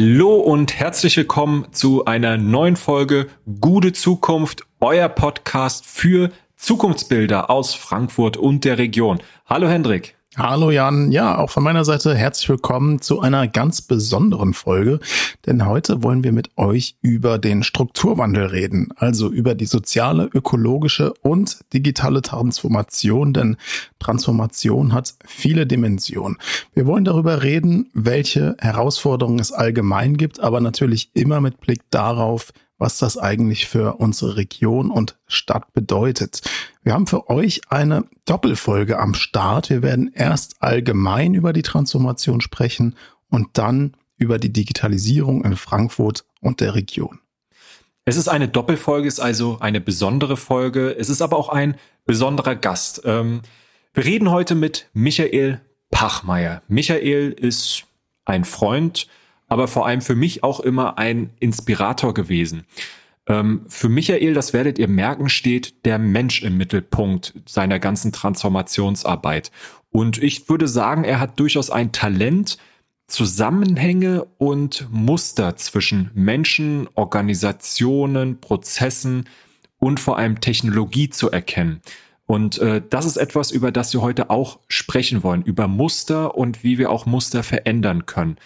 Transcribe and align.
Hallo 0.00 0.36
und 0.36 0.78
herzlich 0.78 1.16
willkommen 1.16 1.66
zu 1.72 2.04
einer 2.04 2.36
neuen 2.36 2.76
Folge 2.76 3.26
Gute 3.60 3.92
Zukunft, 3.92 4.62
euer 4.78 5.08
Podcast 5.08 5.86
für 5.86 6.30
Zukunftsbilder 6.54 7.50
aus 7.50 7.74
Frankfurt 7.74 8.36
und 8.36 8.64
der 8.64 8.78
Region. 8.78 9.18
Hallo 9.46 9.66
Hendrik. 9.66 10.17
Hallo 10.36 10.70
Jan, 10.70 11.10
ja, 11.10 11.38
auch 11.38 11.48
von 11.48 11.62
meiner 11.62 11.86
Seite 11.86 12.14
herzlich 12.14 12.50
willkommen 12.50 13.00
zu 13.00 13.20
einer 13.20 13.48
ganz 13.48 13.80
besonderen 13.80 14.52
Folge, 14.52 15.00
denn 15.46 15.64
heute 15.66 16.02
wollen 16.02 16.22
wir 16.22 16.32
mit 16.32 16.50
euch 16.58 16.96
über 17.00 17.38
den 17.38 17.62
Strukturwandel 17.62 18.44
reden, 18.44 18.90
also 18.96 19.30
über 19.30 19.54
die 19.54 19.64
soziale, 19.64 20.28
ökologische 20.32 21.14
und 21.22 21.60
digitale 21.72 22.20
Transformation, 22.20 23.32
denn 23.32 23.56
Transformation 23.98 24.92
hat 24.92 25.14
viele 25.24 25.66
Dimensionen. 25.66 26.36
Wir 26.74 26.86
wollen 26.86 27.06
darüber 27.06 27.42
reden, 27.42 27.90
welche 27.94 28.54
Herausforderungen 28.58 29.40
es 29.40 29.50
allgemein 29.50 30.18
gibt, 30.18 30.40
aber 30.40 30.60
natürlich 30.60 31.10
immer 31.14 31.40
mit 31.40 31.58
Blick 31.58 31.80
darauf, 31.90 32.52
was 32.78 32.98
das 32.98 33.18
eigentlich 33.18 33.66
für 33.66 33.96
unsere 33.96 34.36
Region 34.36 34.90
und 34.90 35.18
Stadt 35.26 35.72
bedeutet. 35.72 36.40
Wir 36.82 36.94
haben 36.94 37.06
für 37.06 37.28
euch 37.28 37.60
eine 37.68 38.04
Doppelfolge 38.24 38.98
am 38.98 39.14
Start. 39.14 39.68
Wir 39.68 39.82
werden 39.82 40.10
erst 40.14 40.62
allgemein 40.62 41.34
über 41.34 41.52
die 41.52 41.62
Transformation 41.62 42.40
sprechen 42.40 42.94
und 43.28 43.58
dann 43.58 43.96
über 44.16 44.38
die 44.38 44.52
Digitalisierung 44.52 45.44
in 45.44 45.56
Frankfurt 45.56 46.24
und 46.40 46.60
der 46.60 46.74
Region. 46.74 47.20
Es 48.04 48.16
ist 48.16 48.28
eine 48.28 48.48
Doppelfolge, 48.48 49.06
ist 49.06 49.20
also 49.20 49.58
eine 49.60 49.80
besondere 49.80 50.36
Folge. 50.36 50.96
Es 50.98 51.10
ist 51.10 51.20
aber 51.20 51.36
auch 51.36 51.50
ein 51.50 51.76
besonderer 52.06 52.54
Gast. 52.54 53.02
Ähm, 53.04 53.42
wir 53.92 54.04
reden 54.04 54.30
heute 54.30 54.54
mit 54.54 54.88
Michael 54.94 55.60
Pachmeier. 55.90 56.62
Michael 56.68 57.32
ist 57.32 57.84
ein 58.24 58.44
Freund, 58.44 59.08
aber 59.48 59.66
vor 59.66 59.86
allem 59.86 60.00
für 60.00 60.14
mich 60.14 60.44
auch 60.44 60.60
immer 60.60 60.98
ein 60.98 61.30
Inspirator 61.40 62.14
gewesen. 62.14 62.64
Ähm, 63.26 63.62
für 63.68 63.88
Michael, 63.88 64.34
das 64.34 64.52
werdet 64.52 64.78
ihr 64.78 64.88
merken, 64.88 65.28
steht 65.28 65.84
der 65.84 65.98
Mensch 65.98 66.42
im 66.42 66.56
Mittelpunkt 66.56 67.34
seiner 67.46 67.78
ganzen 67.78 68.12
Transformationsarbeit. 68.12 69.50
Und 69.90 70.22
ich 70.22 70.48
würde 70.48 70.68
sagen, 70.68 71.04
er 71.04 71.20
hat 71.20 71.40
durchaus 71.40 71.70
ein 71.70 71.92
Talent, 71.92 72.58
Zusammenhänge 73.06 74.26
und 74.36 74.86
Muster 74.90 75.56
zwischen 75.56 76.10
Menschen, 76.14 76.88
Organisationen, 76.94 78.38
Prozessen 78.40 79.24
und 79.78 79.98
vor 79.98 80.18
allem 80.18 80.40
Technologie 80.40 81.08
zu 81.08 81.30
erkennen. 81.30 81.80
Und 82.26 82.58
äh, 82.58 82.82
das 82.90 83.06
ist 83.06 83.16
etwas, 83.16 83.50
über 83.50 83.72
das 83.72 83.94
wir 83.94 84.02
heute 84.02 84.28
auch 84.28 84.58
sprechen 84.68 85.22
wollen, 85.22 85.42
über 85.42 85.66
Muster 85.68 86.36
und 86.36 86.62
wie 86.62 86.76
wir 86.76 86.90
auch 86.90 87.06
Muster 87.06 87.42
verändern 87.42 88.04
können. 88.04 88.36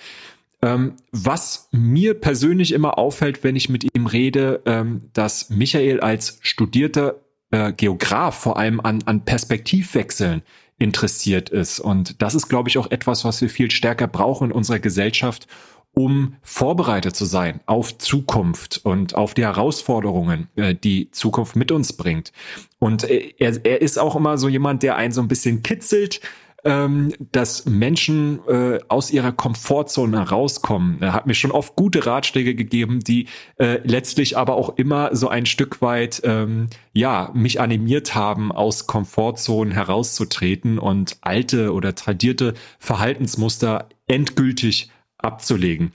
Ähm, 0.65 0.95
was 1.11 1.69
mir 1.73 2.15
persönlich 2.15 2.73
immer 2.73 2.97
auffällt, 2.97 3.43
wenn 3.43 3.57
ich 3.57 3.69
mit 3.69 3.97
ihm 3.97 4.07
rede, 4.07 4.63
ähm, 4.65 5.03
dass 5.13 5.51
Michael 5.51 6.01
als 6.01 6.39
studierter 6.43 7.17
äh, 7.51 7.73
Geograf 7.73 8.37
vor 8.39 8.57
allem 8.57 8.81
an, 8.81 9.03
an 9.05 9.25
Perspektivwechseln 9.25 10.43
interessiert 10.79 11.51
ist. 11.51 11.81
Und 11.81 12.23
das 12.23 12.35
ist, 12.35 12.49
glaube 12.49 12.69
ich, 12.69 12.79
auch 12.79 12.91
etwas, 12.91 13.25
was 13.25 13.41
wir 13.41 13.49
viel 13.49 13.71
stärker 13.71 14.07
brauchen 14.07 14.51
in 14.51 14.53
unserer 14.53 14.79
Gesellschaft, 14.79 15.47
um 15.95 16.37
vorbereitet 16.43 17.15
zu 17.15 17.25
sein 17.25 17.61
auf 17.67 17.99
Zukunft 17.99 18.81
und 18.83 19.15
auf 19.15 19.35
die 19.35 19.43
Herausforderungen, 19.43 20.49
äh, 20.57 20.75
die 20.75 21.11
Zukunft 21.11 21.55
mit 21.55 21.71
uns 21.71 21.93
bringt. 21.93 22.33
Und 22.79 23.05
äh, 23.05 23.35
er, 23.39 23.65
er 23.65 23.83
ist 23.83 23.99
auch 23.99 24.17
immer 24.17 24.39
so 24.39 24.49
jemand, 24.49 24.83
der 24.83 24.97
einen 24.97 25.13
so 25.13 25.21
ein 25.21 25.29
bisschen 25.29 25.63
kitzelt, 25.63 26.21
ähm, 26.65 27.13
dass 27.33 27.67
Menschen 27.67 28.41
äh, 28.47 28.79
aus 28.89 29.11
ihrer 29.11 29.33
Komfortzone 29.33 30.29
rauskommen. 30.29 30.99
Er 31.01 31.13
hat 31.13 31.27
mir 31.27 31.35
schon 31.35 31.51
oft 31.51 31.77
gute 31.77 32.07
Ratschläge 32.07 32.55
gegeben, 32.55 33.01
die 33.01 33.27
äh, 33.59 33.81
letztlich 33.85 34.37
aber 34.37 34.55
auch 34.55 34.77
immer 34.77 35.15
so 35.15 35.29
ein 35.29 35.47
Stück 35.47 35.83
weit 35.83 36.23
ähm, 36.25 36.69
ja 36.93 37.31
mich 37.35 37.61
animiert 37.61 38.15
haben, 38.15 38.53
aus 38.53 38.87
Komfortzonen 38.87 39.73
herauszutreten 39.73 40.79
und 40.79 41.19
alte 41.21 41.73
oder 41.73 41.95
tradierte 41.95 42.55
Verhaltensmuster 42.79 43.89
endgültig 44.07 44.91
abzulegen. 45.19 45.93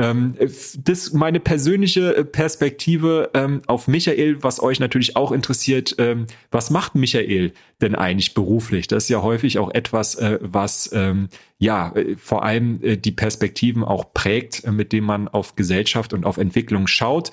Ähm, 0.00 0.34
das 0.78 1.12
meine 1.12 1.40
persönliche 1.40 2.16
äh, 2.16 2.24
Perspektive 2.24 3.30
ähm, 3.34 3.62
auf 3.66 3.88
Michael, 3.88 4.42
was 4.42 4.62
euch 4.62 4.80
natürlich 4.80 5.16
auch 5.16 5.32
interessiert. 5.32 5.94
Ähm, 5.98 6.26
was 6.50 6.70
macht 6.70 6.94
Michael 6.94 7.52
denn 7.80 7.94
eigentlich 7.94 8.34
beruflich? 8.34 8.88
Das 8.88 9.04
ist 9.04 9.08
ja 9.10 9.22
häufig 9.22 9.58
auch 9.58 9.70
etwas, 9.72 10.14
äh, 10.16 10.38
was 10.40 10.90
ähm, 10.92 11.28
ja 11.58 11.94
äh, 11.94 12.16
vor 12.16 12.44
allem 12.44 12.82
äh, 12.82 12.96
die 12.96 13.12
Perspektiven 13.12 13.84
auch 13.84 14.12
prägt, 14.14 14.64
äh, 14.64 14.72
mit 14.72 14.92
dem 14.92 15.04
man 15.04 15.28
auf 15.28 15.56
Gesellschaft 15.56 16.12
und 16.12 16.24
auf 16.24 16.38
Entwicklung 16.38 16.86
schaut. 16.86 17.30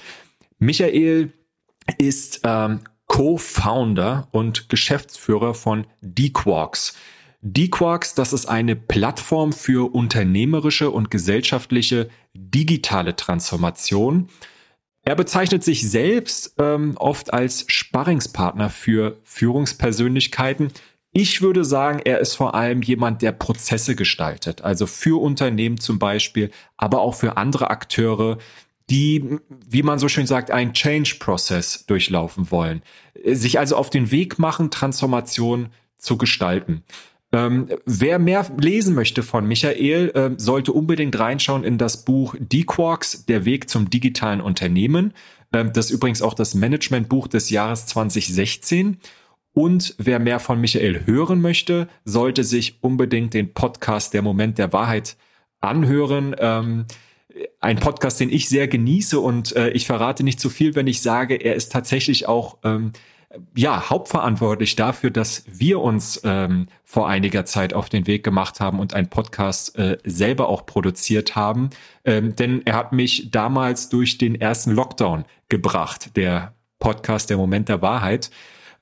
Michael 0.60 1.32
ist 1.98 2.42
ähm, 2.44 2.82
Co-Founder 3.08 4.28
und 4.32 4.70
Geschäftsführer 4.70 5.54
von 5.54 5.88
D-Quarks. 6.02 6.96
D-Quarks, 7.54 8.14
das 8.14 8.34
ist 8.34 8.48
eine 8.48 8.76
Plattform 8.76 9.54
für 9.54 9.94
unternehmerische 9.94 10.92
und 10.92 11.10
gesellschaftliche 11.10 12.10
digitale 12.34 13.16
Transformation. 13.16 14.28
Er 15.04 15.16
bezeichnet 15.16 15.64
sich 15.64 15.90
selbst 15.90 16.56
ähm, 16.60 16.96
oft 16.98 17.34
als 17.34 17.64
Sparringspartner 17.70 18.70
für 18.70 19.18
Führungspersönlichkeiten. 19.24 20.74
Ich 21.14 21.42
würde 21.42 21.64
sagen, 21.64 22.02
er 22.04 22.20
ist 22.20 22.36
vor 22.36 22.54
allem 22.54 22.82
jemand, 22.82 23.22
der 23.22 23.32
Prozesse 23.32 23.96
gestaltet, 23.96 24.62
also 24.62 24.86
für 24.86 25.22
Unternehmen 25.22 25.80
zum 25.80 26.00
Beispiel, 26.00 26.52
aber 26.76 27.00
auch 27.00 27.16
für 27.16 27.38
andere 27.38 27.70
Akteure, 27.70 28.40
die, 28.90 29.40
wie 29.50 29.84
man 29.84 30.00
so 30.00 30.10
schön 30.10 30.28
sagt, 30.28 30.52
einen 30.52 30.74
Change-Prozess 30.74 31.86
durchlaufen 31.86 32.52
wollen, 32.52 32.82
sich 33.26 33.58
also 33.58 33.78
auf 33.78 33.90
den 33.90 34.12
Weg 34.12 34.38
machen, 34.38 34.70
Transformation 34.70 35.70
zu 35.98 36.18
gestalten. 36.18 36.84
Ähm, 37.34 37.68
wer 37.86 38.20
mehr 38.20 38.46
lesen 38.58 38.96
möchte 38.96 39.22
von 39.22 39.46
Michael, 39.46 40.10
äh, 40.12 40.30
sollte 40.38 40.72
unbedingt 40.72 41.20
reinschauen 41.20 41.64
in 41.64 41.78
das 41.78 42.06
Buch 42.06 42.36
D-Quarks, 42.40 43.26
der 43.26 43.44
Weg 43.44 43.70
zum 43.70 43.90
digitalen 43.90 44.40
Unternehmen. 44.40 45.14
Ähm, 45.52 45.72
das 45.74 45.88
ist 45.88 45.92
übrigens 45.92 46.22
auch 46.22 46.34
das 46.34 46.56
Managementbuch 46.56 47.28
des 47.28 47.50
Jahres 47.50 47.86
2016. 47.88 48.98
Und 49.54 49.96
wer 49.98 50.20
mehr 50.20 50.40
von 50.40 50.62
Michael 50.62 51.06
hören 51.06 51.42
möchte, 51.42 51.90
sollte 52.06 52.44
sich 52.44 52.78
unbedingt 52.82 53.34
den 53.34 53.54
Podcast 53.54 54.14
Der 54.14 54.22
Moment 54.22 54.58
der 54.58 54.72
Wahrheit 54.72 55.18
anhören. 55.60 56.36
Ähm, 56.40 56.86
ein 57.60 57.78
Podcast, 57.78 58.20
den 58.20 58.30
ich 58.30 58.50
sehr 58.50 58.68
genieße 58.68 59.20
und 59.20 59.56
äh, 59.56 59.70
ich 59.72 59.86
verrate 59.86 60.24
nicht 60.24 60.40
zu 60.40 60.50
viel, 60.50 60.76
wenn 60.76 60.88
ich 60.88 61.02
sage, 61.02 61.36
er 61.36 61.56
ist 61.56 61.72
tatsächlich 61.72 62.28
auch 62.28 62.58
ähm, 62.64 62.94
ja, 63.56 63.90
hauptverantwortlich 63.90 64.76
dafür, 64.76 65.10
dass 65.12 65.44
wir 65.48 65.80
uns 65.80 66.22
ähm, 66.24 66.68
vor 66.84 67.08
einiger 67.08 67.46
Zeit 67.46 67.74
auf 67.74 67.90
den 67.90 68.08
Weg 68.08 68.24
gemacht 68.24 68.60
haben 68.60 68.80
und 68.80 68.94
einen 68.94 69.10
Podcast 69.10 69.78
äh, 69.78 69.98
selber 70.04 70.50
auch 70.50 70.66
produziert 70.66 71.36
haben. 71.36 71.70
Ähm, 72.06 72.36
denn 72.36 72.62
er 72.66 72.76
hat 72.76 72.94
mich 72.94 73.32
damals 73.32 73.90
durch 73.90 74.18
den 74.18 74.36
ersten 74.36 74.72
Lockdown 74.72 75.26
gebracht, 75.50 76.16
der 76.16 76.54
Podcast 76.80 77.30
Der 77.30 77.38
Moment 77.38 77.70
der 77.70 77.82
Wahrheit. 77.82 78.30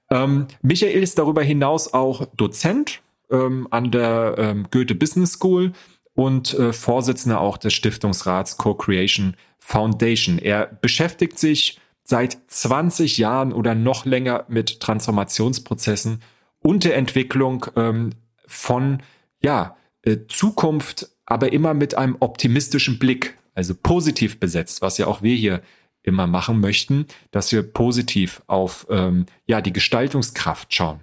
Ähm, 0.10 0.48
Michael 0.62 1.02
ist 1.02 1.18
darüber 1.18 1.42
hinaus 1.42 1.94
auch 1.94 2.26
Dozent 2.36 3.02
ähm, 3.32 3.68
an 3.72 3.92
der 3.92 4.36
ähm, 4.38 4.68
Goethe 4.72 4.96
Business 4.96 5.34
School 5.34 5.72
und 6.14 6.54
äh, 6.54 6.74
Vorsitzender 6.74 7.42
auch 7.42 7.58
des 7.58 7.74
Stiftungsrats 7.74 8.58
Co-Creation 8.58 9.36
Foundation. 9.60 10.38
Er 10.38 10.68
beschäftigt 10.68 11.40
sich 11.40 11.80
seit 12.06 12.38
20 12.48 13.18
Jahren 13.18 13.52
oder 13.52 13.76
noch 13.76 14.06
länger 14.06 14.46
mit 14.48 14.80
Transformationsprozessen 14.80 16.22
und 16.60 16.84
der 16.84 16.96
Entwicklung 16.96 17.66
ähm, 17.76 18.12
von 18.46 19.02
ja, 19.42 19.76
äh, 20.04 20.18
Zukunft, 20.28 21.10
aber 21.26 21.52
immer 21.52 21.74
mit 21.74 21.98
einem 21.98 22.16
optimistischen 22.20 23.00
Blick, 23.00 23.38
also 23.56 23.74
positiv 23.76 24.40
besetzt, 24.40 24.82
was 24.82 24.98
ja 25.00 25.08
auch 25.08 25.24
wir 25.24 25.36
hier 25.36 25.62
immer 26.04 26.28
machen 26.28 26.60
möchten, 26.60 27.08
dass 27.32 27.52
wir 27.52 27.64
positiv 27.64 28.44
auf 28.46 28.86
ähm, 28.92 29.26
ja, 29.48 29.62
die 29.62 29.74
Gestaltungskraft 29.74 30.74
schauen. 30.74 31.02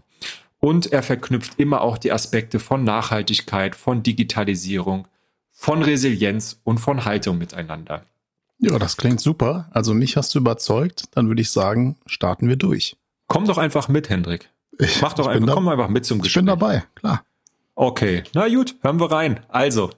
Und 0.60 0.92
er 0.92 1.02
verknüpft 1.02 1.58
immer 1.58 1.80
auch 1.80 1.98
die 1.98 2.12
Aspekte 2.12 2.60
von 2.60 2.84
Nachhaltigkeit, 2.84 3.74
von 3.74 4.04
Digitalisierung, 4.04 5.08
von 5.50 5.82
Resilienz 5.82 6.60
und 6.62 6.78
von 6.78 7.04
Haltung 7.04 7.38
miteinander. 7.38 8.06
Ja, 8.64 8.78
das 8.78 8.96
klingt 8.96 9.20
super. 9.20 9.66
Also 9.72 9.92
mich 9.92 10.16
hast 10.16 10.32
du 10.36 10.38
überzeugt. 10.38 11.06
Dann 11.16 11.26
würde 11.26 11.42
ich 11.42 11.50
sagen, 11.50 11.96
starten 12.06 12.48
wir 12.48 12.54
durch. 12.54 12.96
Komm 13.26 13.44
doch 13.44 13.58
einfach 13.58 13.88
mit, 13.88 14.08
Hendrik. 14.08 14.50
Ich, 14.78 15.02
Mach 15.02 15.14
doch 15.14 15.26
einfach, 15.26 15.48
da, 15.48 15.54
komm 15.54 15.66
einfach 15.66 15.88
mit 15.88 16.06
zum 16.06 16.20
Gespräch. 16.20 16.30
Ich 16.30 16.34
bin 16.36 16.46
dabei, 16.46 16.84
klar. 16.94 17.24
Okay, 17.74 18.22
na 18.34 18.48
gut, 18.48 18.76
hören 18.82 19.00
wir 19.00 19.10
rein. 19.10 19.40
Also. 19.48 19.90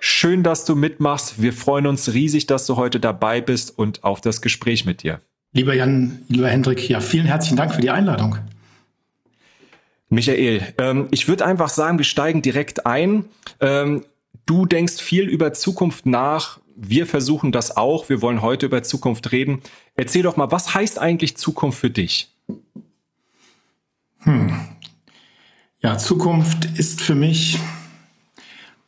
Schön, 0.00 0.42
dass 0.42 0.64
du 0.64 0.74
mitmachst. 0.76 1.42
Wir 1.42 1.52
freuen 1.52 1.86
uns 1.86 2.14
riesig, 2.14 2.46
dass 2.46 2.64
du 2.64 2.76
heute 2.76 3.00
dabei 3.00 3.42
bist 3.42 3.76
und 3.78 4.02
auf 4.02 4.22
das 4.22 4.40
Gespräch 4.40 4.86
mit 4.86 5.02
dir. 5.02 5.20
Lieber 5.52 5.74
Jan, 5.74 6.22
lieber 6.28 6.48
Hendrik, 6.48 6.88
ja, 6.88 7.00
vielen 7.00 7.26
herzlichen 7.26 7.56
Dank 7.56 7.74
für 7.74 7.82
die 7.82 7.90
Einladung. 7.90 8.38
Michael, 10.12 10.74
ähm, 10.76 11.08
ich 11.10 11.26
würde 11.26 11.46
einfach 11.46 11.70
sagen, 11.70 11.96
wir 11.96 12.04
steigen 12.04 12.42
direkt 12.42 12.84
ein. 12.84 13.24
Ähm, 13.60 14.04
du 14.44 14.66
denkst 14.66 15.00
viel 15.00 15.26
über 15.26 15.54
Zukunft 15.54 16.04
nach. 16.04 16.60
Wir 16.76 17.06
versuchen 17.06 17.50
das 17.50 17.78
auch. 17.78 18.10
Wir 18.10 18.20
wollen 18.20 18.42
heute 18.42 18.66
über 18.66 18.82
Zukunft 18.82 19.32
reden. 19.32 19.62
Erzähl 19.94 20.22
doch 20.22 20.36
mal, 20.36 20.50
was 20.50 20.74
heißt 20.74 20.98
eigentlich 20.98 21.38
Zukunft 21.38 21.78
für 21.78 21.88
dich? 21.88 22.30
Hm. 24.18 24.52
Ja, 25.80 25.96
Zukunft 25.96 26.78
ist 26.78 27.00
für 27.00 27.14
mich 27.14 27.58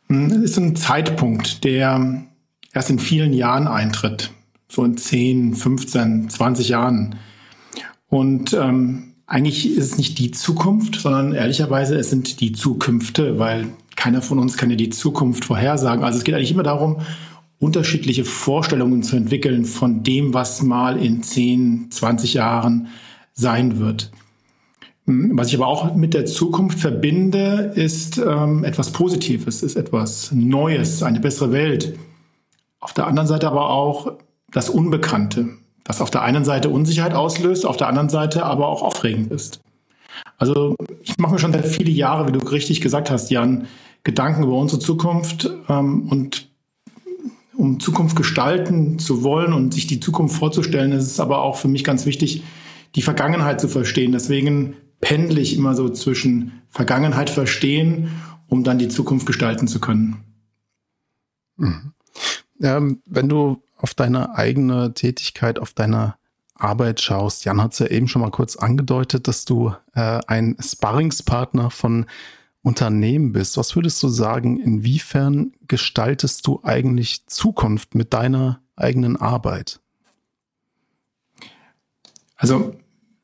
hm, 0.09 0.43
ist 0.43 0.59
ein 0.59 0.77
Zeitpunkt, 0.77 1.65
der 1.65 2.27
erst 2.75 2.91
in 2.91 2.99
vielen 2.99 3.33
Jahren 3.33 3.67
eintritt. 3.67 4.31
So 4.69 4.85
in 4.85 4.99
10, 4.99 5.55
15, 5.55 6.29
20 6.29 6.69
Jahren. 6.69 7.15
Und 8.09 8.53
ähm, 8.53 9.14
eigentlich 9.35 9.77
ist 9.77 9.85
es 9.91 9.99
nicht 9.99 10.21
die 10.21 10.31
Zukunft, 10.31 10.95
sondern 10.95 11.33
ehrlicherweise 11.33 11.97
es 11.97 12.09
sind 12.09 12.41
die 12.41 12.53
Zukünfte, 12.53 13.37
weil 13.37 13.67
keiner 13.97 14.23
von 14.23 14.39
uns 14.39 14.57
kann 14.57 14.71
ja 14.71 14.77
die 14.77 14.91
Zukunft 14.91 15.45
vorhersagen. 15.45 16.05
Also 16.05 16.19
es 16.19 16.25
geht 16.25 16.37
eigentlich 16.37 16.53
immer 16.53 16.63
darum, 16.63 17.01
unterschiedliche 17.59 18.25
Vorstellungen 18.25 19.03
zu 19.03 19.17
entwickeln 19.17 19.65
von 19.65 20.05
dem, 20.05 20.35
was 20.35 20.63
mal 20.63 20.97
in 20.97 21.25
10, 21.25 21.89
20 21.91 22.35
Jahren 22.35 22.87
sein 23.33 23.81
wird. 23.81 24.13
Was 25.05 25.49
ich 25.49 25.57
aber 25.57 25.67
auch 25.67 25.97
mit 25.97 26.15
der 26.15 26.27
Zukunft 26.27 26.79
verbinde, 26.79 27.73
ist 27.75 28.19
ähm, 28.19 28.63
etwas 28.63 28.93
Positives, 28.93 29.65
ist 29.65 29.75
etwas 29.75 30.31
Neues, 30.31 31.03
eine 31.03 31.19
bessere 31.19 31.51
Welt. 31.51 31.99
Auf 32.79 32.93
der 32.93 33.09
anderen 33.09 33.27
Seite 33.27 33.49
aber 33.49 33.69
auch 33.69 34.13
das 34.53 34.71
Unbekannte, 34.71 35.49
das 35.85 36.01
auf 36.01 36.11
der 36.11 36.23
einen 36.23 36.45
Seite 36.45 36.71
Unsicherheit 36.71 37.15
auslöst, 37.15 37.67
auf 37.67 37.77
der 37.77 37.89
anderen 37.89 38.09
Seite 38.09 38.45
aber 38.45 38.69
auch 38.69 38.83
aufregend 38.83 39.31
ist. 39.31 39.61
Also 40.39 40.75
ich 41.03 41.19
mache 41.19 41.35
mir 41.35 41.39
schon 41.39 41.53
seit 41.53 41.67
viele 41.67 41.91
Jahre, 41.91 42.27
wie 42.27 42.33
du 42.33 42.39
richtig 42.41 42.81
gesagt 42.81 43.11
hast, 43.11 43.31
Jan, 43.31 43.67
Gedanken 44.03 44.43
über 44.43 44.57
unsere 44.57 44.81
Zukunft 44.81 45.51
ähm, 45.69 46.09
und 46.09 46.51
um 47.57 47.81
Zukunft 47.81 48.17
gestalten 48.17 48.99
zu 48.99 49.23
wollen 49.23 49.53
und 49.53 49.73
sich 49.73 49.87
die 49.87 50.01
Zukunft 50.01 50.37
vorzustellen, 50.37 50.93
ist 50.93 51.07
es 51.07 51.21
aber 51.21 51.43
auch 51.43 51.57
für 51.57 51.69
mich 51.69 51.85
ganz 51.85 52.05
wichtig, 52.05 52.43
die 52.95 53.03
Vergangenheit 53.03 53.61
zu 53.61 53.69
verstehen. 53.69 54.13
Deswegen 54.13 54.75
pendle 55.01 55.41
ich 55.41 55.57
immer 55.57 55.75
so 55.75 55.89
zwischen 55.89 56.63
Vergangenheit 56.69 57.31
verstehen, 57.31 58.11
um 58.49 58.65
dann 58.65 58.79
die 58.79 58.89
Zukunft 58.89 59.27
gestalten 59.27 59.69
zu 59.69 59.81
können. 59.81 60.25
Mhm. 61.57 61.93
Ähm, 62.61 63.03
wenn 63.07 63.29
du 63.29 63.63
auf 63.77 63.95
deine 63.95 64.37
eigene 64.37 64.95
Tätigkeit, 64.95 65.59
auf 65.59 65.73
deine 65.73 66.15
Arbeit 66.55 67.01
schaust. 67.01 67.45
Jan 67.45 67.61
hat 67.63 67.73
es 67.73 67.81
ja 67.81 67.87
eben 67.87 68.09
schon 68.09 68.23
mal 68.23 68.31
kurz 68.31 68.57
angedeutet, 68.57 69.29
dass 69.29 69.45
du 69.45 69.75
äh, 69.95 70.21
ein 70.27 70.57
Sparringspartner 70.61 71.71
von 71.71 72.07
Unternehmen 72.63 73.33
bist. 73.33 73.57
Was 73.57 73.77
würdest 73.77 74.03
du 74.03 74.09
sagen, 74.09 74.59
inwiefern 74.59 75.53
gestaltest 75.69 76.47
du 76.47 76.61
eigentlich 76.63 77.27
Zukunft 77.27 77.95
mit 77.95 78.15
deiner 78.15 78.61
eigenen 78.77 79.17
Arbeit? 79.17 79.81
Also 82.37 82.75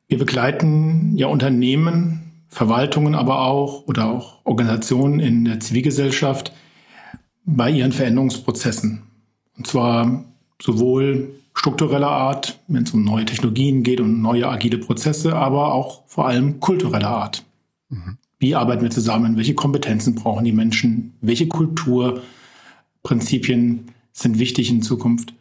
wir 0.07 0.17
begleiten 0.17 1.17
ja 1.17 1.27
Unternehmen, 1.27 2.43
Verwaltungen 2.49 3.15
aber 3.15 3.39
auch 3.41 3.87
oder 3.87 4.07
auch 4.07 4.45
Organisationen 4.45 5.19
in 5.19 5.45
der 5.45 5.59
Zivilgesellschaft 5.59 6.53
bei 7.45 7.69
ihren 7.69 7.93
Veränderungsprozessen. 7.93 9.03
Und 9.57 9.67
zwar 9.67 10.25
sowohl 10.61 11.33
struktureller 11.53 12.09
Art, 12.09 12.59
wenn 12.67 12.83
es 12.83 12.91
um 12.91 13.03
neue 13.03 13.25
Technologien 13.25 13.83
geht 13.83 13.99
und 13.99 14.21
neue 14.21 14.47
agile 14.47 14.77
Prozesse, 14.77 15.35
aber 15.35 15.73
auch 15.73 16.03
vor 16.07 16.27
allem 16.27 16.59
kultureller 16.59 17.09
Art. 17.09 17.43
Mhm. 17.89 18.17
Wie 18.39 18.55
arbeiten 18.55 18.81
wir 18.81 18.89
zusammen? 18.89 19.37
Welche 19.37 19.53
Kompetenzen 19.53 20.15
brauchen 20.15 20.45
die 20.45 20.51
Menschen? 20.51 21.13
Welche 21.21 21.47
Kulturprinzipien 21.47 23.85
sind 24.13 24.39
wichtig 24.39 24.71
in 24.71 24.81
Zukunft? 24.81 25.33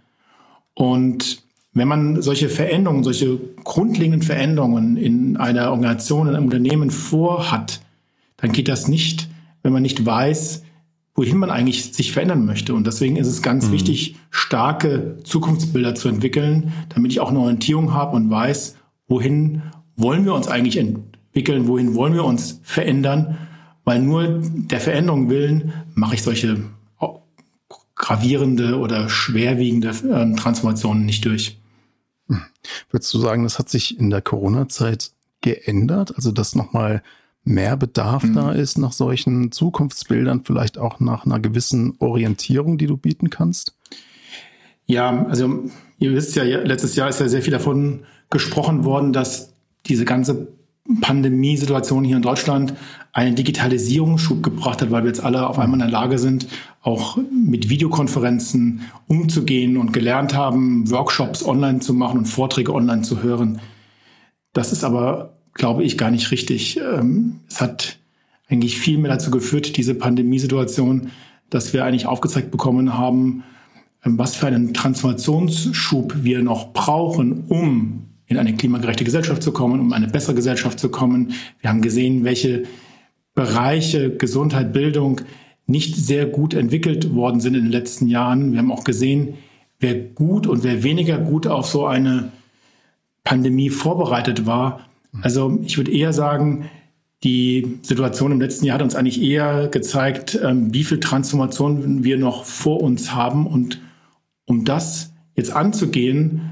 Und 0.75 1.43
wenn 1.73 1.89
man 1.89 2.21
solche 2.21 2.49
Veränderungen, 2.49 3.05
solche 3.05 3.39
grundlegenden 3.63 4.23
Veränderungen 4.23 4.97
in 4.97 5.37
einer 5.37 5.71
Organisation, 5.71 6.27
in 6.29 6.35
einem 6.35 6.47
Unternehmen 6.47 6.91
vorhat, 6.91 7.81
dann 8.37 8.51
geht 8.53 8.69
das 8.69 8.89
nicht, 8.89 9.29
wenn 9.63 9.73
man 9.73 9.83
nicht 9.83 10.05
weiß, 10.05 10.65
wohin 11.15 11.39
man 11.39 11.51
eigentlich 11.51 11.93
sich 11.93 12.13
verändern 12.13 12.47
möchte. 12.47 12.75
Und 12.75 12.87
deswegen 12.87 13.17
ist 13.17 13.27
es 13.27 13.43
ganz 13.43 13.69
mhm. 13.69 13.73
wichtig, 13.73 14.17
starke 14.31 15.19
Zukunftsbilder 15.25 15.95
zu 15.95 16.09
entwickeln, 16.09 16.73
damit 16.89 17.13
ich 17.13 17.21
auch 17.21 17.31
eine 17.31 17.41
Orientierung 17.41 17.93
habe 17.93 18.17
und 18.17 18.31
weiß, 18.31 18.77
wohin 19.09 19.63
wollen 19.97 20.25
wir 20.25 20.35
uns 20.35 20.49
eigentlich 20.49 20.77
entwickeln, 20.77 21.67
wohin 21.67 21.95
wollen 21.95 22.15
wir 22.15 22.25
uns 22.25 22.61
verändern, 22.63 23.39
weil 23.85 24.01
nur 24.01 24.41
der 24.43 24.81
Veränderung 24.81 25.29
willen 25.29 25.73
mache 25.95 26.15
ich 26.15 26.23
solche 26.23 26.65
gravierende 28.01 28.79
oder 28.79 29.11
schwerwiegende 29.11 29.91
äh, 29.91 30.35
Transformationen 30.35 31.05
nicht 31.05 31.25
durch. 31.27 31.59
Hm. 32.29 32.43
Würdest 32.91 33.13
du 33.13 33.19
sagen, 33.19 33.43
das 33.43 33.59
hat 33.59 33.69
sich 33.69 33.99
in 33.99 34.09
der 34.09 34.23
Corona-Zeit 34.23 35.13
geändert? 35.43 36.17
Also, 36.17 36.33
dass 36.33 36.55
nochmal 36.55 37.03
mehr 37.51 37.77
Bedarf 37.77 38.23
mhm. 38.23 38.35
da 38.35 38.53
ist 38.53 38.79
nach 38.79 38.93
solchen 38.93 39.53
Zukunftsbildern, 39.53 40.45
vielleicht 40.45 40.79
auch 40.79 41.01
nach 41.01 41.27
einer 41.27 41.41
gewissen 41.41 41.95
Orientierung, 41.99 42.79
die 42.79 42.87
du 42.87 42.97
bieten 42.97 43.31
kannst? 43.31 43.77
Ja, 44.87 45.27
also 45.27 45.65
ihr 45.99 46.13
wisst 46.13 46.35
ja, 46.37 46.43
letztes 46.43 46.97
Jahr 46.97 47.09
ist 47.09 47.21
ja 47.21 47.29
sehr 47.29 47.43
viel 47.43 47.53
davon 47.53 48.05
gesprochen 48.31 48.85
worden, 48.85 49.13
dass 49.13 49.53
diese 49.87 50.05
ganze 50.05 50.49
Pandemiesituation 51.01 52.05
hier 52.05 52.17
in 52.17 52.23
Deutschland 52.23 52.75
einen 53.13 53.37
Digitalisierungsschub 53.37 54.43
gebracht 54.43 54.83
hat, 54.83 54.91
weil 54.91 55.03
wir 55.03 55.09
jetzt 55.09 55.23
alle 55.23 55.47
auf 55.47 55.59
einmal 55.59 55.81
in 55.81 55.87
der 55.87 56.01
Lage 56.01 56.19
sind, 56.19 56.49
auch 56.83 57.19
mit 57.31 57.69
Videokonferenzen 57.69 58.83
umzugehen 59.07 59.77
und 59.77 59.93
gelernt 59.93 60.35
haben, 60.35 60.91
Workshops 60.91 61.45
online 61.45 61.81
zu 61.81 61.95
machen 61.95 62.19
und 62.19 62.27
Vorträge 62.27 62.75
online 62.75 63.03
zu 63.03 63.23
hören. 63.23 63.61
Das 64.53 64.73
ist 64.73 64.83
aber 64.83 65.40
glaube 65.55 65.85
ich, 65.85 65.99
gar 65.99 66.11
nicht 66.11 66.31
richtig. 66.31 66.79
Ähm, 66.79 67.41
es 67.49 67.61
hat 67.61 67.99
eigentlich 68.49 68.79
viel 68.79 68.99
mehr 68.99 69.11
dazu 69.11 69.31
geführt, 69.31 69.77
diese 69.77 69.95
Pandemiesituation, 69.95 71.11
dass 71.51 71.73
wir 71.73 71.85
eigentlich 71.85 72.07
aufgezeigt 72.07 72.51
bekommen 72.51 72.97
haben, 72.97 73.45
ähm, 74.05 74.19
was 74.19 74.37
für 74.37 74.47
einen 74.47 74.75
Transformationsschub 74.75 76.23
wir 76.23 76.43
noch 76.43 76.73
brauchen, 76.73 77.45
um 77.49 78.07
in 78.27 78.37
eine 78.37 78.55
klimagerechte 78.55 79.05
Gesellschaft 79.05 79.43
zu 79.43 79.53
kommen, 79.53 79.81
um 79.81 79.93
eine 79.93 80.07
bessere 80.07 80.35
Gesellschaft 80.35 80.79
zu 80.79 80.89
kommen. 80.89 81.33
Wir 81.61 81.71
haben 81.71 81.83
gesehen, 81.83 82.25
welche 82.25 82.65
Bereiche 83.35 84.17
Gesundheit, 84.17 84.73
Bildung 84.73 85.21
nicht 85.67 85.97
sehr 85.97 86.27
gut 86.27 86.55
entwickelt 86.55 87.15
worden 87.15 87.41
sind 87.41 87.55
in 87.55 87.63
den 87.63 87.73
letzten 87.73 88.07
Jahren. 88.09 88.53
Wir 88.53 88.59
haben 88.59 88.73
auch 88.73 88.85
gesehen, 88.85 89.35
wer 89.79 89.95
gut 89.95 90.47
und 90.47 90.63
wer 90.63 90.83
weniger 90.83 91.19
gut 91.19 91.47
auf 91.47 91.67
so 91.67 91.87
eine 91.87 92.33
Pandemie 93.25 93.71
vorbereitet 93.71 94.47
war, 94.47 94.90
also 95.23 95.59
ich 95.63 95.77
würde 95.77 95.93
eher 95.93 96.13
sagen, 96.13 96.71
die 97.23 97.79
Situation 97.83 98.33
im 98.33 98.41
letzten 98.41 98.65
Jahr 98.65 98.77
hat 98.77 98.83
uns 98.83 98.95
eigentlich 98.95 99.21
eher 99.21 99.69
gezeigt, 99.69 100.39
ähm, 100.43 100.73
wie 100.73 100.85
viel 100.85 101.01
Transformation 101.01 102.03
wir 102.03 102.19
noch 102.19 102.45
vor 102.45 102.83
uns 102.83 103.13
haben. 103.13 103.47
Und 103.47 103.81
um 104.47 104.65
das 104.65 105.13
jetzt 105.37 105.53
anzugehen, 105.53 106.51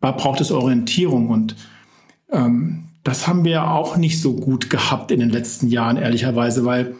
braucht 0.00 0.40
es 0.40 0.52
Orientierung. 0.52 1.28
Und 1.28 1.56
ähm, 2.30 2.84
das 3.02 3.26
haben 3.26 3.44
wir 3.44 3.70
auch 3.70 3.96
nicht 3.96 4.20
so 4.20 4.34
gut 4.34 4.70
gehabt 4.70 5.10
in 5.10 5.20
den 5.20 5.30
letzten 5.30 5.68
Jahren, 5.68 5.96
ehrlicherweise, 5.96 6.64
weil 6.64 6.94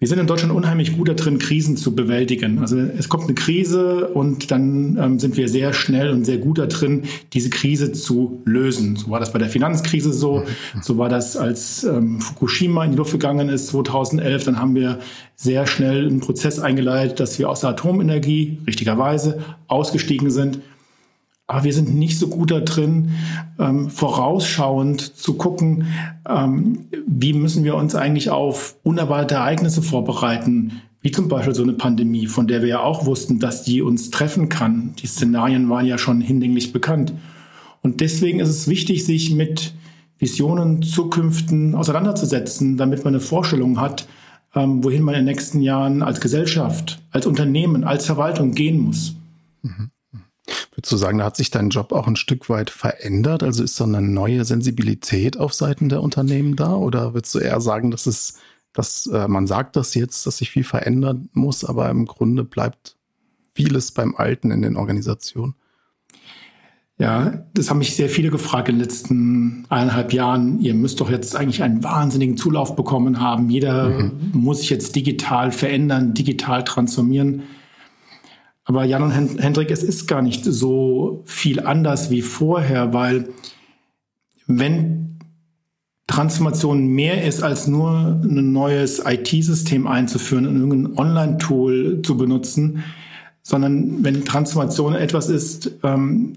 wir 0.00 0.06
sind 0.06 0.20
in 0.20 0.28
Deutschland 0.28 0.54
unheimlich 0.54 0.96
gut 0.96 1.08
darin, 1.08 1.40
Krisen 1.40 1.76
zu 1.76 1.96
bewältigen. 1.96 2.60
Also 2.60 2.78
es 2.78 3.08
kommt 3.08 3.24
eine 3.24 3.34
Krise 3.34 4.06
und 4.06 4.52
dann 4.52 4.96
ähm, 4.96 5.18
sind 5.18 5.36
wir 5.36 5.48
sehr 5.48 5.72
schnell 5.72 6.10
und 6.10 6.24
sehr 6.24 6.38
gut 6.38 6.58
darin, 6.58 7.02
diese 7.32 7.50
Krise 7.50 7.90
zu 7.90 8.40
lösen. 8.44 8.94
So 8.94 9.10
war 9.10 9.18
das 9.18 9.32
bei 9.32 9.40
der 9.40 9.48
Finanzkrise 9.48 10.12
so. 10.12 10.44
So 10.82 10.98
war 10.98 11.08
das, 11.08 11.36
als 11.36 11.82
ähm, 11.82 12.20
Fukushima 12.20 12.84
in 12.84 12.92
die 12.92 12.96
Luft 12.96 13.10
gegangen 13.10 13.48
ist 13.48 13.66
2011. 13.68 14.44
Dann 14.44 14.60
haben 14.60 14.76
wir 14.76 15.00
sehr 15.34 15.66
schnell 15.66 16.06
einen 16.06 16.20
Prozess 16.20 16.60
eingeleitet, 16.60 17.18
dass 17.18 17.36
wir 17.40 17.48
aus 17.48 17.62
der 17.62 17.70
Atomenergie 17.70 18.58
richtigerweise 18.68 19.42
ausgestiegen 19.66 20.30
sind. 20.30 20.60
Aber 21.50 21.64
wir 21.64 21.72
sind 21.72 21.94
nicht 21.94 22.18
so 22.18 22.28
gut 22.28 22.50
da 22.50 22.60
drin, 22.60 23.12
ähm, 23.58 23.88
vorausschauend 23.88 25.00
zu 25.00 25.34
gucken, 25.34 25.86
ähm, 26.28 26.84
wie 27.06 27.32
müssen 27.32 27.64
wir 27.64 27.74
uns 27.74 27.94
eigentlich 27.94 28.28
auf 28.28 28.76
unerwartete 28.82 29.36
Ereignisse 29.36 29.80
vorbereiten, 29.80 30.82
wie 31.00 31.10
zum 31.10 31.28
Beispiel 31.28 31.54
so 31.54 31.62
eine 31.62 31.72
Pandemie, 31.72 32.26
von 32.26 32.48
der 32.48 32.60
wir 32.60 32.68
ja 32.68 32.80
auch 32.80 33.06
wussten, 33.06 33.38
dass 33.38 33.62
die 33.64 33.80
uns 33.80 34.10
treffen 34.10 34.50
kann. 34.50 34.92
Die 34.98 35.06
Szenarien 35.06 35.70
waren 35.70 35.86
ja 35.86 35.96
schon 35.96 36.20
hinlänglich 36.20 36.74
bekannt. 36.74 37.14
Und 37.80 38.02
deswegen 38.02 38.40
ist 38.40 38.50
es 38.50 38.68
wichtig, 38.68 39.06
sich 39.06 39.34
mit 39.34 39.72
Visionen, 40.18 40.82
Zukünften 40.82 41.74
auseinanderzusetzen, 41.74 42.76
damit 42.76 43.04
man 43.04 43.14
eine 43.14 43.20
Vorstellung 43.20 43.80
hat, 43.80 44.06
ähm, 44.54 44.84
wohin 44.84 45.02
man 45.02 45.14
in 45.14 45.20
den 45.20 45.32
nächsten 45.32 45.62
Jahren 45.62 46.02
als 46.02 46.20
Gesellschaft, 46.20 47.00
als 47.10 47.24
Unternehmen, 47.24 47.84
als 47.84 48.04
Verwaltung 48.04 48.52
gehen 48.52 48.78
muss. 48.78 49.14
Mhm. 49.62 49.90
Würdest 50.74 50.92
du 50.92 50.96
sagen, 50.96 51.18
da 51.18 51.24
hat 51.24 51.36
sich 51.36 51.50
dein 51.50 51.70
Job 51.70 51.92
auch 51.92 52.06
ein 52.06 52.16
Stück 52.16 52.48
weit 52.48 52.70
verändert? 52.70 53.42
Also 53.42 53.62
ist 53.62 53.78
da 53.80 53.84
eine 53.84 54.00
neue 54.00 54.44
Sensibilität 54.44 55.38
auf 55.38 55.54
Seiten 55.54 55.88
der 55.88 56.02
Unternehmen 56.02 56.56
da? 56.56 56.74
Oder 56.74 57.14
würdest 57.14 57.34
du 57.34 57.38
eher 57.38 57.60
sagen, 57.60 57.90
dass 57.90 58.06
es, 58.06 58.38
dass 58.72 59.06
äh, 59.06 59.28
man 59.28 59.46
sagt 59.46 59.76
das 59.76 59.94
jetzt, 59.94 60.26
dass 60.26 60.38
sich 60.38 60.50
viel 60.50 60.64
verändern 60.64 61.28
muss, 61.32 61.64
aber 61.64 61.88
im 61.90 62.06
Grunde 62.06 62.44
bleibt 62.44 62.96
vieles 63.54 63.92
beim 63.92 64.14
Alten 64.14 64.50
in 64.50 64.62
den 64.62 64.76
Organisationen? 64.76 65.54
Ja, 67.00 67.44
das 67.54 67.70
haben 67.70 67.78
mich 67.78 67.94
sehr 67.94 68.08
viele 68.08 68.30
gefragt 68.30 68.68
in 68.68 68.74
den 68.74 68.80
letzten 68.80 69.66
eineinhalb 69.68 70.12
Jahren. 70.12 70.60
Ihr 70.60 70.74
müsst 70.74 71.00
doch 71.00 71.08
jetzt 71.08 71.36
eigentlich 71.36 71.62
einen 71.62 71.84
wahnsinnigen 71.84 72.36
Zulauf 72.36 72.74
bekommen 72.74 73.20
haben. 73.20 73.50
Jeder 73.50 73.88
mhm. 73.88 74.30
muss 74.32 74.60
sich 74.60 74.70
jetzt 74.70 74.96
digital 74.96 75.52
verändern, 75.52 76.12
digital 76.12 76.64
transformieren. 76.64 77.44
Aber 78.68 78.84
Jan 78.84 79.02
und 79.02 79.12
Hendrik, 79.12 79.70
es 79.70 79.82
ist 79.82 80.06
gar 80.06 80.20
nicht 80.20 80.44
so 80.44 81.22
viel 81.24 81.60
anders 81.60 82.10
wie 82.10 82.20
vorher, 82.20 82.92
weil 82.92 83.30
wenn 84.46 85.18
Transformation 86.06 86.86
mehr 86.86 87.24
ist, 87.24 87.42
als 87.42 87.66
nur 87.66 88.20
ein 88.22 88.52
neues 88.52 89.02
IT-System 89.02 89.86
einzuführen 89.86 90.46
und 90.46 90.56
irgendein 90.60 90.98
Online-Tool 90.98 92.02
zu 92.02 92.18
benutzen, 92.18 92.84
sondern 93.42 94.04
wenn 94.04 94.26
Transformation 94.26 94.94
etwas 94.94 95.30
ist, 95.30 95.70
ähm, 95.82 96.34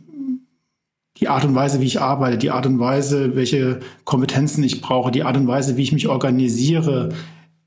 die 1.17 1.27
Art 1.27 1.43
und 1.43 1.53
Weise, 1.53 1.81
wie 1.81 1.85
ich 1.85 1.99
arbeite, 1.99 2.37
die 2.37 2.51
Art 2.51 2.65
und 2.65 2.79
Weise, 2.79 3.35
welche 3.35 3.81
Kompetenzen 4.05 4.63
ich 4.63 4.79
brauche, 4.79 5.11
die 5.11 5.23
Art 5.23 5.35
und 5.35 5.47
Weise, 5.47 5.75
wie 5.75 5.83
ich 5.83 5.91
mich 5.91 6.07
organisiere 6.07 7.09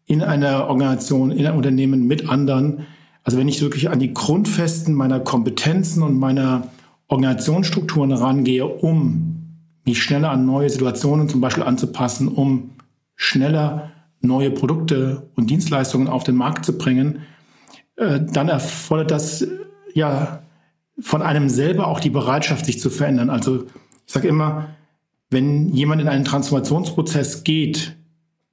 in 0.06 0.22
einer 0.22 0.68
Organisation, 0.68 1.32
in 1.32 1.46
einem 1.46 1.58
Unternehmen 1.58 2.06
mit 2.06 2.30
anderen, 2.30 2.86
also 3.24 3.38
wenn 3.38 3.48
ich 3.48 3.62
wirklich 3.62 3.90
an 3.90 3.98
die 3.98 4.12
Grundfesten 4.12 4.94
meiner 4.94 5.18
Kompetenzen 5.18 6.02
und 6.02 6.18
meiner 6.18 6.68
Organisationsstrukturen 7.08 8.12
rangehe, 8.12 8.66
um 8.66 9.58
mich 9.84 10.02
schneller 10.02 10.30
an 10.30 10.46
neue 10.46 10.70
Situationen 10.70 11.28
zum 11.28 11.40
Beispiel 11.40 11.62
anzupassen, 11.62 12.28
um 12.28 12.70
schneller 13.16 13.92
neue 14.20 14.50
Produkte 14.50 15.28
und 15.36 15.50
Dienstleistungen 15.50 16.08
auf 16.08 16.24
den 16.24 16.36
Markt 16.36 16.64
zu 16.64 16.76
bringen, 16.78 17.20
äh, 17.96 18.20
dann 18.20 18.48
erfordert 18.48 19.10
das 19.10 19.46
ja 19.94 20.42
von 21.00 21.22
einem 21.22 21.48
selber 21.48 21.88
auch 21.88 22.00
die 22.00 22.10
Bereitschaft, 22.10 22.66
sich 22.66 22.80
zu 22.80 22.90
verändern. 22.90 23.30
Also 23.30 23.64
ich 24.06 24.12
sage 24.12 24.28
immer, 24.28 24.68
wenn 25.30 25.68
jemand 25.70 26.00
in 26.00 26.08
einen 26.08 26.24
Transformationsprozess 26.24 27.44
geht, 27.44 27.96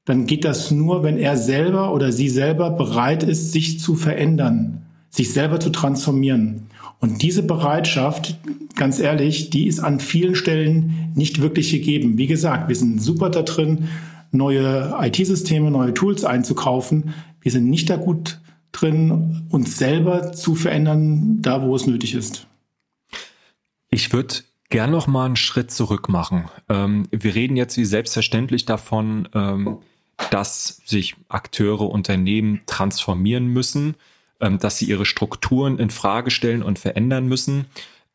dann 0.05 0.25
geht 0.25 0.45
das 0.45 0.71
nur, 0.71 1.03
wenn 1.03 1.17
er 1.17 1.37
selber 1.37 1.93
oder 1.93 2.11
sie 2.11 2.29
selber 2.29 2.71
bereit 2.71 3.23
ist, 3.23 3.51
sich 3.51 3.79
zu 3.79 3.95
verändern, 3.95 4.81
sich 5.09 5.31
selber 5.31 5.59
zu 5.59 5.69
transformieren. 5.69 6.67
Und 6.99 7.21
diese 7.21 7.43
Bereitschaft, 7.43 8.37
ganz 8.75 8.99
ehrlich, 8.99 9.49
die 9.49 9.67
ist 9.67 9.79
an 9.79 9.99
vielen 9.99 10.35
Stellen 10.35 11.11
nicht 11.15 11.41
wirklich 11.41 11.71
gegeben. 11.71 12.17
Wie 12.17 12.27
gesagt, 12.27 12.69
wir 12.69 12.75
sind 12.75 13.01
super 13.01 13.29
da 13.29 13.41
drin, 13.41 13.89
neue 14.31 14.95
IT-Systeme, 15.01 15.71
neue 15.71 15.93
Tools 15.93 16.23
einzukaufen. 16.25 17.13
Wir 17.41 17.51
sind 17.51 17.69
nicht 17.69 17.89
da 17.89 17.97
gut 17.97 18.39
drin, 18.71 19.45
uns 19.49 19.77
selber 19.77 20.31
zu 20.31 20.55
verändern, 20.55 21.41
da 21.41 21.61
wo 21.63 21.75
es 21.75 21.87
nötig 21.87 22.13
ist. 22.13 22.47
Ich 23.89 24.13
würde 24.13 24.35
gern 24.69 24.91
noch 24.91 25.07
mal 25.07 25.25
einen 25.25 25.35
Schritt 25.35 25.71
zurück 25.71 26.09
machen. 26.09 26.45
Ähm, 26.69 27.07
wir 27.11 27.35
reden 27.35 27.57
jetzt 27.57 27.77
wie 27.77 27.85
selbstverständlich 27.85 28.65
davon, 28.65 29.27
ähm, 29.33 29.79
dass 30.29 30.81
sich 30.85 31.15
Akteure, 31.27 31.89
Unternehmen 31.89 32.61
transformieren 32.65 33.47
müssen, 33.47 33.95
ähm, 34.39 34.59
dass 34.59 34.77
sie 34.77 34.85
ihre 34.85 35.05
Strukturen 35.05 35.79
in 35.79 35.89
Frage 35.89 36.31
stellen 36.31 36.63
und 36.63 36.79
verändern 36.79 37.27
müssen. 37.27 37.65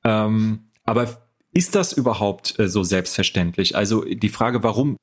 Ähm, 0.05 0.61
aber 0.85 1.21
ist 1.53 1.75
das 1.75 1.93
überhaupt 1.93 2.59
äh, 2.59 2.69
so 2.69 2.83
selbstverständlich? 2.83 3.77
Also 3.77 4.05
die 4.05 4.29
Frage, 4.29 4.63
warum 4.63 4.97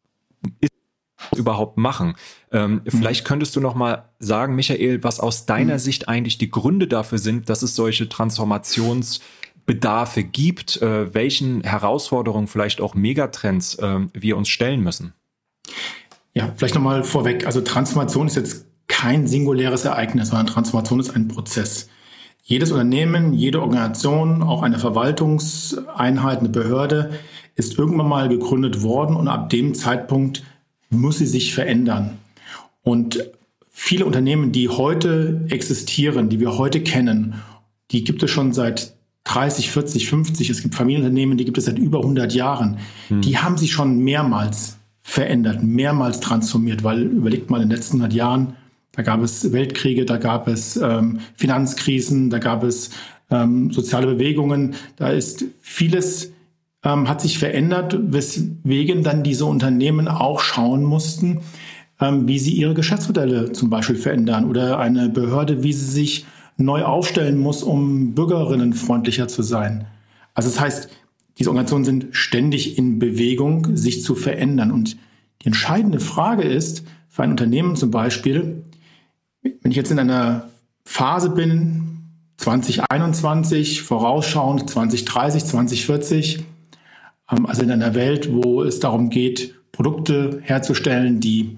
ist 0.60 0.72
das 1.32 1.40
überhaupt 1.40 1.78
machen? 1.78 2.16
Ähm, 2.52 2.82
mhm. 2.84 2.92
Vielleicht 2.92 3.26
könntest 3.26 3.56
du 3.56 3.60
noch 3.60 3.76
mal 3.76 4.10
sagen, 4.20 4.56
Michael, 4.56 5.04
was 5.04 5.20
aus 5.20 5.46
deiner 5.46 5.74
mhm. 5.74 5.80
Sicht 5.80 6.08
eigentlich 6.08 6.38
die 6.38 6.52
Gründe 6.52 6.88
dafür 6.88 7.18
sind, 7.18 7.50
dass 7.50 7.64
es 7.64 7.76
solche 7.76 8.08
Transformationsbedarfe 8.08 10.24
gibt, 10.24 10.82
äh, 10.82 11.14
welchen 11.14 11.64
Herausforderungen, 11.64 12.48
vielleicht 12.48 12.82
auch 12.82 12.96
Megatrends 12.96 13.76
äh, 13.76 14.00
wir 14.14 14.38
uns 14.38 14.50
stellen 14.50 14.82
müssen. 14.82 15.14
Ja, 16.34 16.52
vielleicht 16.56 16.76
nochmal 16.76 17.04
vorweg. 17.04 17.46
Also 17.46 17.62
Transformation 17.62 18.28
ist 18.28 18.36
jetzt 18.36 18.66
kein 18.88 19.28
singuläres 19.28 19.86
Ereignis, 19.86 20.30
sondern 20.30 20.48
Transformation 20.48 21.00
ist 21.00 21.16
ein 21.16 21.28
Prozess. 21.28 21.90
Jedes 22.44 22.72
Unternehmen, 22.72 23.34
jede 23.34 23.62
Organisation, 23.62 24.44
auch 24.44 24.64
eine 24.64 24.80
Verwaltungseinheit, 24.80 26.40
eine 26.40 26.50
Behörde 26.50 27.12
ist 27.56 27.78
irgendwann 27.78 28.10
mal 28.10 28.30
gegründet 28.30 28.82
worden 28.82 29.16
und 29.16 29.28
ab 29.28 29.50
dem 29.50 29.76
Zeitpunkt 29.76 30.44
muss 30.90 31.20
sie 31.20 31.26
sich 31.26 31.54
verändern. 31.54 32.18
Und 32.82 33.24
viele 33.72 34.06
Unternehmen, 34.06 34.52
die 34.52 34.70
heute 34.70 35.46
existieren, 35.50 36.30
die 36.30 36.40
wir 36.40 36.58
heute 36.58 36.82
kennen, 36.82 37.36
die 37.92 38.04
gibt 38.04 38.24
es 38.24 38.32
schon 38.32 38.54
seit 38.54 38.94
30, 39.26 39.72
40, 39.72 40.10
50. 40.10 40.50
Es 40.50 40.62
gibt 40.62 40.76
Familienunternehmen, 40.76 41.38
die 41.38 41.46
gibt 41.46 41.58
es 41.58 41.66
seit 41.66 41.78
über 41.80 42.00
100 42.00 42.34
Jahren. 42.34 42.80
Hm. 43.08 43.22
Die 43.22 43.38
haben 43.38 43.58
sich 43.58 43.72
schon 43.72 44.00
mehrmals 44.00 44.78
verändert, 45.04 45.62
mehrmals 45.62 46.20
transformiert, 46.22 46.84
weil 46.84 47.04
überlegt 47.04 47.50
mal 47.50 47.62
in 47.62 47.70
den 47.70 47.78
letzten 47.78 47.98
100 47.98 48.14
Jahren, 48.14 48.56
da 48.94 49.02
gab 49.02 49.22
es 49.22 49.52
Weltkriege, 49.52 50.06
da 50.06 50.18
gab 50.18 50.48
es 50.48 50.78
ähm, 50.78 51.20
Finanzkrisen, 51.36 52.30
da 52.30 52.40
gab 52.40 52.64
es 52.64 52.92
ähm, 53.30 53.72
soziale 53.72 54.08
Bewegungen, 54.08 54.76
da 54.96 55.10
ist 55.10 55.46
vieles 55.62 56.32
ähm, 56.84 57.08
hat 57.08 57.22
sich 57.22 57.40
verändert, 57.40 57.98
weswegen 58.00 59.04
dann 59.04 59.24
diese 59.24 59.46
Unternehmen 59.46 60.08
auch 60.08 60.40
schauen 60.40 60.84
mussten, 60.84 61.42
ähm, 62.00 62.28
wie 62.28 62.40
sie 62.40 62.54
ihre 62.54 62.74
Geschäftsmodelle 62.74 63.54
zum 63.54 63.70
Beispiel 63.70 63.96
verändern 63.96 64.50
oder 64.50 64.80
eine 64.80 65.10
Behörde, 65.10 65.64
wie 65.64 65.74
sie 65.74 65.86
sich 65.86 66.26
neu 66.58 66.84
aufstellen 66.84 67.40
muss, 67.40 67.64
um 67.64 68.14
bürgerinnenfreundlicher 68.14 69.28
zu 69.28 69.44
sein. 69.44 69.88
Also 70.34 70.50
das 70.50 70.60
heißt, 70.60 70.90
diese 71.38 71.50
Organisationen 71.50 71.86
sind 71.86 72.08
ständig 72.12 72.78
in 72.78 73.00
Bewegung, 73.00 73.76
sich 73.76 74.04
zu 74.04 74.16
verändern. 74.16 74.72
Und 74.72 74.98
die 75.42 75.48
entscheidende 75.48 76.00
Frage 76.00 76.44
ist 76.44 76.84
für 77.10 77.24
ein 77.24 77.32
Unternehmen 77.32 77.76
zum 77.76 77.92
Beispiel, 77.92 78.64
wenn 79.42 79.72
ich 79.72 79.78
jetzt 79.78 79.92
in 79.92 80.00
einer 80.00 80.50
Phase 80.86 81.30
bin, 81.30 81.90
2021, 82.38 83.82
vorausschauend 83.82 84.70
2030, 84.70 85.46
2040, 85.46 86.44
ähm, 87.32 87.46
also 87.46 87.62
in 87.62 87.72
einer 87.72 87.96
Welt, 87.96 88.34
wo 88.34 88.64
es 88.64 88.80
darum 88.80 89.10
geht, 89.10 89.56
Produkte 89.72 90.40
herzustellen, 90.44 91.20
die 91.20 91.58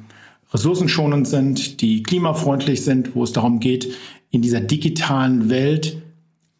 ressourcenschonend 0.53 1.27
sind, 1.27 1.82
die 1.82 2.03
klimafreundlich 2.03 2.84
sind, 2.84 3.15
wo 3.15 3.24
es 3.24 3.34
darum 3.34 3.60
geht, 3.60 3.94
in 4.32 4.41
dieser 4.41 4.62
digitalen 4.62 5.50
Welt 5.50 6.01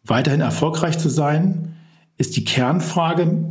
weiterhin 0.04 0.40
erfolgreich 0.40 0.98
zu 0.98 1.08
sein, 1.08 1.75
ist 2.18 2.36
die 2.36 2.44
Kernfrage, 2.44 3.44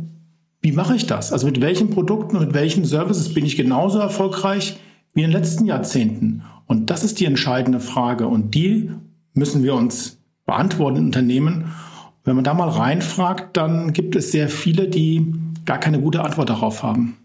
wie 0.60 0.72
mache 0.72 0.96
ich 0.96 1.06
das? 1.06 1.32
Also 1.32 1.46
mit 1.46 1.60
welchen 1.60 1.90
Produkten 1.90 2.36
und 2.36 2.46
mit 2.46 2.54
welchen 2.54 2.84
Services 2.84 3.32
bin 3.32 3.46
ich 3.46 3.56
genauso 3.56 3.98
erfolgreich 3.98 4.78
wie 5.14 5.22
in 5.22 5.30
den 5.30 5.38
letzten 5.40 5.66
Jahrzehnten? 5.66 6.42
Und 6.66 6.90
das 6.90 7.04
ist 7.04 7.20
die 7.20 7.24
entscheidende 7.24 7.80
Frage 7.80 8.26
und 8.26 8.54
die 8.54 8.90
müssen 9.34 9.62
wir 9.62 9.74
uns 9.74 10.18
beantworten 10.44 10.96
in 10.96 11.04
Unternehmen. 11.06 11.72
Wenn 12.24 12.34
man 12.34 12.44
da 12.44 12.54
mal 12.54 12.68
reinfragt, 12.68 13.56
dann 13.56 13.92
gibt 13.92 14.16
es 14.16 14.32
sehr 14.32 14.48
viele, 14.48 14.88
die 14.88 15.32
gar 15.64 15.78
keine 15.78 16.00
gute 16.00 16.22
Antwort 16.22 16.50
darauf 16.50 16.82
haben. 16.82 17.16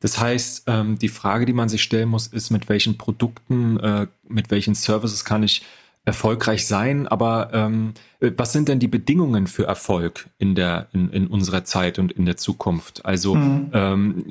Das 0.00 0.18
heißt, 0.18 0.64
ähm, 0.66 0.98
die 0.98 1.08
Frage, 1.08 1.46
die 1.46 1.52
man 1.52 1.68
sich 1.68 1.82
stellen 1.82 2.08
muss, 2.08 2.26
ist, 2.26 2.50
mit 2.50 2.68
welchen 2.68 2.98
Produkten, 2.98 3.78
äh, 3.78 4.08
mit 4.28 4.50
welchen 4.50 4.74
Services 4.74 5.24
kann 5.24 5.44
ich 5.44 5.62
erfolgreich 6.04 6.66
sein, 6.66 7.06
aber 7.06 7.50
ähm, 7.52 7.94
was 8.20 8.52
sind 8.52 8.68
denn 8.68 8.80
die 8.80 8.88
Bedingungen 8.88 9.46
für 9.46 9.66
Erfolg 9.66 10.28
in 10.38 10.54
der 10.54 10.88
in, 10.92 11.10
in 11.10 11.26
unserer 11.28 11.64
Zeit 11.64 11.98
und 11.98 12.12
in 12.12 12.26
der 12.26 12.36
Zukunft? 12.36 13.04
Also 13.06 13.36
mhm. 13.36 13.70
ähm, 13.72 14.24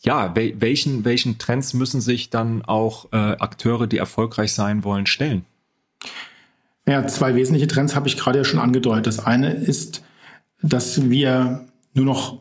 ja, 0.00 0.36
wel, 0.36 0.60
welchen 0.60 1.04
welchen 1.04 1.38
Trends 1.38 1.72
müssen 1.72 2.00
sich 2.00 2.28
dann 2.28 2.62
auch 2.62 3.12
äh, 3.12 3.16
Akteure, 3.16 3.86
die 3.86 3.96
erfolgreich 3.96 4.52
sein 4.52 4.84
wollen, 4.84 5.06
stellen? 5.06 5.46
Ja, 6.86 7.06
zwei 7.06 7.34
wesentliche 7.34 7.66
Trends 7.66 7.96
habe 7.96 8.08
ich 8.08 8.16
gerade 8.16 8.38
ja 8.38 8.44
schon 8.44 8.60
angedeutet. 8.60 9.06
Das 9.06 9.18
eine 9.24 9.52
ist, 9.54 10.04
dass 10.62 11.08
wir 11.08 11.66
nur 11.94 12.04
noch 12.04 12.38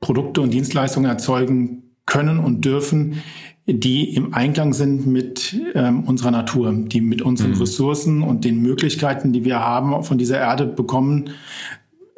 Produkte 0.00 0.40
und 0.40 0.50
Dienstleistungen 0.50 1.10
erzeugen 1.10 1.82
können 2.06 2.38
und 2.38 2.64
dürfen, 2.64 3.22
die 3.66 4.14
im 4.14 4.32
Einklang 4.32 4.72
sind 4.72 5.06
mit 5.06 5.56
ähm, 5.74 6.04
unserer 6.04 6.30
Natur, 6.30 6.72
die 6.72 7.00
mit 7.00 7.20
unseren 7.20 7.52
mhm. 7.52 7.60
Ressourcen 7.60 8.22
und 8.22 8.44
den 8.44 8.62
Möglichkeiten, 8.62 9.32
die 9.32 9.44
wir 9.44 9.58
haben, 9.58 10.04
von 10.04 10.18
dieser 10.18 10.38
Erde 10.38 10.66
bekommen, 10.66 11.30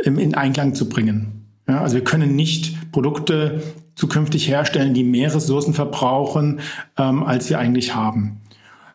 ähm, 0.05 0.19
in 0.19 0.35
Einklang 0.35 0.75
zu 0.75 0.88
bringen. 0.88 1.47
Ja, 1.67 1.81
also 1.81 1.95
wir 1.97 2.05
können 2.05 2.37
nicht 2.37 2.93
Produkte 2.93 3.62
zukünftig 3.95 4.49
herstellen, 4.49 4.95
die 4.95 5.05
mehr 5.05 5.35
Ressourcen 5.35 5.75
verbrauchen, 5.75 6.61
ähm, 6.99 7.23
als 7.23 7.49
wir 7.49 7.59
eigentlich 7.59 7.95
haben. 7.95 8.40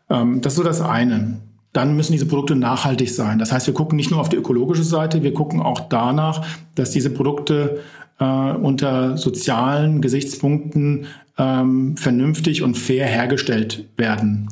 Ähm, 0.09 0.41
das 0.41 0.53
ist 0.53 0.57
so 0.57 0.63
das 0.63 0.81
eine. 0.81 1.39
dann 1.73 1.95
müssen 1.95 2.11
diese 2.11 2.27
Produkte 2.27 2.55
nachhaltig 2.55 3.09
sein. 3.09 3.39
Das 3.39 3.51
heißt, 3.51 3.65
wir 3.65 3.73
gucken 3.73 3.95
nicht 3.95 4.11
nur 4.11 4.19
auf 4.19 4.29
die 4.29 4.35
ökologische 4.35 4.83
Seite, 4.83 5.23
wir 5.23 5.33
gucken 5.33 5.59
auch 5.59 5.79
danach, 5.89 6.45
dass 6.75 6.91
diese 6.91 7.09
Produkte 7.09 7.79
äh, 8.19 8.51
unter 8.51 9.17
sozialen 9.17 9.99
Gesichtspunkten 9.99 11.07
ähm, 11.37 11.97
vernünftig 11.97 12.61
und 12.63 12.77
fair 12.77 13.05
hergestellt 13.05 13.87
werden. 13.97 14.49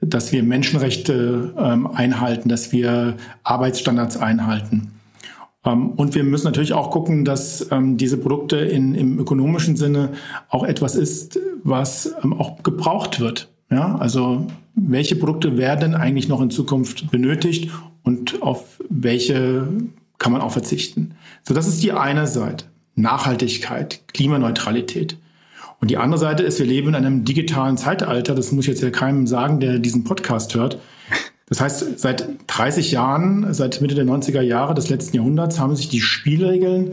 Dass 0.00 0.32
wir 0.32 0.42
Menschenrechte 0.42 1.54
ähm, 1.56 1.86
einhalten, 1.86 2.48
dass 2.48 2.72
wir 2.72 3.16
Arbeitsstandards 3.44 4.16
einhalten. 4.16 4.92
Ähm, 5.64 5.90
und 5.90 6.14
wir 6.14 6.24
müssen 6.24 6.46
natürlich 6.46 6.72
auch 6.72 6.90
gucken, 6.90 7.24
dass 7.24 7.70
ähm, 7.70 7.96
diese 7.96 8.16
Produkte 8.16 8.56
in, 8.56 8.94
im 8.94 9.18
ökonomischen 9.18 9.76
Sinne 9.76 10.10
auch 10.48 10.64
etwas 10.64 10.96
ist, 10.96 11.38
was 11.62 12.14
ähm, 12.22 12.32
auch 12.32 12.62
gebraucht 12.62 13.20
wird. 13.20 13.48
Ja, 13.70 13.96
also 13.96 14.46
welche 14.74 15.16
Produkte 15.16 15.56
werden 15.56 15.94
eigentlich 15.94 16.28
noch 16.28 16.42
in 16.42 16.50
Zukunft 16.50 17.10
benötigt 17.10 17.70
und 18.02 18.42
auf 18.42 18.80
welche 18.90 19.68
kann 20.18 20.32
man 20.32 20.40
auch 20.40 20.52
verzichten. 20.52 21.14
So, 21.42 21.54
das 21.54 21.66
ist 21.66 21.82
die 21.82 21.92
eine 21.92 22.26
Seite. 22.26 22.66
Nachhaltigkeit, 22.94 24.02
Klimaneutralität. 24.12 25.16
Und 25.82 25.90
die 25.90 25.96
andere 25.96 26.20
Seite 26.20 26.44
ist, 26.44 26.60
wir 26.60 26.66
leben 26.66 26.90
in 26.90 26.94
einem 26.94 27.24
digitalen 27.24 27.76
Zeitalter. 27.76 28.36
Das 28.36 28.52
muss 28.52 28.66
ich 28.66 28.68
jetzt 28.68 28.82
ja 28.82 28.90
keinem 28.90 29.26
sagen, 29.26 29.58
der 29.58 29.80
diesen 29.80 30.04
Podcast 30.04 30.54
hört. 30.54 30.78
Das 31.48 31.60
heißt, 31.60 31.98
seit 31.98 32.28
30 32.46 32.92
Jahren, 32.92 33.52
seit 33.52 33.80
Mitte 33.80 33.96
der 33.96 34.04
90er 34.04 34.42
Jahre 34.42 34.74
des 34.74 34.90
letzten 34.90 35.16
Jahrhunderts 35.16 35.58
haben 35.58 35.74
sich 35.74 35.88
die 35.88 36.00
Spielregeln 36.00 36.92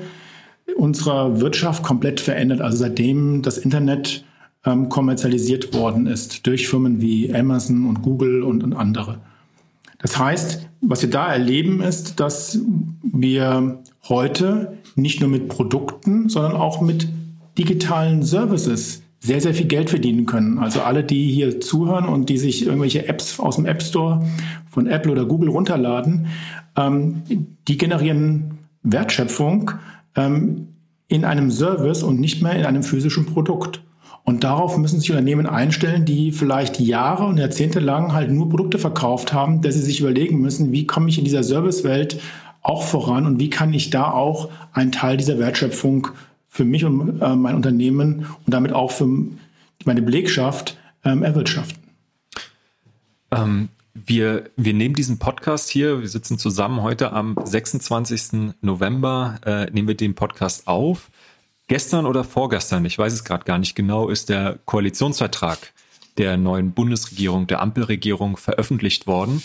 unserer 0.76 1.40
Wirtschaft 1.40 1.84
komplett 1.84 2.20
verändert. 2.20 2.62
Also 2.62 2.78
seitdem 2.78 3.44
das 3.44 3.60
Internet 3.60 4.26
ähm, 4.66 4.90
kommerzialisiert 4.90 5.72
worden 5.76 6.08
ist 6.08 6.48
durch 6.48 6.68
Firmen 6.68 7.00
wie 7.00 7.32
Amazon 7.32 7.86
und 7.86 8.02
Google 8.02 8.42
und, 8.42 8.64
und 8.64 8.74
andere. 8.74 9.20
Das 10.00 10.18
heißt, 10.18 10.68
was 10.82 11.04
wir 11.04 11.12
da 11.12 11.32
erleben, 11.32 11.84
ist, 11.84 12.20
dass 12.20 12.58
wir 13.04 13.84
heute 14.08 14.80
nicht 14.96 15.20
nur 15.20 15.30
mit 15.30 15.48
Produkten, 15.48 16.28
sondern 16.28 16.54
auch 16.54 16.82
mit 16.82 17.08
digitalen 17.60 18.24
Services 18.24 19.04
sehr, 19.20 19.42
sehr 19.42 19.54
viel 19.54 19.68
Geld 19.68 19.90
verdienen 19.90 20.26
können. 20.26 20.60
Also 20.60 20.82
alle, 20.82 21.04
die 21.04 21.30
hier 21.32 21.60
zuhören 21.60 22.06
und 22.06 22.30
die 22.30 22.38
sich 22.38 22.66
irgendwelche 22.66 23.08
Apps 23.08 23.40
aus 23.40 23.58
dem 23.58 23.66
App 23.66 23.84
Store 23.84 24.26
von 24.70 24.88
Apple 24.88 25.12
oder 25.12 25.26
Google 25.26 25.50
runterladen, 25.50 26.28
ähm, 26.78 27.22
die 27.68 27.78
generieren 27.78 28.60
Wertschöpfung 28.82 29.72
ähm, 30.16 30.70
in 31.10 31.26
einem 31.26 31.52
Service 31.52 32.02
und 32.02 32.20
nicht 32.20 32.42
mehr 32.42 32.56
in 32.56 32.66
einem 32.66 32.84
physischen 32.84 33.26
Produkt. 33.26 33.84
Und 34.24 34.44
darauf 34.44 34.78
müssen 34.78 35.00
sich 35.00 35.10
Unternehmen 35.10 35.48
einstellen, 35.48 36.06
die 36.06 36.32
vielleicht 36.32 36.80
Jahre 36.80 37.26
und 37.26 37.38
Jahrzehnte 37.38 37.80
lang 37.80 38.14
halt 38.14 38.32
nur 38.32 38.50
Produkte 38.50 38.78
verkauft 38.78 39.34
haben, 39.34 39.62
dass 39.62 39.74
sie 39.74 39.82
sich 39.82 40.00
überlegen 40.00 40.40
müssen, 40.40 40.72
wie 40.72 40.86
komme 40.86 41.10
ich 41.10 41.18
in 41.18 41.26
dieser 41.26 41.44
Servicewelt 41.44 42.22
auch 42.62 42.84
voran 42.84 43.26
und 43.26 43.40
wie 43.40 43.50
kann 43.50 43.74
ich 43.74 43.90
da 43.90 44.12
auch 44.12 44.50
einen 44.72 44.92
Teil 44.92 45.18
dieser 45.18 45.40
Wertschöpfung 45.40 46.10
für 46.50 46.66
mich 46.66 46.84
und 46.84 47.22
äh, 47.22 47.36
mein 47.36 47.56
Unternehmen 47.56 48.26
und 48.46 48.54
damit 48.54 48.74
auch 48.74 48.92
für 48.92 49.08
meine 49.86 50.02
Belegschaft 50.02 50.78
ähm, 51.06 51.24
erwirtschaften. 51.24 51.82
Ähm, 53.32 53.70
wir, 53.94 54.50
wir 54.56 54.74
nehmen 54.74 54.96
diesen 54.96 55.20
Podcast 55.20 55.70
hier, 55.70 56.02
wir 56.02 56.08
sitzen 56.08 56.38
zusammen 56.38 56.82
heute 56.82 57.14
am 57.14 57.36
26. 57.44 58.54
November, 58.62 59.40
äh, 59.46 59.72
nehmen 59.72 59.88
wir 59.88 59.96
den 59.96 60.16
Podcast 60.16 60.68
auf. 60.68 61.10
Gestern 61.68 62.08
oder 62.08 62.24
vorgestern, 62.24 62.84
ich 62.86 62.98
weiß 62.98 63.14
es 63.14 63.24
gerade 63.24 63.46
gar 63.46 63.60
nicht 63.60 63.76
genau, 63.76 64.10
ist 64.10 64.30
der 64.30 64.58
Koalitionsvertrag 64.66 65.74
der 66.18 66.36
neuen 66.38 66.72
Bundesregierung, 66.72 67.48
der 67.48 67.62
Ampelregierung 67.62 68.38
veröffentlicht 68.38 69.06
worden. 69.08 69.42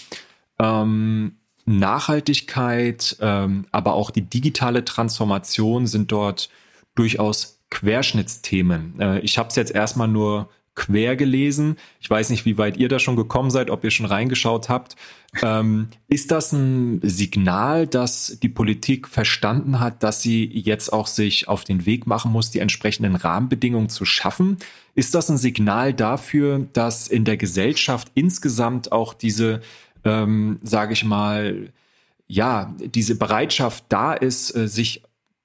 Ähm, 0.58 1.36
Nachhaltigkeit, 1.66 3.16
ähm, 3.20 3.66
aber 3.72 3.94
auch 3.94 4.10
die 4.10 4.22
digitale 4.22 4.84
Transformation 4.84 5.86
sind 5.86 6.10
dort 6.12 6.48
durchaus 6.94 7.62
Querschnittsthemen. 7.70 9.00
Äh, 9.00 9.18
ich 9.20 9.38
habe 9.38 9.48
es 9.48 9.56
jetzt 9.56 9.74
erstmal 9.74 10.08
nur 10.08 10.48
quer 10.74 11.14
gelesen. 11.14 11.76
Ich 12.00 12.10
weiß 12.10 12.30
nicht, 12.30 12.44
wie 12.46 12.58
weit 12.58 12.76
ihr 12.76 12.88
da 12.88 12.98
schon 12.98 13.16
gekommen 13.16 13.50
seid, 13.50 13.70
ob 13.70 13.84
ihr 13.84 13.90
schon 13.90 14.06
reingeschaut 14.06 14.68
habt. 14.68 14.96
Ähm, 15.42 15.88
ist 16.08 16.30
das 16.30 16.52
ein 16.52 17.00
Signal, 17.02 17.86
dass 17.86 18.38
die 18.42 18.48
Politik 18.48 19.08
verstanden 19.08 19.80
hat, 19.80 20.02
dass 20.02 20.20
sie 20.20 20.44
jetzt 20.44 20.92
auch 20.92 21.06
sich 21.06 21.48
auf 21.48 21.64
den 21.64 21.86
Weg 21.86 22.06
machen 22.06 22.32
muss, 22.32 22.50
die 22.50 22.58
entsprechenden 22.58 23.14
Rahmenbedingungen 23.14 23.88
zu 23.88 24.04
schaffen? 24.04 24.58
Ist 24.94 25.14
das 25.14 25.28
ein 25.28 25.38
Signal 25.38 25.94
dafür, 25.94 26.66
dass 26.72 27.08
in 27.08 27.24
der 27.24 27.36
Gesellschaft 27.36 28.10
insgesamt 28.14 28.90
auch 28.90 29.14
diese, 29.14 29.60
ähm, 30.04 30.58
sage 30.62 30.92
ich 30.92 31.04
mal, 31.04 31.72
ja, 32.26 32.74
diese 32.80 33.16
Bereitschaft 33.16 33.84
da 33.90 34.12
ist, 34.12 34.54
äh, 34.56 34.66
sich 34.66 35.02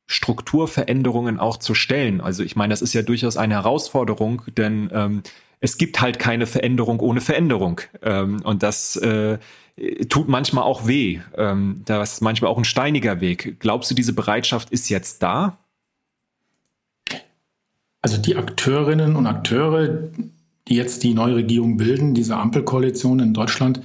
Strukturveränderungen 0.10 1.40
auch 1.40 1.58
zu 1.58 1.76
stellen. 1.76 2.20
Also 2.20 2.42
ich 2.42 2.56
meine, 2.56 2.72
das 2.72 2.82
ist 2.82 2.94
ja 2.94 3.04
durchaus 3.04 3.38
eine 3.38 3.54
Herausforderung, 3.54 4.42
denn 4.58 4.90
ähm, 4.92 5.22
es 5.60 5.78
gibt 5.78 6.02
halt 6.02 6.18
keine 6.18 6.48
Veränderung 6.48 7.00
ohne 7.00 7.22
Veränderung. 7.22 7.82
Ähm, 8.02 8.42
und 8.44 8.64
das 8.64 8.96
äh, 8.96 9.38
tut 10.10 10.28
manchmal 10.28 10.64
auch 10.64 10.88
weh. 10.88 11.20
Ähm, 11.38 11.84
das 11.86 12.14
ist 12.14 12.22
manchmal 12.22 12.50
auch 12.50 12.58
ein 12.58 12.66
steiniger 12.66 13.22
Weg. 13.22 13.60
Glaubst 13.60 13.92
du, 13.92 13.96
diese 13.96 14.14
Bereitschaft 14.14 14.72
ist 14.72 14.90
jetzt 14.90 15.22
da? 15.22 15.60
Also 18.02 18.18
die 18.18 18.36
Akteurinnen 18.36 19.16
und 19.16 19.28
Akteure, 19.28 20.10
die 20.68 20.76
jetzt 20.76 21.04
die 21.04 21.14
neue 21.14 21.36
Regierung 21.36 21.78
bilden, 21.78 22.16
diese 22.16 22.36
Ampelkoalition 22.36 23.20
in 23.20 23.36
Deutschland, 23.36 23.82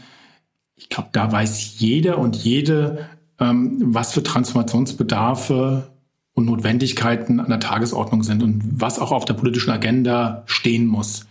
ich 0.76 0.88
glaube, 0.88 1.10
da 1.12 1.30
weiß 1.30 1.78
jeder 1.80 2.16
und 2.16 2.34
jede, 2.34 3.10
ähm, 3.38 3.76
was 3.78 4.14
für 4.14 4.22
Transformationsbedarfe 4.22 5.93
und 6.34 6.46
Notwendigkeiten 6.46 7.40
an 7.40 7.48
der 7.48 7.60
Tagesordnung 7.60 8.22
sind 8.22 8.42
und 8.42 8.62
was 8.80 8.98
auch 8.98 9.12
auf 9.12 9.24
der 9.24 9.34
politischen 9.34 9.70
Agenda 9.70 10.42
stehen 10.46 10.86
muss. 10.86 11.26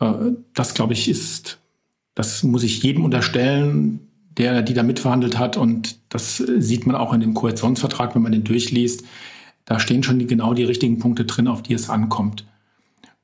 Äh, 0.00 0.12
das, 0.54 0.74
glaube 0.74 0.92
ich, 0.92 1.08
ist, 1.08 1.58
das 2.14 2.42
muss 2.42 2.64
ich 2.64 2.82
jedem 2.82 3.04
unterstellen, 3.04 4.00
der, 4.36 4.62
die 4.62 4.74
da 4.74 4.82
mitverhandelt 4.82 5.38
hat. 5.38 5.56
Und 5.56 5.98
das 6.08 6.36
sieht 6.36 6.86
man 6.86 6.96
auch 6.96 7.12
in 7.12 7.20
dem 7.20 7.34
Koalitionsvertrag, 7.34 8.14
wenn 8.14 8.22
man 8.22 8.32
den 8.32 8.44
durchliest. 8.44 9.04
Da 9.64 9.78
stehen 9.78 10.02
schon 10.02 10.18
die, 10.18 10.26
genau 10.26 10.54
die 10.54 10.64
richtigen 10.64 10.98
Punkte 10.98 11.24
drin, 11.24 11.46
auf 11.46 11.62
die 11.62 11.74
es 11.74 11.88
ankommt. 11.88 12.44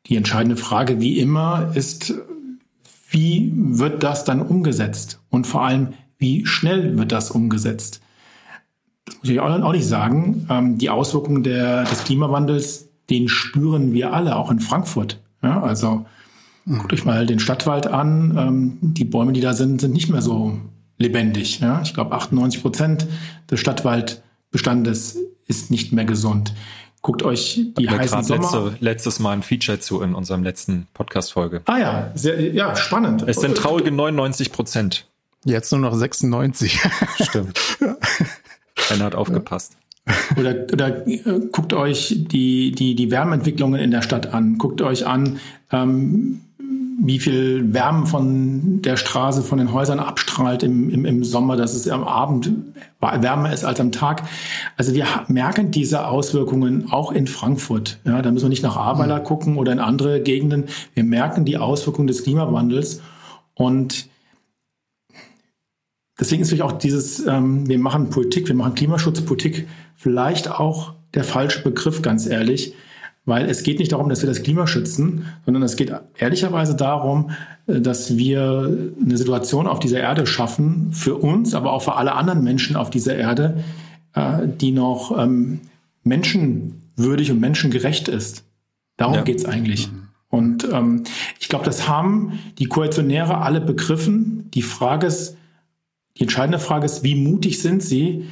Die 0.06 0.16
entscheidende 0.16 0.56
Frage, 0.56 1.00
wie 1.00 1.18
immer, 1.18 1.72
ist, 1.74 2.14
wie 3.10 3.52
wird 3.54 4.04
das 4.04 4.24
dann 4.24 4.40
umgesetzt? 4.40 5.20
Und 5.30 5.48
vor 5.48 5.64
allem, 5.64 5.94
wie 6.18 6.46
schnell 6.46 6.96
wird 6.96 7.10
das 7.10 7.32
umgesetzt? 7.32 8.00
Das 9.06 9.14
muss 9.16 9.30
ich 9.30 9.40
auch 9.40 9.72
nicht 9.72 9.86
sagen, 9.86 10.46
ähm, 10.50 10.78
die 10.78 10.90
Auswirkungen 10.90 11.42
der, 11.42 11.84
des 11.84 12.04
Klimawandels, 12.04 12.88
den 13.08 13.28
spüren 13.28 13.92
wir 13.92 14.12
alle, 14.12 14.36
auch 14.36 14.50
in 14.50 14.60
Frankfurt. 14.60 15.20
Ja, 15.42 15.62
also 15.62 16.04
mhm. 16.64 16.78
guckt 16.78 16.92
euch 16.92 17.04
mal 17.04 17.24
den 17.24 17.38
Stadtwald 17.38 17.86
an. 17.86 18.36
Ähm, 18.36 18.78
die 18.80 19.04
Bäume, 19.04 19.32
die 19.32 19.40
da 19.40 19.54
sind, 19.54 19.80
sind 19.80 19.92
nicht 19.92 20.10
mehr 20.10 20.22
so 20.22 20.58
lebendig. 20.98 21.60
Ja? 21.60 21.80
Ich 21.82 21.94
glaube, 21.94 22.12
98 22.12 22.62
Prozent 22.62 23.06
des 23.48 23.60
Stadtwaldbestandes 23.60 25.18
ist 25.46 25.70
nicht 25.70 25.92
mehr 25.92 26.04
gesund. 26.04 26.52
Guckt 27.00 27.22
euch 27.22 27.60
die 27.78 27.88
heißen 27.88 28.24
Sommer... 28.24 28.42
Letzte, 28.42 28.76
letztes 28.80 29.18
Mal 29.20 29.34
ein 29.34 29.42
Feature 29.44 29.78
zu 29.78 30.02
in 30.02 30.16
unserem 30.16 30.42
letzten 30.42 30.88
Podcast-Folge. 30.94 31.62
Ah 31.66 31.78
ja, 31.78 32.10
sehr, 32.16 32.52
ja, 32.52 32.74
spannend. 32.74 33.22
Es 33.28 33.36
sind 33.36 33.56
traurige 33.56 33.92
99 33.92 34.50
Prozent. 34.50 35.06
Jetzt 35.44 35.70
nur 35.70 35.80
noch 35.80 35.94
96. 35.94 36.80
Stimmt. 37.22 37.78
Einer 38.90 39.04
hat 39.04 39.14
aufgepasst. 39.14 39.76
Oder, 40.38 40.66
oder 40.72 41.06
äh, 41.06 41.20
guckt 41.50 41.72
euch 41.72 42.14
die, 42.30 42.72
die, 42.72 42.94
die 42.94 43.10
Wärmeentwicklungen 43.10 43.80
in 43.80 43.90
der 43.90 44.02
Stadt 44.02 44.32
an. 44.32 44.56
Guckt 44.56 44.80
euch 44.80 45.06
an, 45.06 45.38
ähm, 45.72 46.42
wie 46.98 47.18
viel 47.18 47.74
Wärme 47.74 48.06
von 48.06 48.80
der 48.82 48.96
Straße, 48.96 49.42
von 49.42 49.58
den 49.58 49.72
Häusern 49.72 50.00
abstrahlt 50.00 50.62
im, 50.62 50.90
im, 50.90 51.04
im 51.04 51.24
Sommer, 51.24 51.56
dass 51.56 51.74
es 51.74 51.88
am 51.88 52.04
Abend 52.04 52.50
wärmer 53.00 53.52
ist 53.52 53.64
als 53.64 53.80
am 53.80 53.92
Tag. 53.92 54.22
Also 54.76 54.94
wir 54.94 55.06
merken 55.28 55.70
diese 55.70 56.06
Auswirkungen 56.06 56.90
auch 56.90 57.12
in 57.12 57.26
Frankfurt. 57.26 57.98
Ja, 58.04 58.22
da 58.22 58.30
müssen 58.30 58.46
wir 58.46 58.50
nicht 58.50 58.62
nach 58.62 58.76
Ahrweiler 58.76 59.20
mhm. 59.20 59.24
gucken 59.24 59.56
oder 59.58 59.72
in 59.72 59.78
andere 59.78 60.20
Gegenden. 60.20 60.64
Wir 60.94 61.04
merken 61.04 61.44
die 61.44 61.58
Auswirkungen 61.58 62.06
des 62.08 62.22
Klimawandels 62.22 63.02
und 63.54 64.05
Deswegen 66.18 66.42
ist 66.42 66.48
natürlich 66.48 66.62
auch 66.62 66.72
dieses, 66.72 67.26
ähm, 67.26 67.68
wir 67.68 67.78
machen 67.78 68.10
Politik, 68.10 68.48
wir 68.48 68.54
machen 68.54 68.74
Klimaschutzpolitik 68.74 69.68
vielleicht 69.96 70.50
auch 70.50 70.94
der 71.14 71.24
falsche 71.24 71.62
Begriff, 71.62 72.02
ganz 72.02 72.26
ehrlich, 72.26 72.74
weil 73.26 73.46
es 73.50 73.64
geht 73.64 73.80
nicht 73.80 73.92
darum, 73.92 74.08
dass 74.08 74.22
wir 74.22 74.28
das 74.28 74.42
Klima 74.42 74.66
schützen, 74.66 75.26
sondern 75.44 75.62
es 75.62 75.76
geht 75.76 75.92
ehrlicherweise 76.16 76.74
darum, 76.74 77.30
äh, 77.66 77.80
dass 77.80 78.16
wir 78.16 78.92
eine 79.04 79.16
Situation 79.18 79.66
auf 79.66 79.78
dieser 79.78 80.00
Erde 80.00 80.26
schaffen, 80.26 80.92
für 80.92 81.16
uns, 81.16 81.54
aber 81.54 81.72
auch 81.72 81.82
für 81.82 81.96
alle 81.96 82.14
anderen 82.14 82.42
Menschen 82.42 82.76
auf 82.76 82.88
dieser 82.88 83.16
Erde, 83.16 83.62
äh, 84.14 84.46
die 84.46 84.72
noch 84.72 85.16
ähm, 85.18 85.60
menschenwürdig 86.02 87.30
und 87.30 87.40
menschengerecht 87.40 88.08
ist. 88.08 88.44
Darum 88.96 89.16
ja. 89.16 89.22
geht's 89.22 89.44
eigentlich. 89.44 89.90
Mhm. 89.90 90.02
Und 90.28 90.68
ähm, 90.72 91.04
ich 91.38 91.48
glaube, 91.48 91.64
das 91.64 91.88
haben 91.88 92.38
die 92.58 92.66
Koalitionäre 92.66 93.38
alle 93.38 93.60
begriffen. 93.60 94.50
Die 94.52 94.62
Frage 94.62 95.06
ist, 95.06 95.36
Die 96.16 96.22
entscheidende 96.22 96.58
Frage 96.58 96.86
ist, 96.86 97.02
wie 97.02 97.14
mutig 97.14 97.60
sind 97.60 97.82
Sie, 97.82 98.26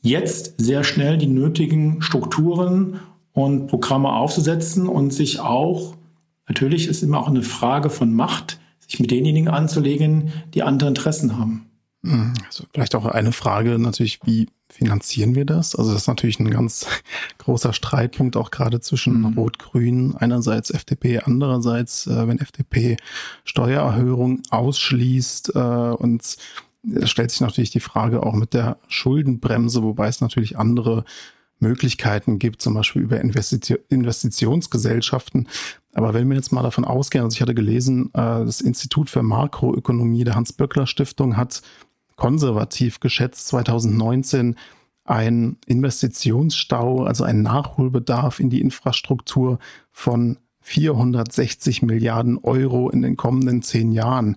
jetzt 0.00 0.54
sehr 0.58 0.84
schnell 0.84 1.18
die 1.18 1.26
nötigen 1.26 2.02
Strukturen 2.02 3.00
und 3.32 3.68
Programme 3.68 4.12
aufzusetzen 4.12 4.88
und 4.88 5.12
sich 5.12 5.40
auch, 5.40 5.94
natürlich 6.48 6.88
ist 6.88 7.02
immer 7.02 7.20
auch 7.20 7.28
eine 7.28 7.42
Frage 7.42 7.90
von 7.90 8.12
Macht, 8.12 8.58
sich 8.80 9.00
mit 9.00 9.10
denjenigen 9.10 9.48
anzulegen, 9.48 10.32
die 10.54 10.62
andere 10.62 10.88
Interessen 10.88 11.38
haben. 11.38 11.66
Hm, 12.04 12.34
also 12.46 12.64
vielleicht 12.72 12.94
auch 12.94 13.06
eine 13.06 13.32
Frage 13.32 13.78
natürlich, 13.78 14.20
wie 14.24 14.48
finanzieren 14.68 15.34
wir 15.34 15.44
das? 15.44 15.74
Also 15.74 15.92
das 15.92 16.02
ist 16.02 16.08
natürlich 16.08 16.38
ein 16.38 16.50
ganz 16.50 16.86
großer 17.38 17.72
Streitpunkt 17.72 18.36
auch 18.36 18.50
gerade 18.50 18.80
zwischen 18.80 19.20
mhm. 19.20 19.38
Rot-Grün, 19.38 20.14
einerseits 20.16 20.70
FDP, 20.70 21.20
andererseits, 21.20 22.06
äh, 22.06 22.28
wenn 22.28 22.38
FDP 22.38 22.96
Steuererhöhung 23.44 24.42
ausschließt 24.50 25.54
äh, 25.54 25.58
und 25.58 26.36
es 26.82 27.10
stellt 27.10 27.30
sich 27.30 27.40
natürlich 27.40 27.70
die 27.70 27.80
Frage 27.80 28.22
auch 28.22 28.34
mit 28.34 28.52
der 28.54 28.78
Schuldenbremse, 28.88 29.82
wobei 29.82 30.08
es 30.08 30.20
natürlich 30.20 30.58
andere 30.58 31.04
Möglichkeiten 31.60 32.38
gibt, 32.38 32.62
zum 32.62 32.74
Beispiel 32.74 33.02
über 33.02 33.20
Investitionsgesellschaften. 33.20 35.48
Aber 35.92 36.14
wenn 36.14 36.28
wir 36.28 36.36
jetzt 36.36 36.52
mal 36.52 36.62
davon 36.62 36.84
ausgehen, 36.84 37.24
also 37.24 37.34
ich 37.34 37.42
hatte 37.42 37.54
gelesen, 37.54 38.10
äh, 38.14 38.44
das 38.44 38.60
Institut 38.60 39.10
für 39.10 39.24
Makroökonomie 39.24 40.22
der 40.24 40.36
Hans-Böckler-Stiftung 40.36 41.36
hat 41.36 41.62
konservativ 42.16 43.00
geschätzt 43.00 43.48
2019 43.48 44.54
ein 45.04 45.56
Investitionsstau, 45.66 47.04
also 47.04 47.24
ein 47.24 47.42
Nachholbedarf 47.42 48.38
in 48.40 48.50
die 48.50 48.60
Infrastruktur 48.60 49.58
von 49.90 50.38
460 50.60 51.80
Milliarden 51.82 52.36
Euro 52.38 52.90
in 52.90 53.00
den 53.00 53.16
kommenden 53.16 53.62
zehn 53.62 53.90
Jahren. 53.90 54.36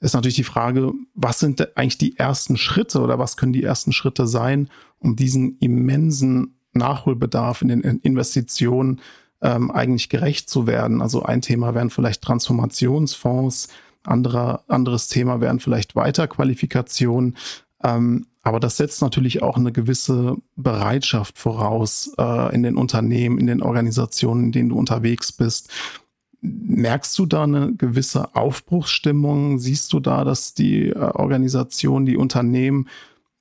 Ist 0.00 0.14
natürlich 0.14 0.36
die 0.36 0.44
Frage, 0.44 0.92
was 1.14 1.40
sind 1.40 1.76
eigentlich 1.76 1.98
die 1.98 2.16
ersten 2.16 2.56
Schritte 2.56 3.00
oder 3.00 3.18
was 3.18 3.36
können 3.36 3.52
die 3.52 3.64
ersten 3.64 3.92
Schritte 3.92 4.26
sein, 4.26 4.68
um 5.00 5.16
diesen 5.16 5.58
immensen 5.58 6.58
Nachholbedarf 6.72 7.62
in 7.62 7.68
den 7.68 7.82
Investitionen 7.82 9.00
ähm, 9.42 9.70
eigentlich 9.72 10.08
gerecht 10.08 10.48
zu 10.50 10.66
werden? 10.68 11.02
Also 11.02 11.24
ein 11.24 11.42
Thema 11.42 11.74
wären 11.74 11.90
vielleicht 11.90 12.22
Transformationsfonds, 12.22 13.68
anderer, 14.04 14.62
anderes 14.68 15.08
Thema 15.08 15.40
wären 15.40 15.58
vielleicht 15.58 15.96
Weiterqualifikation. 15.96 17.36
Ähm, 17.82 18.26
aber 18.42 18.60
das 18.60 18.76
setzt 18.76 19.02
natürlich 19.02 19.42
auch 19.42 19.56
eine 19.56 19.72
gewisse 19.72 20.36
Bereitschaft 20.56 21.38
voraus 21.38 22.12
äh, 22.18 22.54
in 22.54 22.62
den 22.62 22.76
Unternehmen, 22.76 23.38
in 23.38 23.46
den 23.46 23.62
Organisationen, 23.62 24.44
in 24.44 24.52
denen 24.52 24.68
du 24.70 24.78
unterwegs 24.78 25.32
bist. 25.32 25.70
Merkst 26.40 27.18
du 27.18 27.26
da 27.26 27.42
eine 27.42 27.74
gewisse 27.74 28.34
Aufbruchsstimmung? 28.36 29.58
Siehst 29.58 29.92
du 29.92 30.00
da, 30.00 30.24
dass 30.24 30.54
die 30.54 30.90
äh, 30.90 30.94
Organisationen, 30.96 32.06
die 32.06 32.16
Unternehmen 32.16 32.88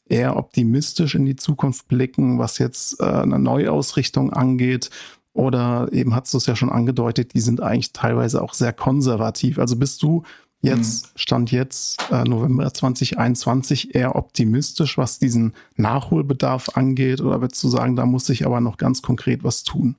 eher 0.10 0.38
optimistisch 0.38 1.15
in 1.15 1.25
die 1.25 1.36
Zukunft 1.36 1.88
blicken, 1.88 2.39
was 2.39 2.57
jetzt 2.57 2.99
äh, 2.99 3.05
eine 3.05 3.39
Neuausrichtung 3.39 4.33
angeht? 4.33 4.89
Oder 5.33 5.89
eben 5.91 6.15
hast 6.15 6.33
du 6.33 6.38
es 6.39 6.47
ja 6.47 6.55
schon 6.55 6.71
angedeutet, 6.71 7.36
die 7.36 7.41
sind 7.41 7.62
eigentlich 7.62 7.93
teilweise 7.93 8.41
auch 8.41 8.55
sehr 8.55 8.73
konservativ. 8.73 9.60
Also 9.60 9.75
bist 9.75 10.01
du 10.01 10.23
jetzt, 10.62 11.05
mhm. 11.05 11.19
Stand 11.19 11.51
jetzt, 11.51 11.99
äh, 12.12 12.23
November 12.23 12.73
2021, 12.73 13.93
eher 13.93 14.15
optimistisch, 14.15 14.97
was 14.97 15.19
diesen 15.19 15.53
Nachholbedarf 15.75 16.69
angeht? 16.75 17.21
Oder 17.21 17.41
würdest 17.41 17.63
du 17.63 17.69
sagen, 17.69 17.95
da 17.95 18.07
muss 18.07 18.25
sich 18.25 18.47
aber 18.47 18.62
noch 18.62 18.77
ganz 18.77 19.03
konkret 19.03 19.43
was 19.43 19.63
tun? 19.63 19.95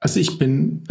Also 0.00 0.20
ich 0.20 0.38
bin 0.38 0.84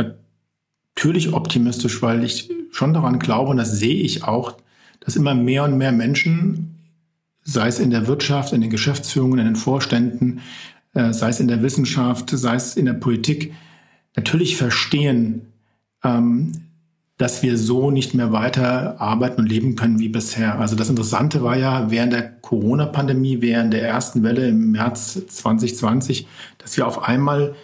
natürlich 0.95 1.33
optimistisch, 1.33 2.01
weil 2.01 2.23
ich 2.23 2.49
schon 2.71 2.93
daran 2.93 3.19
glaube, 3.19 3.51
und 3.51 3.57
das 3.57 3.77
sehe 3.77 3.95
ich 3.95 4.23
auch, 4.23 4.55
dass 5.01 5.15
immer 5.15 5.35
mehr 5.35 5.65
und 5.65 5.77
mehr 5.77 5.91
Menschen, 5.91 6.75
sei 7.43 7.67
es 7.67 7.79
in 7.79 7.91
der 7.91 8.07
Wirtschaft, 8.07 8.53
in 8.53 8.61
den 8.61 8.69
Geschäftsführungen, 8.69 9.39
in 9.39 9.45
den 9.45 9.55
Vorständen, 9.55 10.39
äh, 10.93 11.11
sei 11.11 11.29
es 11.29 11.39
in 11.39 11.49
der 11.49 11.61
Wissenschaft, 11.61 12.29
sei 12.29 12.55
es 12.55 12.77
in 12.77 12.85
der 12.85 12.93
Politik, 12.93 13.53
natürlich 14.15 14.55
verstehen, 14.55 15.53
ähm, 16.03 16.53
dass 17.17 17.43
wir 17.43 17.57
so 17.57 17.91
nicht 17.91 18.13
mehr 18.13 18.31
weiter 18.31 18.99
arbeiten 18.99 19.41
und 19.41 19.47
leben 19.47 19.75
können 19.75 19.99
wie 19.99 20.09
bisher. 20.09 20.59
Also 20.59 20.75
das 20.75 20.89
Interessante 20.89 21.43
war 21.43 21.57
ja 21.57 21.91
während 21.91 22.13
der 22.13 22.29
Corona-Pandemie, 22.29 23.41
während 23.41 23.73
der 23.73 23.87
ersten 23.87 24.23
Welle 24.23 24.47
im 24.47 24.71
März 24.71 25.21
2020, 25.27 26.27
dass 26.57 26.75
wir 26.77 26.87
auf 26.87 27.03
einmal 27.03 27.55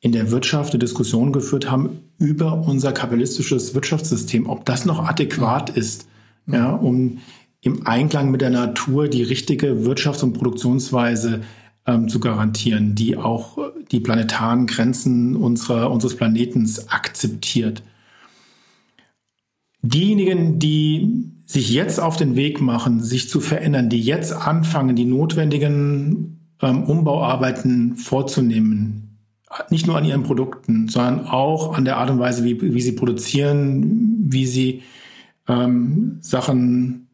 in 0.00 0.12
der 0.12 0.30
Wirtschaft 0.30 0.72
eine 0.72 0.80
Diskussion 0.80 1.32
geführt 1.32 1.70
haben 1.70 2.09
über 2.20 2.68
unser 2.68 2.92
kapitalistisches 2.92 3.74
Wirtschaftssystem, 3.74 4.48
ob 4.48 4.64
das 4.66 4.84
noch 4.84 5.04
adäquat 5.08 5.70
ist, 5.70 6.06
ja, 6.46 6.70
um 6.70 7.18
im 7.62 7.86
Einklang 7.86 8.30
mit 8.30 8.42
der 8.42 8.50
Natur 8.50 9.08
die 9.08 9.22
richtige 9.22 9.84
Wirtschafts- 9.84 10.22
und 10.22 10.34
Produktionsweise 10.34 11.40
ähm, 11.86 12.08
zu 12.08 12.20
garantieren, 12.20 12.94
die 12.94 13.16
auch 13.16 13.58
die 13.90 14.00
planetaren 14.00 14.66
Grenzen 14.66 15.34
unserer, 15.34 15.90
unseres 15.90 16.14
Planetens 16.14 16.88
akzeptiert. 16.90 17.82
Diejenigen, 19.82 20.58
die 20.58 21.32
sich 21.46 21.70
jetzt 21.70 22.00
auf 22.00 22.16
den 22.16 22.36
Weg 22.36 22.60
machen, 22.60 23.02
sich 23.02 23.30
zu 23.30 23.40
verändern, 23.40 23.88
die 23.88 24.00
jetzt 24.00 24.32
anfangen, 24.32 24.94
die 24.94 25.06
notwendigen 25.06 26.54
ähm, 26.60 26.84
Umbauarbeiten 26.84 27.96
vorzunehmen, 27.96 29.09
nicht 29.70 29.86
nur 29.86 29.96
an 29.96 30.04
ihren 30.04 30.22
Produkten, 30.22 30.88
sondern 30.88 31.26
auch 31.26 31.76
an 31.76 31.84
der 31.84 31.98
Art 31.98 32.10
und 32.10 32.18
Weise, 32.18 32.44
wie, 32.44 32.60
wie 32.60 32.80
sie 32.80 32.92
produzieren, 32.92 34.26
wie 34.28 34.46
sie 34.46 34.82
ähm, 35.48 36.18
Sachen 36.20 37.08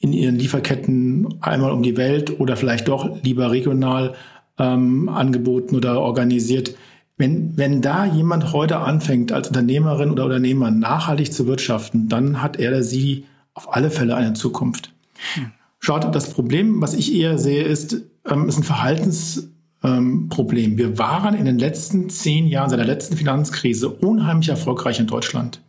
in 0.00 0.12
ihren 0.12 0.36
Lieferketten 0.36 1.40
einmal 1.40 1.72
um 1.72 1.82
die 1.82 1.96
Welt 1.96 2.40
oder 2.40 2.56
vielleicht 2.56 2.88
doch 2.88 3.22
lieber 3.22 3.50
regional 3.50 4.14
ähm, 4.58 5.08
angeboten 5.08 5.76
oder 5.76 6.00
organisiert 6.00 6.74
wenn, 7.18 7.56
wenn 7.56 7.82
da 7.82 8.04
jemand 8.06 8.52
heute 8.52 8.78
anfängt, 8.78 9.32
als 9.32 9.48
Unternehmerin 9.48 10.10
oder 10.10 10.24
Unternehmer 10.24 10.70
nachhaltig 10.70 11.32
zu 11.32 11.46
wirtschaften, 11.46 12.08
dann 12.08 12.40
hat 12.40 12.58
er 12.58 12.70
oder 12.70 12.82
sie 12.84 13.26
auf 13.54 13.74
alle 13.74 13.90
Fälle 13.90 14.14
eine 14.14 14.34
Zukunft. 14.34 14.94
Hm. 15.34 15.50
Schaut, 15.80 16.14
das 16.14 16.30
Problem, 16.30 16.80
was 16.80 16.94
ich 16.94 17.12
eher 17.12 17.38
sehe, 17.38 17.64
ist, 17.64 18.02
ähm, 18.24 18.48
ist 18.48 18.58
ein 18.58 18.62
Verhaltensproblem. 18.62 19.57
Ähm, 19.82 20.28
Wir 20.30 20.98
waren 20.98 21.34
in 21.34 21.44
den 21.44 21.58
letzten 21.58 22.10
zehn 22.10 22.46
Jahren, 22.46 22.70
seit 22.70 22.78
der 22.78 22.86
letzten 22.86 23.16
Finanzkrise, 23.16 23.88
unheimlich 23.88 24.48
erfolgreich 24.48 25.00
in 25.00 25.06
Deutschland. 25.06 25.60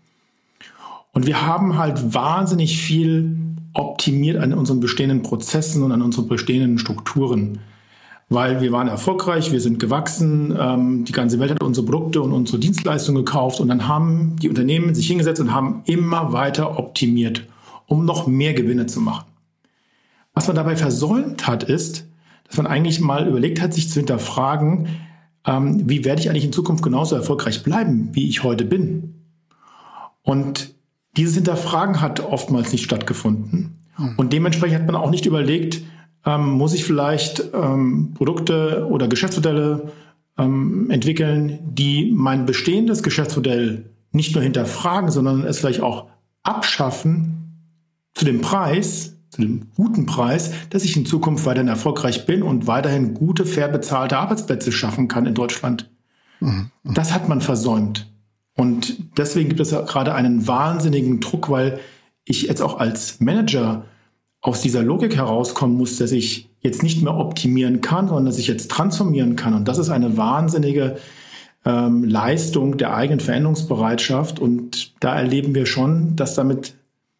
Und 1.11 1.25
wir 1.25 1.45
haben 1.45 1.77
halt 1.77 2.13
wahnsinnig 2.13 2.81
viel 2.81 3.37
optimiert 3.73 4.37
an 4.37 4.53
unseren 4.53 4.79
bestehenden 4.79 5.21
Prozessen 5.21 5.83
und 5.83 5.91
an 5.91 6.01
unseren 6.01 6.27
bestehenden 6.27 6.79
Strukturen 6.79 7.59
weil 8.29 8.61
wir 8.61 8.71
waren 8.71 8.87
erfolgreich, 8.87 9.51
wir 9.51 9.59
sind 9.59 9.79
gewachsen, 9.79 10.55
ähm, 10.57 11.03
die 11.03 11.11
ganze 11.11 11.39
Welt 11.39 11.51
hat 11.51 11.63
unsere 11.63 11.85
Produkte 11.85 12.21
und 12.21 12.31
unsere 12.31 12.59
Dienstleistungen 12.59 13.25
gekauft 13.25 13.59
und 13.59 13.67
dann 13.67 13.87
haben 13.87 14.35
die 14.39 14.49
Unternehmen 14.49 14.93
sich 14.93 15.07
hingesetzt 15.07 15.41
und 15.41 15.53
haben 15.53 15.81
immer 15.85 16.31
weiter 16.31 16.77
optimiert, 16.77 17.47
um 17.87 18.05
noch 18.05 18.27
mehr 18.27 18.53
Gewinne 18.53 18.85
zu 18.85 19.01
machen. 19.01 19.25
Was 20.35 20.47
man 20.47 20.55
dabei 20.55 20.75
versäumt 20.75 21.47
hat, 21.47 21.63
ist, 21.63 22.05
dass 22.49 22.57
man 22.57 22.67
eigentlich 22.67 22.99
mal 22.99 23.27
überlegt 23.27 23.61
hat, 23.61 23.73
sich 23.73 23.89
zu 23.89 23.99
hinterfragen, 23.99 24.87
ähm, 25.45 25.87
wie 25.87 26.03
werde 26.03 26.21
ich 26.21 26.29
eigentlich 26.29 26.45
in 26.45 26.51
Zukunft 26.51 26.83
genauso 26.83 27.15
erfolgreich 27.15 27.63
bleiben, 27.63 28.09
wie 28.13 28.27
ich 28.27 28.43
heute 28.43 28.65
bin. 28.65 29.23
Und 30.23 30.73
dieses 31.15 31.35
Hinterfragen 31.35 32.01
hat 32.01 32.19
oftmals 32.19 32.71
nicht 32.71 32.83
stattgefunden. 32.83 33.77
Hm. 33.95 34.15
Und 34.17 34.33
dementsprechend 34.33 34.79
hat 34.79 34.85
man 34.87 34.95
auch 34.95 35.11
nicht 35.11 35.25
überlegt, 35.25 35.81
ähm, 36.25 36.49
muss 36.49 36.73
ich 36.73 36.83
vielleicht 36.83 37.43
ähm, 37.53 38.13
Produkte 38.15 38.87
oder 38.89 39.07
Geschäftsmodelle 39.07 39.91
ähm, 40.37 40.89
entwickeln, 40.89 41.59
die 41.63 42.11
mein 42.15 42.45
bestehendes 42.45 43.03
Geschäftsmodell 43.03 43.91
nicht 44.11 44.33
nur 44.33 44.43
hinterfragen, 44.43 45.11
sondern 45.11 45.43
es 45.43 45.59
vielleicht 45.59 45.81
auch 45.81 46.07
abschaffen 46.43 47.35
zu 48.13 48.25
dem 48.25 48.41
Preis, 48.41 49.18
zu 49.29 49.41
dem 49.41 49.67
guten 49.75 50.05
Preis, 50.05 50.51
dass 50.69 50.83
ich 50.83 50.97
in 50.97 51.05
Zukunft 51.05 51.45
weiterhin 51.45 51.67
erfolgreich 51.67 52.25
bin 52.25 52.43
und 52.43 52.67
weiterhin 52.67 53.13
gute, 53.13 53.45
fair 53.45 53.67
bezahlte 53.67 54.17
Arbeitsplätze 54.17 54.71
schaffen 54.71 55.07
kann 55.07 55.25
in 55.25 55.35
Deutschland. 55.35 55.89
Mhm. 56.39 56.71
Das 56.83 57.13
hat 57.13 57.29
man 57.29 57.41
versäumt. 57.41 58.11
Und 58.55 58.97
deswegen 59.17 59.49
gibt 59.49 59.61
es 59.61 59.71
ja 59.71 59.81
gerade 59.81 60.13
einen 60.13 60.47
wahnsinnigen 60.47 61.19
Druck, 61.19 61.49
weil 61.49 61.79
ich 62.25 62.43
jetzt 62.43 62.61
auch 62.61 62.79
als 62.79 63.19
Manager 63.19 63.85
aus 64.41 64.61
dieser 64.61 64.83
Logik 64.83 65.15
herauskommen 65.15 65.77
muss, 65.77 65.97
dass 65.97 66.11
ich 66.11 66.49
jetzt 66.61 66.83
nicht 66.83 67.01
mehr 67.01 67.15
optimieren 67.15 67.81
kann, 67.81 68.07
sondern 68.07 68.25
dass 68.25 68.37
ich 68.37 68.47
jetzt 68.47 68.69
transformieren 68.69 69.35
kann. 69.35 69.53
Und 69.53 69.67
das 69.67 69.77
ist 69.77 69.89
eine 69.89 70.17
wahnsinnige 70.17 70.97
ähm, 71.65 72.03
Leistung 72.03 72.77
der 72.77 72.95
eigenen 72.95 73.19
Veränderungsbereitschaft. 73.19 74.39
Und 74.39 74.93
da 74.99 75.15
erleben 75.15 75.55
wir 75.55 75.65
schon, 75.65 76.15
dass 76.15 76.35
damit, 76.35 76.73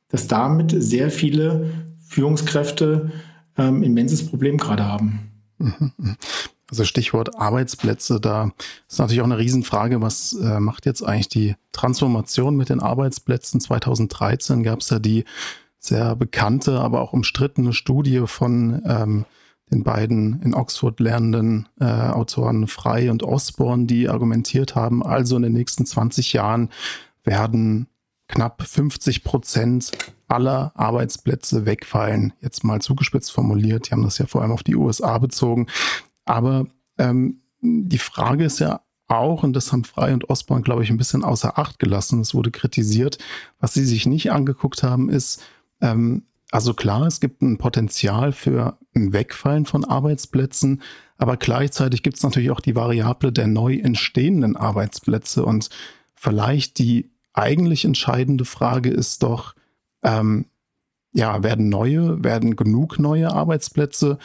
dass 0.10 0.28
damit 0.28 0.74
sehr 0.78 1.12
viele 1.12 1.72
Führungskräfte 2.10 3.12
ähm, 3.58 3.84
immenses 3.84 4.26
Problem 4.28 4.58
gerade 4.58 4.86
haben. 4.86 5.32
Also 6.70 6.84
Stichwort 6.84 7.36
Arbeitsplätze, 7.40 8.20
da 8.20 8.52
ist 8.88 9.00
natürlich 9.00 9.22
auch 9.22 9.26
eine 9.26 9.38
Riesenfrage, 9.38 10.02
was 10.02 10.34
äh, 10.34 10.60
macht 10.60 10.86
jetzt 10.86 11.04
eigentlich 11.04 11.30
die 11.30 11.56
Transformation 11.72 12.56
mit 12.56 12.70
den 12.70 12.80
Arbeitsplätzen? 12.80 13.60
2013 13.60 14.64
gab 14.64 14.80
es 14.80 14.90
ja 14.90 15.00
die 15.00 15.26
sehr 15.80 16.16
bekannte, 16.16 16.80
aber 16.80 17.02
auch 17.02 17.14
umstrittene 17.14 17.74
Studie 17.74 18.24
von 18.26 18.82
ähm, 18.86 19.26
den 19.72 19.84
beiden 19.84 20.42
in 20.42 20.54
Oxford 20.54 21.00
lernenden 21.00 21.70
äh, 21.80 21.86
Autoren 21.86 22.68
Frey 22.68 23.10
und 23.10 23.24
Osborne, 23.24 23.86
die 23.86 24.10
argumentiert 24.10 24.76
haben, 24.76 25.04
also 25.04 25.36
in 25.36 25.44
den 25.44 25.54
nächsten 25.54 25.86
20 25.86 26.34
Jahren 26.34 26.70
werden 27.24 27.88
knapp 28.28 28.62
50 28.62 29.24
Prozent 29.24 29.92
aller 30.30 30.72
Arbeitsplätze 30.76 31.66
wegfallen. 31.66 32.34
Jetzt 32.42 32.64
mal 32.64 32.82
zugespitzt 32.82 33.32
formuliert. 33.32 33.88
Die 33.88 33.92
haben 33.92 34.04
das 34.04 34.18
ja 34.18 34.26
vor 34.26 34.42
allem 34.42 34.52
auf 34.52 34.64
die 34.64 34.76
USA 34.76 35.18
bezogen. 35.18 35.68
Aber 36.26 36.68
ähm, 36.98 37.42
die 37.62 37.98
Frage 37.98 38.46
ist 38.46 38.60
ja 38.60 38.82
auch, 39.08 39.44
und 39.44 39.54
das 39.54 39.72
haben 39.72 39.84
Frey 39.84 40.14
und 40.14 40.30
Osborne, 40.30 40.64
glaube 40.64 40.84
ich, 40.84 40.90
ein 40.90 40.98
bisschen 40.98 41.24
außer 41.24 41.58
Acht 41.58 41.80
gelassen. 41.80 42.22
Es 42.22 42.34
wurde 42.34 42.52
kritisiert. 42.52 43.18
Was 43.60 43.74
sie 43.74 43.86
sich 43.86 44.06
nicht 44.06 44.32
angeguckt 44.32 44.84
haben, 44.84 45.10
ist, 45.10 45.42
ähm, 45.82 46.24
also 46.52 46.74
klar, 46.74 47.06
es 47.08 47.20
gibt 47.20 47.42
ein 47.42 47.58
Potenzial 47.58 48.32
für 48.32 48.78
ein 48.96 49.14
Wegfallen 49.14 49.66
von 49.66 49.86
Arbeitsplätzen, 49.86 50.82
aber 51.18 51.38
gleichzeitig 51.38 52.02
gibt 52.02 52.18
es 52.18 52.24
natürlich 52.24 52.50
auch 52.50 52.62
die 52.62 52.76
Variable 52.76 53.32
der 53.32 53.48
neu 53.48 53.76
entstehenden 53.76 54.56
Arbeitsplätze. 54.56 55.44
Und 55.44 55.70
vielleicht 56.16 56.80
die 56.80 57.12
eigentlich 57.34 57.86
entscheidende 57.86 58.46
Frage 58.46 58.90
ist 58.90 59.24
doch, 59.24 59.54
ähm, 60.04 60.46
ja, 61.12 61.44
werden 61.44 61.70
neue, 61.70 62.24
werden 62.24 62.56
genug 62.56 63.00
neue 63.00 63.32
Arbeitsplätze 63.32 64.18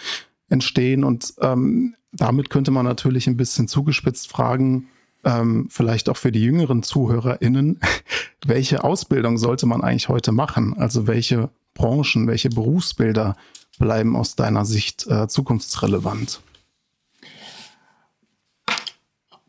entstehen? 0.48 1.04
Und 1.04 1.34
ähm, 1.40 1.94
damit 2.12 2.50
könnte 2.50 2.70
man 2.70 2.84
natürlich 2.84 3.26
ein 3.26 3.36
bisschen 3.36 3.68
zugespitzt 3.68 4.28
fragen, 4.28 4.88
ähm, 5.24 5.68
vielleicht 5.70 6.08
auch 6.08 6.16
für 6.16 6.32
die 6.32 6.42
jüngeren 6.42 6.82
ZuhörerInnen, 6.82 7.80
welche 8.46 8.84
Ausbildung 8.84 9.38
sollte 9.38 9.66
man 9.66 9.82
eigentlich 9.82 10.08
heute 10.08 10.32
machen? 10.32 10.76
Also 10.78 11.06
welche 11.06 11.50
Branchen, 11.72 12.26
welche 12.26 12.50
Berufsbilder 12.50 13.36
bleiben 13.78 14.16
aus 14.16 14.36
deiner 14.36 14.64
Sicht 14.64 15.06
äh, 15.06 15.26
zukunftsrelevant? 15.26 16.40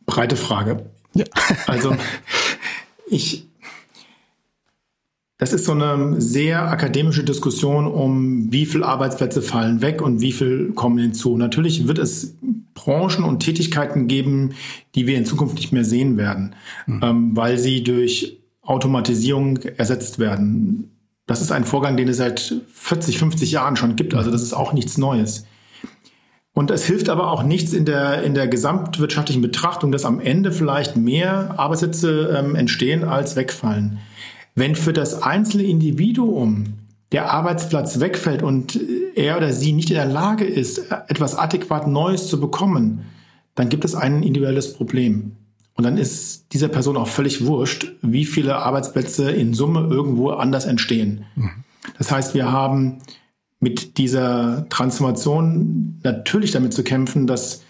Breite 0.05 0.35
Frage. 0.35 0.89
Ja. 1.13 1.25
Also 1.67 1.95
ich, 3.07 3.47
das 5.37 5.51
ist 5.51 5.65
so 5.65 5.73
eine 5.73 6.21
sehr 6.21 6.69
akademische 6.69 7.23
Diskussion 7.23 7.87
um, 7.87 8.51
wie 8.51 8.65
viele 8.65 8.85
Arbeitsplätze 8.85 9.41
fallen 9.41 9.81
weg 9.81 10.01
und 10.01 10.21
wie 10.21 10.31
viel 10.31 10.71
kommen 10.73 10.97
hinzu. 10.97 11.37
Natürlich 11.37 11.87
wird 11.87 11.99
es 11.99 12.37
Branchen 12.73 13.25
und 13.25 13.39
Tätigkeiten 13.39 14.07
geben, 14.07 14.51
die 14.95 15.07
wir 15.07 15.17
in 15.17 15.25
Zukunft 15.25 15.55
nicht 15.55 15.73
mehr 15.73 15.83
sehen 15.83 16.17
werden, 16.17 16.55
mhm. 16.87 17.01
ähm, 17.03 17.35
weil 17.35 17.57
sie 17.57 17.83
durch 17.83 18.39
Automatisierung 18.61 19.57
ersetzt 19.57 20.19
werden. 20.19 20.91
Das 21.27 21.41
ist 21.41 21.51
ein 21.51 21.65
Vorgang, 21.65 21.97
den 21.97 22.07
es 22.07 22.17
seit 22.17 22.55
40, 22.73 23.17
50 23.17 23.51
Jahren 23.51 23.75
schon 23.75 23.95
gibt. 23.95 24.13
Also 24.13 24.31
das 24.31 24.41
ist 24.41 24.53
auch 24.53 24.73
nichts 24.73 24.97
Neues. 24.97 25.45
Und 26.53 26.71
es 26.71 26.85
hilft 26.85 27.09
aber 27.09 27.31
auch 27.31 27.43
nichts 27.43 27.73
in 27.73 27.83
der, 27.83 28.23
in 28.23 28.33
der 28.33 28.47
gesamtwirtschaftlichen 28.47 29.41
Betrachtung, 29.41 29.91
dass 29.91 30.05
am 30.05 30.21
Ende 30.21 30.53
vielleicht 30.53 30.95
mehr 30.95 31.55
Arbeitsplätze 31.57 32.37
ähm, 32.37 32.55
entstehen 32.55 33.03
als 33.03 33.35
wegfallen. 33.35 33.99
Wenn 34.55 34.75
für 34.75 34.93
das 34.93 35.21
einzelne 35.21 35.63
Individuum 35.63 36.73
der 37.11 37.31
Arbeitsplatz 37.31 37.99
wegfällt 37.99 38.41
und 38.41 38.79
er 39.15 39.37
oder 39.37 39.53
sie 39.53 39.73
nicht 39.73 39.89
in 39.89 39.95
der 39.95 40.05
Lage 40.05 40.45
ist, 40.45 40.91
etwas 41.07 41.35
adäquat 41.35 41.87
Neues 41.87 42.27
zu 42.27 42.39
bekommen, 42.39 43.05
dann 43.53 43.69
gibt 43.69 43.85
es 43.85 43.95
ein 43.95 44.23
individuelles 44.23 44.73
Problem. 44.73 45.33
Und 45.75 45.83
dann 45.83 45.97
ist 45.97 46.53
dieser 46.53 46.69
Person 46.69 46.95
auch 46.95 47.07
völlig 47.07 47.45
wurscht, 47.45 47.91
wie 48.01 48.25
viele 48.25 48.55
Arbeitsplätze 48.57 49.29
in 49.29 49.53
Summe 49.53 49.81
irgendwo 49.81 50.29
anders 50.29 50.65
entstehen. 50.65 51.25
Mhm. 51.35 51.51
Das 51.97 52.11
heißt, 52.11 52.33
wir 52.33 52.51
haben 52.51 52.99
mit 53.59 53.97
dieser 53.97 54.67
Transformation 54.69 55.99
natürlich 56.03 56.51
damit 56.51 56.73
zu 56.73 56.83
kämpfen, 56.83 57.27
dass 57.27 57.63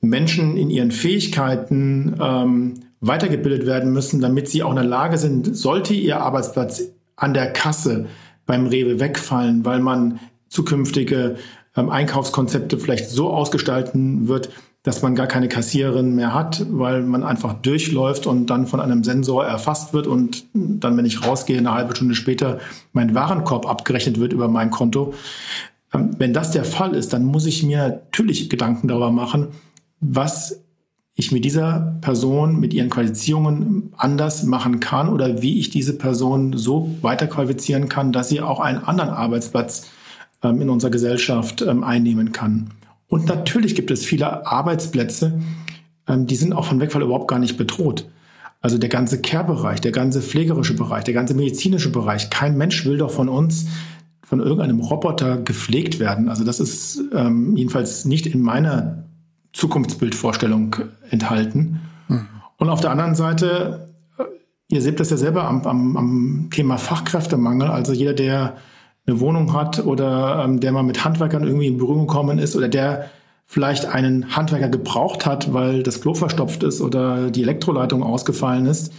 Menschen 0.00 0.56
in 0.56 0.70
ihren 0.70 0.90
Fähigkeiten 0.90 2.16
ähm, 2.20 2.74
weitergebildet 3.00 3.66
werden 3.66 3.92
müssen, 3.92 4.20
damit 4.20 4.48
sie 4.48 4.62
auch 4.62 4.70
in 4.70 4.76
der 4.76 4.84
Lage 4.84 5.18
sind, 5.18 5.56
sollte 5.56 5.94
ihr 5.94 6.20
Arbeitsplatz 6.20 6.82
an 7.16 7.34
der 7.34 7.52
Kasse 7.52 8.06
beim 8.46 8.66
Rewe 8.66 9.00
wegfallen, 9.00 9.64
weil 9.64 9.80
man 9.80 10.20
zukünftige 10.48 11.36
ähm, 11.76 11.90
Einkaufskonzepte 11.90 12.78
vielleicht 12.78 13.08
so 13.08 13.30
ausgestalten 13.30 14.28
wird, 14.28 14.50
dass 14.82 15.02
man 15.02 15.14
gar 15.14 15.26
keine 15.26 15.48
Kassiererin 15.48 16.14
mehr 16.14 16.32
hat, 16.32 16.64
weil 16.70 17.02
man 17.02 17.22
einfach 17.22 17.52
durchläuft 17.54 18.26
und 18.26 18.46
dann 18.46 18.66
von 18.66 18.80
einem 18.80 19.04
Sensor 19.04 19.44
erfasst 19.44 19.92
wird 19.92 20.06
und 20.06 20.46
dann, 20.54 20.96
wenn 20.96 21.04
ich 21.04 21.26
rausgehe, 21.26 21.58
eine 21.58 21.74
halbe 21.74 21.94
Stunde 21.94 22.14
später 22.14 22.58
mein 22.92 23.14
Warenkorb 23.14 23.68
abgerechnet 23.68 24.18
wird 24.18 24.32
über 24.32 24.48
mein 24.48 24.70
Konto. 24.70 25.14
Ähm, 25.92 26.10
wenn 26.18 26.32
das 26.32 26.50
der 26.50 26.64
Fall 26.64 26.94
ist, 26.94 27.12
dann 27.12 27.24
muss 27.24 27.46
ich 27.46 27.62
mir 27.62 27.88
natürlich 27.88 28.48
Gedanken 28.48 28.88
darüber 28.88 29.10
machen, 29.10 29.48
was 30.00 30.62
ich 31.20 31.32
mit 31.32 31.44
dieser 31.44 31.98
Person, 32.00 32.58
mit 32.58 32.74
ihren 32.74 32.90
Qualifizierungen 32.90 33.92
anders 33.96 34.42
machen 34.42 34.80
kann 34.80 35.08
oder 35.08 35.42
wie 35.42 35.58
ich 35.58 35.70
diese 35.70 35.96
Person 35.96 36.56
so 36.56 36.90
weiterqualifizieren 37.02 37.88
kann, 37.88 38.12
dass 38.12 38.28
sie 38.28 38.40
auch 38.40 38.58
einen 38.58 38.82
anderen 38.82 39.10
Arbeitsplatz 39.10 39.88
ähm, 40.42 40.60
in 40.60 40.68
unserer 40.68 40.90
Gesellschaft 40.90 41.62
ähm, 41.62 41.84
einnehmen 41.84 42.32
kann. 42.32 42.70
Und 43.06 43.26
natürlich 43.26 43.74
gibt 43.74 43.90
es 43.90 44.04
viele 44.04 44.46
Arbeitsplätze, 44.46 45.40
ähm, 46.08 46.26
die 46.26 46.36
sind 46.36 46.52
auch 46.52 46.64
von 46.64 46.80
Wegfall 46.80 47.02
überhaupt 47.02 47.28
gar 47.28 47.38
nicht 47.38 47.56
bedroht. 47.56 48.08
Also 48.62 48.76
der 48.76 48.90
ganze 48.90 49.20
Care-Bereich, 49.20 49.80
der 49.80 49.92
ganze 49.92 50.20
pflegerische 50.20 50.74
Bereich, 50.74 51.04
der 51.04 51.14
ganze 51.14 51.34
medizinische 51.34 51.90
Bereich. 51.90 52.30
Kein 52.30 52.56
Mensch 52.56 52.84
will 52.84 52.98
doch 52.98 53.10
von 53.10 53.28
uns, 53.28 53.66
von 54.22 54.40
irgendeinem 54.40 54.80
Roboter 54.80 55.38
gepflegt 55.38 55.98
werden. 55.98 56.28
Also 56.28 56.44
das 56.44 56.60
ist 56.60 57.02
ähm, 57.14 57.56
jedenfalls 57.56 58.04
nicht 58.04 58.26
in 58.26 58.42
meiner 58.42 59.09
Zukunftsbildvorstellung 59.52 60.76
enthalten. 61.10 61.80
Mhm. 62.08 62.28
Und 62.56 62.68
auf 62.68 62.80
der 62.80 62.90
anderen 62.90 63.14
Seite, 63.14 63.88
äh, 64.18 64.24
ihr 64.68 64.82
seht 64.82 65.00
das 65.00 65.10
ja 65.10 65.16
selber 65.16 65.44
am, 65.44 65.62
am, 65.66 65.96
am 65.96 66.48
Thema 66.50 66.78
Fachkräftemangel. 66.78 67.68
Also 67.68 67.92
jeder, 67.92 68.14
der 68.14 68.56
eine 69.06 69.20
Wohnung 69.20 69.52
hat 69.54 69.84
oder 69.84 70.44
ähm, 70.44 70.60
der 70.60 70.72
mal 70.72 70.82
mit 70.82 71.04
Handwerkern 71.04 71.44
irgendwie 71.44 71.66
in 71.66 71.78
Berührung 71.78 72.06
gekommen 72.06 72.38
ist 72.38 72.56
oder 72.56 72.68
der 72.68 73.10
vielleicht 73.46 73.86
einen 73.86 74.36
Handwerker 74.36 74.68
gebraucht 74.68 75.26
hat, 75.26 75.52
weil 75.52 75.82
das 75.82 76.00
Klo 76.00 76.14
verstopft 76.14 76.62
ist 76.62 76.80
oder 76.80 77.32
die 77.32 77.42
Elektroleitung 77.42 78.04
ausgefallen 78.04 78.66
ist. 78.66 78.92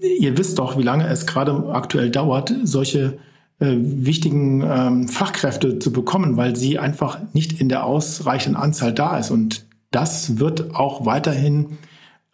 Ihr 0.00 0.36
wisst 0.36 0.58
doch, 0.58 0.76
wie 0.76 0.82
lange 0.82 1.06
es 1.06 1.26
gerade 1.26 1.70
aktuell 1.72 2.10
dauert, 2.10 2.52
solche 2.64 3.18
äh, 3.58 3.74
wichtigen 3.78 4.62
ähm, 4.62 5.08
Fachkräfte 5.08 5.78
zu 5.78 5.92
bekommen, 5.92 6.36
weil 6.36 6.56
sie 6.56 6.78
einfach 6.78 7.18
nicht 7.32 7.60
in 7.60 7.68
der 7.68 7.84
ausreichenden 7.84 8.60
Anzahl 8.60 8.92
da 8.92 9.18
ist. 9.18 9.30
Und 9.30 9.66
das 9.90 10.38
wird 10.38 10.74
auch 10.74 11.06
weiterhin 11.06 11.78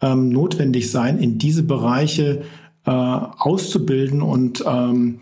ähm, 0.01 0.29
notwendig 0.29 0.91
sein, 0.91 1.17
in 1.17 1.37
diese 1.37 1.63
Bereiche 1.63 2.43
äh, 2.85 2.91
auszubilden 2.91 4.21
und 4.21 4.63
ähm, 4.67 5.19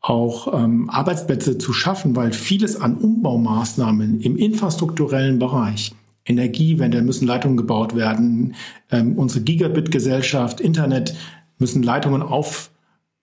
auch 0.00 0.52
ähm, 0.52 0.90
Arbeitsplätze 0.90 1.58
zu 1.58 1.72
schaffen, 1.72 2.16
weil 2.16 2.32
vieles 2.32 2.80
an 2.80 2.96
Umbaumaßnahmen 2.96 4.20
im 4.20 4.36
infrastrukturellen 4.36 5.38
Bereich, 5.38 5.94
Energiewende, 6.24 7.02
müssen 7.02 7.26
Leitungen 7.26 7.56
gebaut 7.56 7.94
werden, 7.94 8.54
ähm, 8.90 9.16
unsere 9.18 9.44
Gigabit-Gesellschaft, 9.44 10.60
Internet 10.60 11.14
müssen 11.58 11.82
Leitungen 11.82 12.22
auf 12.22 12.71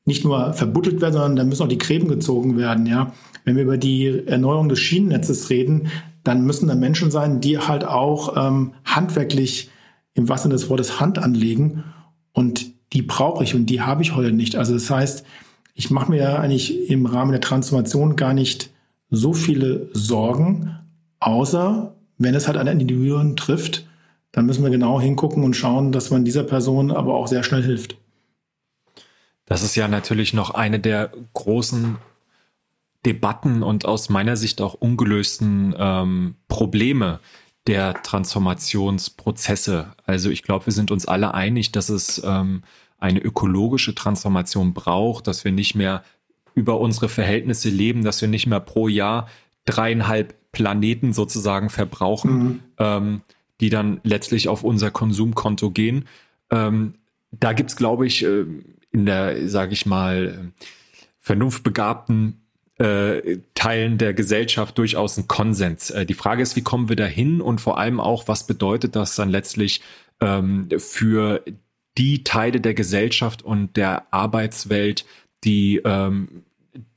nicht 0.06 0.24
nur 0.24 0.54
verbuddelt 0.54 1.02
werden, 1.02 1.14
sondern 1.14 1.36
da 1.36 1.44
müssen 1.44 1.64
auch 1.64 1.68
die 1.68 1.78
Gräben 1.78 2.08
gezogen 2.08 2.58
werden. 2.58 2.86
Ja, 2.86 3.14
wenn 3.46 3.56
wir 3.56 3.64
über 3.64 3.78
die 3.78 4.28
Erneuerung 4.28 4.70
des 4.70 4.80
Schienennetzes 4.80 5.50
reden, 5.50 5.88
dann 6.24 6.46
müssen 6.46 6.68
da 6.68 6.76
Menschen 6.76 7.12
sein, 7.12 7.42
die 7.42 7.58
halt 7.58 7.86
auch 7.86 8.36
ähm, 8.38 8.74
handwerklich 8.86 9.70
im 10.14 10.28
Sinne 10.28 10.54
des 10.54 10.70
Wortes 10.70 11.00
Hand 11.00 11.18
anlegen 11.18 11.84
und 12.34 12.72
die 12.94 13.02
brauche 13.02 13.44
ich 13.44 13.56
und 13.56 13.68
die 13.68 13.82
habe 13.82 14.02
ich 14.02 14.16
heute 14.16 14.32
nicht. 14.32 14.56
Also 14.56 14.74
das 14.74 14.90
heißt, 14.90 15.24
ich 15.76 15.92
mache 15.92 16.12
mir 16.12 16.18
ja 16.18 16.40
eigentlich 16.40 16.90
im 16.90 17.06
Rahmen 17.06 17.32
der 17.32 17.42
Transformation 17.42 18.16
gar 18.16 18.34
nicht 18.34 18.72
so 19.10 19.34
viele 19.34 19.90
Sorgen, 19.94 20.76
außer 21.20 21.96
wenn 22.18 22.36
es 22.36 22.48
halt 22.48 22.58
ein 22.58 22.68
Individuum 22.68 23.36
trifft, 23.36 23.88
dann 24.32 24.46
müssen 24.46 24.64
wir 24.64 24.70
genau 24.70 25.00
hingucken 25.00 25.44
und 25.44 25.56
schauen, 25.56 25.92
dass 25.92 26.12
man 26.12 26.26
dieser 26.26 26.44
Person 26.44 26.92
aber 26.92 27.16
auch 27.16 27.28
sehr 27.28 27.44
schnell 27.44 27.64
hilft. 27.64 27.98
Das 29.50 29.64
ist 29.64 29.76
ja 29.76 29.88
natürlich 29.88 30.34
noch 30.34 30.52
eine 30.52 30.80
der 30.80 31.12
großen 31.34 31.98
Debatten 33.06 33.64
und 33.64 33.84
aus 33.86 34.10
meiner 34.10 34.38
Sicht 34.38 34.62
auch 34.62 34.76
ungelösten 34.76 35.74
ähm, 35.76 36.36
Probleme 36.48 37.20
der 37.66 38.02
Transformationsprozesse. 38.04 39.94
Also 40.06 40.30
ich 40.30 40.44
glaube, 40.44 40.68
wir 40.68 40.74
sind 40.74 40.92
uns 40.92 41.08
alle 41.08 41.34
einig, 41.34 41.72
dass 41.72 41.90
es 41.90 42.22
ähm, 42.24 42.62
eine 43.00 43.20
ökologische 43.20 43.96
Transformation 43.96 44.74
braucht, 44.74 45.26
dass 45.26 45.44
wir 45.44 45.52
nicht 45.52 45.74
mehr 45.74 46.04
über 46.54 46.80
unsere 46.80 47.10
Verhältnisse 47.10 47.70
leben, 47.70 48.04
dass 48.04 48.22
wir 48.22 48.28
nicht 48.28 48.46
mehr 48.46 48.60
pro 48.60 48.88
Jahr 48.88 49.28
dreieinhalb 49.66 50.36
Planeten 50.52 51.12
sozusagen 51.12 51.72
verbrauchen, 51.72 52.38
mhm. 52.38 52.60
ähm, 52.78 53.22
die 53.62 53.70
dann 53.70 54.00
letztlich 54.04 54.48
auf 54.48 54.64
unser 54.64 54.92
Konsumkonto 54.92 55.72
gehen. 55.72 56.06
Ähm, 56.52 56.94
da 57.32 57.54
gibt's, 57.54 57.76
glaube 57.76 58.06
ich, 58.06 58.24
äh, 58.24 58.46
in 58.92 59.06
der, 59.06 59.48
sage 59.48 59.74
ich 59.74 59.86
mal, 59.86 60.52
vernunftbegabten 61.20 62.42
äh, 62.80 63.40
Teilen 63.56 63.98
der 63.98 64.14
Gesellschaft 64.14 64.78
durchaus 64.78 65.18
ein 65.18 65.28
Konsens. 65.28 65.90
Äh, 65.92 66.06
die 66.06 66.14
Frage 66.14 66.42
ist, 66.42 66.56
wie 66.56 66.64
kommen 66.64 66.90
wir 66.90 66.96
dahin 66.96 67.42
und 67.42 67.62
vor 67.62 67.78
allem 67.78 68.00
auch, 68.00 68.28
was 68.28 68.48
bedeutet 68.48 68.96
das 68.96 69.16
dann 69.16 69.30
letztlich 69.30 69.82
ähm, 70.22 70.70
für 70.78 71.44
die 71.98 72.24
Teile 72.24 72.62
der 72.62 72.74
Gesellschaft 72.74 73.42
und 73.42 73.76
der 73.76 74.14
Arbeitswelt, 74.14 75.06
die 75.44 75.82
ähm, 75.84 76.44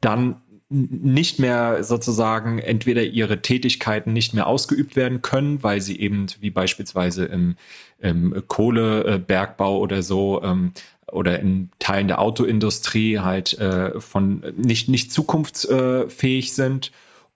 dann 0.01 0.37
nicht 0.69 1.39
mehr 1.39 1.85
sozusagen 1.85 2.59
entweder 2.59 3.03
ihre 3.03 3.43
Tätigkeiten 3.43 4.13
nicht 4.13 4.33
mehr 4.33 4.47
ausgeübt 4.47 4.97
werden 4.97 5.21
können, 5.21 5.63
weil 5.63 5.83
sie 5.83 6.01
eben 6.01 6.27
wie 6.41 6.51
beispielsweise 6.51 7.27
im, 7.27 7.57
im 7.99 8.43
Kohlebergbau 8.49 9.79
oder 9.79 10.03
so 10.03 10.43
ähm, 10.43 10.73
oder 11.13 11.39
in 11.41 11.71
Teilen 11.79 12.09
der 12.09 12.21
Autoindustrie 12.21 13.19
halt 13.19 13.59
äh, 13.59 14.01
von 14.01 14.43
nicht 14.57 14.89
nicht 14.89 15.13
zukunftsfähig 15.13 16.55
sind. 16.55 16.91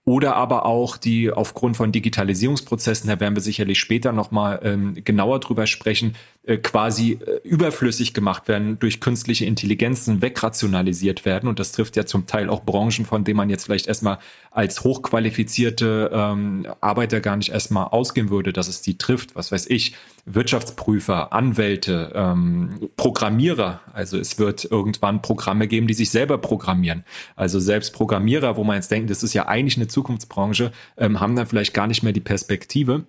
Oder 0.08 0.36
aber 0.36 0.66
auch 0.66 0.96
die 0.96 1.32
aufgrund 1.32 1.76
von 1.76 1.90
Digitalisierungsprozessen, 1.90 3.10
da 3.10 3.18
werden 3.18 3.34
wir 3.34 3.42
sicherlich 3.42 3.80
später 3.80 4.12
nochmal 4.12 4.60
ähm, 4.62 4.94
genauer 5.02 5.40
drüber 5.40 5.66
sprechen, 5.66 6.14
äh, 6.46 6.58
quasi 6.58 7.18
äh, 7.26 7.40
überflüssig 7.42 8.14
gemacht 8.14 8.46
werden, 8.46 8.78
durch 8.78 9.00
künstliche 9.00 9.44
Intelligenzen 9.44 10.22
wegrationalisiert 10.22 11.24
werden. 11.24 11.48
Und 11.48 11.58
das 11.58 11.72
trifft 11.72 11.96
ja 11.96 12.06
zum 12.06 12.26
Teil 12.26 12.50
auch 12.50 12.64
Branchen, 12.64 13.04
von 13.04 13.24
denen 13.24 13.36
man 13.36 13.50
jetzt 13.50 13.64
vielleicht 13.64 13.88
erstmal 13.88 14.18
als 14.52 14.84
hochqualifizierte 14.84 16.08
ähm, 16.12 16.66
Arbeiter 16.80 17.20
gar 17.20 17.36
nicht 17.36 17.50
erstmal 17.50 17.88
ausgehen 17.88 18.30
würde, 18.30 18.52
dass 18.52 18.68
es 18.68 18.80
die 18.80 18.96
trifft. 18.96 19.34
Was 19.34 19.50
weiß 19.50 19.66
ich, 19.66 19.96
Wirtschaftsprüfer, 20.24 21.32
Anwälte, 21.32 22.12
ähm, 22.14 22.90
Programmierer. 22.96 23.80
Also 23.92 24.16
es 24.16 24.38
wird 24.38 24.64
irgendwann 24.64 25.22
Programme 25.22 25.66
geben, 25.66 25.88
die 25.88 25.94
sich 25.94 26.10
selber 26.10 26.38
programmieren. 26.38 27.04
Also 27.34 27.58
selbst 27.58 27.92
Programmierer, 27.92 28.56
wo 28.56 28.62
man 28.62 28.76
jetzt 28.76 28.92
denkt, 28.92 29.10
das 29.10 29.24
ist 29.24 29.34
ja 29.34 29.48
eigentlich 29.48 29.78
eine 29.78 29.88
Zukunftsbranche, 29.88 30.70
ähm, 30.96 31.18
haben 31.18 31.34
dann 31.34 31.46
vielleicht 31.46 31.74
gar 31.74 31.88
nicht 31.88 32.04
mehr 32.04 32.12
die 32.12 32.20
Perspektive. 32.20 33.04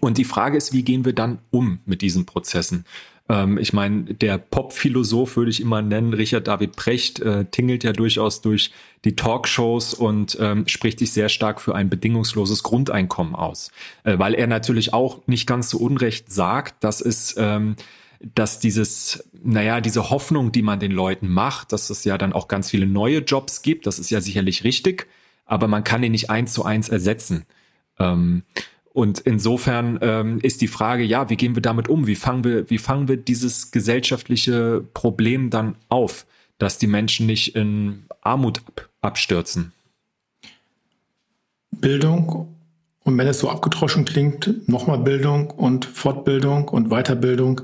Und 0.00 0.18
die 0.18 0.24
Frage 0.24 0.56
ist, 0.56 0.72
wie 0.72 0.82
gehen 0.82 1.04
wir 1.04 1.12
dann 1.12 1.38
um 1.50 1.80
mit 1.86 2.02
diesen 2.02 2.26
Prozessen? 2.26 2.84
Ähm, 3.28 3.58
ich 3.58 3.72
meine, 3.72 4.04
der 4.04 4.38
Pop-Philosoph 4.38 5.36
würde 5.36 5.50
ich 5.50 5.60
immer 5.60 5.82
nennen, 5.82 6.12
Richard 6.12 6.46
David 6.46 6.76
Precht, 6.76 7.20
äh, 7.20 7.46
tingelt 7.46 7.84
ja 7.84 7.92
durchaus 7.92 8.40
durch 8.42 8.70
die 9.04 9.16
Talkshows 9.16 9.94
und 9.94 10.36
ähm, 10.40 10.66
spricht 10.68 10.98
sich 10.98 11.12
sehr 11.12 11.28
stark 11.28 11.60
für 11.60 11.74
ein 11.74 11.88
bedingungsloses 11.88 12.62
Grundeinkommen 12.62 13.34
aus, 13.34 13.70
äh, 14.04 14.18
weil 14.18 14.34
er 14.34 14.46
natürlich 14.46 14.92
auch 14.92 15.26
nicht 15.26 15.46
ganz 15.46 15.70
so 15.70 15.78
unrecht 15.78 16.32
sagt, 16.32 16.84
dass 16.84 17.00
es 17.00 17.34
ähm, 17.38 17.76
dass 18.34 18.58
dieses, 18.58 19.28
naja, 19.42 19.82
diese 19.82 20.08
Hoffnung, 20.08 20.50
die 20.50 20.62
man 20.62 20.80
den 20.80 20.92
Leuten 20.92 21.28
macht, 21.28 21.72
dass 21.72 21.90
es 21.90 22.04
ja 22.04 22.16
dann 22.16 22.32
auch 22.32 22.48
ganz 22.48 22.70
viele 22.70 22.86
neue 22.86 23.18
Jobs 23.18 23.60
gibt, 23.60 23.86
das 23.86 23.98
ist 23.98 24.08
ja 24.08 24.22
sicherlich 24.22 24.64
richtig, 24.64 25.06
aber 25.44 25.68
man 25.68 25.84
kann 25.84 26.02
ihn 26.02 26.12
nicht 26.12 26.30
eins 26.30 26.54
zu 26.54 26.64
eins 26.64 26.88
ersetzen. 26.88 27.44
Ähm, 27.98 28.42
und 28.94 29.18
insofern 29.18 29.98
ähm, 30.02 30.38
ist 30.40 30.60
die 30.60 30.68
Frage, 30.68 31.02
ja, 31.02 31.28
wie 31.28 31.34
gehen 31.34 31.56
wir 31.56 31.62
damit 31.62 31.88
um? 31.88 32.06
Wie 32.06 32.14
fangen 32.14 32.44
wir, 32.44 32.70
wie 32.70 32.78
fangen 32.78 33.08
wir 33.08 33.16
dieses 33.16 33.72
gesellschaftliche 33.72 34.84
Problem 34.94 35.50
dann 35.50 35.74
auf, 35.88 36.26
dass 36.58 36.78
die 36.78 36.86
Menschen 36.86 37.26
nicht 37.26 37.56
in 37.56 38.04
Armut 38.20 38.62
ab, 38.68 38.88
abstürzen? 39.00 39.72
Bildung 41.72 42.54
und 43.00 43.18
wenn 43.18 43.26
es 43.26 43.40
so 43.40 43.50
abgetroschen 43.50 44.04
klingt, 44.04 44.68
nochmal 44.68 44.98
Bildung 44.98 45.50
und 45.50 45.86
Fortbildung 45.86 46.68
und 46.68 46.90
Weiterbildung. 46.90 47.62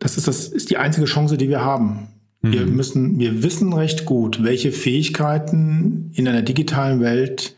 Das 0.00 0.16
ist, 0.16 0.26
das 0.26 0.48
ist 0.48 0.68
die 0.68 0.78
einzige 0.78 1.06
Chance, 1.06 1.36
die 1.36 1.48
wir 1.48 1.64
haben. 1.64 2.08
Mhm. 2.42 2.52
Wir 2.52 2.66
müssen, 2.66 3.18
wir 3.20 3.44
wissen 3.44 3.72
recht 3.72 4.04
gut, 4.04 4.42
welche 4.42 4.72
Fähigkeiten 4.72 6.10
in 6.12 6.26
einer 6.26 6.42
digitalen 6.42 7.00
Welt 7.00 7.54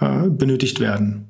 äh, 0.00 0.28
benötigt 0.28 0.80
werden. 0.80 1.28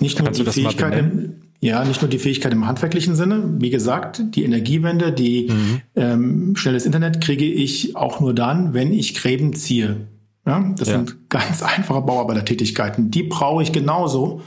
Nicht 0.00 0.18
nur 0.18 0.30
die 0.30 0.44
Fähigkeit 0.44 0.98
im, 0.98 1.34
ja, 1.60 1.84
nicht 1.84 2.02
nur 2.02 2.10
die 2.10 2.18
Fähigkeit 2.18 2.52
im 2.52 2.66
handwerklichen 2.66 3.14
Sinne. 3.14 3.44
Wie 3.58 3.70
gesagt, 3.70 4.22
die 4.34 4.44
Energiewende, 4.44 5.12
die 5.12 5.48
mhm. 5.48 5.80
ähm, 5.94 6.56
schnelles 6.56 6.86
Internet 6.86 7.20
kriege 7.20 7.44
ich 7.44 7.94
auch 7.94 8.20
nur 8.20 8.34
dann, 8.34 8.74
wenn 8.74 8.92
ich 8.92 9.14
Gräben 9.14 9.54
ziehe. 9.54 10.08
Ja, 10.44 10.72
das 10.76 10.88
ja. 10.88 10.96
sind 10.96 11.30
ganz 11.30 11.62
einfache 11.62 12.02
Bauarbeitertätigkeiten. 12.02 13.10
Die 13.10 13.22
brauche 13.22 13.62
ich 13.62 13.72
genauso. 13.72 14.42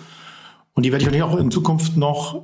Und 0.74 0.86
die 0.86 0.92
werde 0.92 1.04
ich 1.04 1.06
natürlich 1.06 1.24
auch 1.24 1.38
in 1.38 1.52
Zukunft 1.52 1.96
noch 1.96 2.44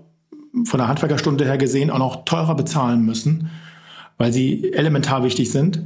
von 0.66 0.78
der 0.78 0.88
Handwerkerstunde 0.88 1.46
her 1.46 1.58
gesehen 1.58 1.90
auch 1.90 2.00
noch 2.00 2.26
teurer 2.26 2.56
bezahlen 2.56 3.04
müssen, 3.06 3.50
weil 4.18 4.32
sie 4.32 4.72
elementar 4.74 5.24
wichtig 5.24 5.52
sind. 5.52 5.84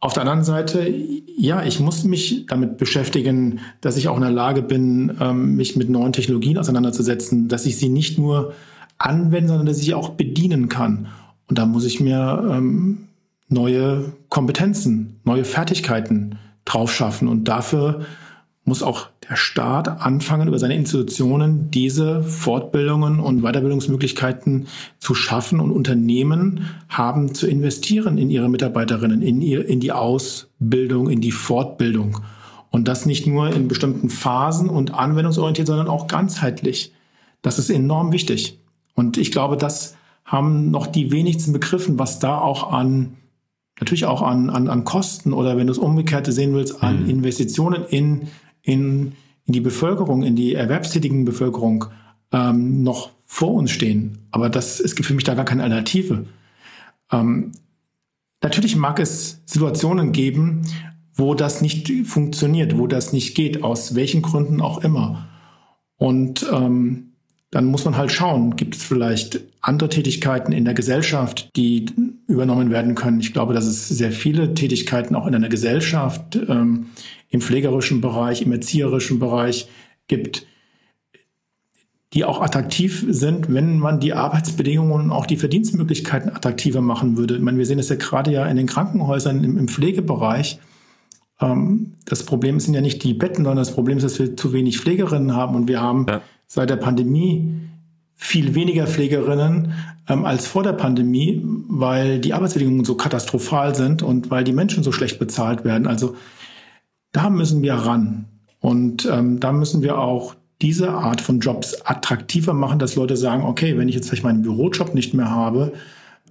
Auf 0.00 0.12
der 0.12 0.22
anderen 0.22 0.44
Seite, 0.44 0.92
ja, 1.38 1.62
ich 1.62 1.80
muss 1.80 2.04
mich 2.04 2.46
damit 2.46 2.76
beschäftigen, 2.76 3.60
dass 3.80 3.96
ich 3.96 4.08
auch 4.08 4.16
in 4.16 4.22
der 4.22 4.30
Lage 4.30 4.62
bin, 4.62 5.16
ähm, 5.20 5.56
mich 5.56 5.76
mit 5.76 5.88
neuen 5.88 6.12
Technologien 6.12 6.58
auseinanderzusetzen, 6.58 7.48
dass 7.48 7.66
ich 7.66 7.78
sie 7.78 7.88
nicht 7.88 8.18
nur 8.18 8.52
anwenden, 8.98 9.48
sondern 9.48 9.66
dass 9.66 9.78
ich 9.78 9.86
sie 9.86 9.94
auch 9.94 10.10
bedienen 10.10 10.68
kann. 10.68 11.08
Und 11.48 11.58
da 11.58 11.66
muss 11.66 11.84
ich 11.84 12.00
mir 12.00 12.46
ähm, 12.50 13.08
neue 13.48 14.12
Kompetenzen, 14.28 15.20
neue 15.24 15.44
Fertigkeiten 15.44 16.38
drauf 16.64 16.94
schaffen. 16.94 17.28
Und 17.28 17.44
dafür 17.44 18.04
muss 18.66 18.82
auch 18.82 19.06
der 19.28 19.36
Staat 19.36 19.88
anfangen, 19.88 20.48
über 20.48 20.58
seine 20.58 20.74
Institutionen 20.74 21.70
diese 21.70 22.24
Fortbildungen 22.24 23.20
und 23.20 23.42
Weiterbildungsmöglichkeiten 23.42 24.66
zu 24.98 25.14
schaffen 25.14 25.60
und 25.60 25.70
Unternehmen 25.70 26.66
haben 26.88 27.32
zu 27.32 27.46
investieren 27.46 28.18
in 28.18 28.28
ihre 28.28 28.48
Mitarbeiterinnen, 28.48 29.22
in, 29.22 29.40
ihr, 29.40 29.66
in 29.66 29.78
die 29.78 29.92
Ausbildung, 29.92 31.08
in 31.08 31.20
die 31.20 31.30
Fortbildung. 31.30 32.18
Und 32.70 32.88
das 32.88 33.06
nicht 33.06 33.26
nur 33.28 33.54
in 33.54 33.68
bestimmten 33.68 34.10
Phasen 34.10 34.68
und 34.68 34.92
anwendungsorientiert, 34.92 35.68
sondern 35.68 35.88
auch 35.88 36.08
ganzheitlich. 36.08 36.92
Das 37.42 37.60
ist 37.60 37.70
enorm 37.70 38.10
wichtig. 38.10 38.58
Und 38.94 39.16
ich 39.16 39.30
glaube, 39.30 39.56
das 39.56 39.94
haben 40.24 40.72
noch 40.72 40.88
die 40.88 41.12
wenigsten 41.12 41.52
begriffen, 41.52 42.00
was 42.00 42.18
da 42.18 42.38
auch 42.38 42.72
an, 42.72 43.16
natürlich 43.78 44.06
auch 44.06 44.22
an, 44.22 44.50
an, 44.50 44.68
an 44.68 44.82
Kosten 44.82 45.32
oder 45.32 45.56
wenn 45.56 45.68
du 45.68 45.72
es 45.72 45.78
umgekehrte 45.78 46.32
sehen 46.32 46.52
willst, 46.52 46.82
an 46.82 47.04
mhm. 47.04 47.10
Investitionen 47.10 47.84
in 47.88 48.26
in, 48.66 49.12
in 49.46 49.52
die 49.52 49.60
Bevölkerung, 49.60 50.22
in 50.22 50.36
die 50.36 50.54
erwerbstätigen 50.54 51.24
Bevölkerung 51.24 51.86
ähm, 52.32 52.82
noch 52.82 53.10
vor 53.24 53.54
uns 53.54 53.70
stehen. 53.70 54.26
Aber 54.32 54.50
das, 54.50 54.80
es 54.80 54.94
gibt 54.94 55.06
für 55.06 55.14
mich 55.14 55.24
da 55.24 55.34
gar 55.34 55.44
keine 55.44 55.62
Alternative. 55.62 56.26
Ähm, 57.12 57.52
natürlich 58.42 58.76
mag 58.76 58.98
es 58.98 59.40
Situationen 59.46 60.12
geben, 60.12 60.62
wo 61.14 61.34
das 61.34 61.62
nicht 61.62 61.90
funktioniert, 62.04 62.76
wo 62.76 62.86
das 62.86 63.12
nicht 63.12 63.34
geht, 63.34 63.62
aus 63.62 63.94
welchen 63.94 64.20
Gründen 64.20 64.60
auch 64.60 64.78
immer. 64.78 65.28
Und 65.96 66.44
ähm, 66.52 67.12
dann 67.50 67.66
muss 67.66 67.84
man 67.84 67.96
halt 67.96 68.12
schauen, 68.12 68.56
gibt 68.56 68.74
es 68.74 68.82
vielleicht 68.82 69.40
andere 69.66 69.88
Tätigkeiten 69.88 70.52
in 70.52 70.64
der 70.64 70.74
Gesellschaft, 70.74 71.50
die 71.56 71.86
übernommen 72.28 72.70
werden 72.70 72.94
können. 72.94 73.20
Ich 73.20 73.32
glaube, 73.32 73.52
dass 73.52 73.66
es 73.66 73.88
sehr 73.88 74.12
viele 74.12 74.54
Tätigkeiten 74.54 75.14
auch 75.16 75.26
in 75.26 75.34
einer 75.34 75.48
Gesellschaft 75.48 76.36
ähm, 76.48 76.86
im 77.30 77.40
pflegerischen 77.40 78.00
Bereich, 78.00 78.42
im 78.42 78.52
erzieherischen 78.52 79.18
Bereich 79.18 79.68
gibt, 80.06 80.46
die 82.12 82.24
auch 82.24 82.40
attraktiv 82.40 83.04
sind, 83.08 83.52
wenn 83.52 83.78
man 83.78 83.98
die 83.98 84.12
Arbeitsbedingungen 84.12 85.06
und 85.06 85.10
auch 85.10 85.26
die 85.26 85.36
Verdienstmöglichkeiten 85.36 86.30
attraktiver 86.30 86.80
machen 86.80 87.16
würde. 87.16 87.34
Ich 87.34 87.42
meine, 87.42 87.58
wir 87.58 87.66
sehen 87.66 87.80
es 87.80 87.88
ja 87.88 87.96
gerade 87.96 88.30
ja 88.30 88.46
in 88.46 88.56
den 88.56 88.68
Krankenhäusern 88.68 89.42
im, 89.42 89.58
im 89.58 89.66
Pflegebereich. 89.66 90.60
Ähm, 91.40 91.94
das 92.04 92.22
Problem 92.22 92.60
sind 92.60 92.74
ja 92.74 92.80
nicht 92.80 93.02
die 93.02 93.14
Betten, 93.14 93.44
sondern 93.44 93.56
das 93.56 93.72
Problem 93.72 93.98
ist, 93.98 94.04
dass 94.04 94.18
wir 94.20 94.36
zu 94.36 94.52
wenig 94.52 94.78
Pflegerinnen 94.78 95.34
haben 95.34 95.56
und 95.56 95.66
wir 95.66 95.80
haben 95.80 96.06
ja. 96.08 96.22
seit 96.46 96.70
der 96.70 96.76
Pandemie 96.76 97.66
viel 98.16 98.54
weniger 98.54 98.86
Pflegerinnen 98.86 99.74
ähm, 100.08 100.24
als 100.24 100.46
vor 100.46 100.62
der 100.62 100.72
Pandemie, 100.72 101.42
weil 101.68 102.18
die 102.18 102.32
Arbeitsbedingungen 102.32 102.84
so 102.84 102.96
katastrophal 102.96 103.74
sind 103.74 104.02
und 104.02 104.30
weil 104.30 104.42
die 104.42 104.52
Menschen 104.52 104.82
so 104.82 104.90
schlecht 104.90 105.18
bezahlt 105.18 105.64
werden. 105.64 105.86
Also 105.86 106.16
da 107.12 107.30
müssen 107.30 107.62
wir 107.62 107.74
ran. 107.74 108.24
Und 108.60 109.06
ähm, 109.10 109.38
da 109.38 109.52
müssen 109.52 109.82
wir 109.82 109.98
auch 109.98 110.34
diese 110.62 110.90
Art 110.90 111.20
von 111.20 111.40
Jobs 111.40 111.82
attraktiver 111.84 112.54
machen, 112.54 112.78
dass 112.78 112.96
Leute 112.96 113.16
sagen, 113.16 113.44
okay, 113.44 113.76
wenn 113.76 113.88
ich 113.88 113.94
jetzt 113.94 114.08
vielleicht 114.08 114.24
meinen 114.24 114.42
Bürojob 114.42 114.94
nicht 114.94 115.12
mehr 115.12 115.30
habe, 115.30 115.74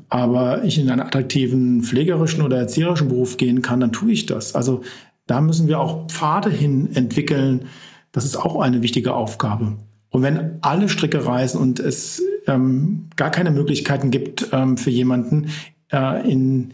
aber 0.09 0.63
ich 0.63 0.79
in 0.79 0.89
einen 0.89 1.01
attraktiven 1.01 1.83
pflegerischen 1.83 2.41
oder 2.41 2.57
erzieherischen 2.57 3.07
Beruf 3.07 3.37
gehen 3.37 3.61
kann, 3.61 3.79
dann 3.79 3.91
tue 3.91 4.11
ich 4.11 4.25
das. 4.25 4.55
Also 4.55 4.81
da 5.27 5.41
müssen 5.41 5.67
wir 5.67 5.79
auch 5.79 6.07
Pfade 6.07 6.49
hin 6.49 6.89
entwickeln. 6.95 7.67
Das 8.11 8.25
ist 8.25 8.35
auch 8.35 8.59
eine 8.59 8.81
wichtige 8.81 9.13
Aufgabe. 9.13 9.77
Und 10.15 10.21
wenn 10.21 10.59
alle 10.61 10.87
Stricke 10.87 11.25
reißen 11.25 11.59
und 11.59 11.81
es 11.81 12.23
ähm, 12.47 13.09
gar 13.17 13.31
keine 13.31 13.51
Möglichkeiten 13.51 14.11
gibt 14.11 14.47
ähm, 14.53 14.77
für 14.77 14.89
jemanden, 14.89 15.49
äh, 15.91 16.31
in, 16.31 16.73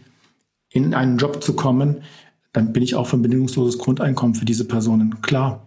in 0.70 0.94
einen 0.94 1.18
Job 1.18 1.42
zu 1.42 1.56
kommen, 1.56 2.02
dann 2.52 2.72
bin 2.72 2.84
ich 2.84 2.94
auch 2.94 3.08
für 3.08 3.16
ein 3.16 3.22
bedingungsloses 3.22 3.78
Grundeinkommen 3.78 4.36
für 4.36 4.44
diese 4.44 4.68
Personen. 4.68 5.22
Klar. 5.22 5.66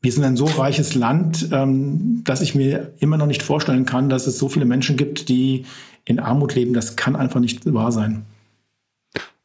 Wir 0.00 0.12
sind 0.12 0.22
ein 0.22 0.36
so 0.36 0.44
reiches 0.44 0.94
Land, 0.94 1.48
ähm, 1.50 2.22
dass 2.22 2.40
ich 2.40 2.54
mir 2.54 2.92
immer 3.00 3.16
noch 3.16 3.26
nicht 3.26 3.42
vorstellen 3.42 3.84
kann, 3.84 4.08
dass 4.08 4.28
es 4.28 4.38
so 4.38 4.48
viele 4.48 4.64
Menschen 4.64 4.96
gibt, 4.96 5.28
die 5.28 5.64
in 6.04 6.20
Armut 6.20 6.54
leben. 6.54 6.72
Das 6.72 6.94
kann 6.94 7.16
einfach 7.16 7.40
nicht 7.40 7.66
wahr 7.74 7.90
sein. 7.90 8.26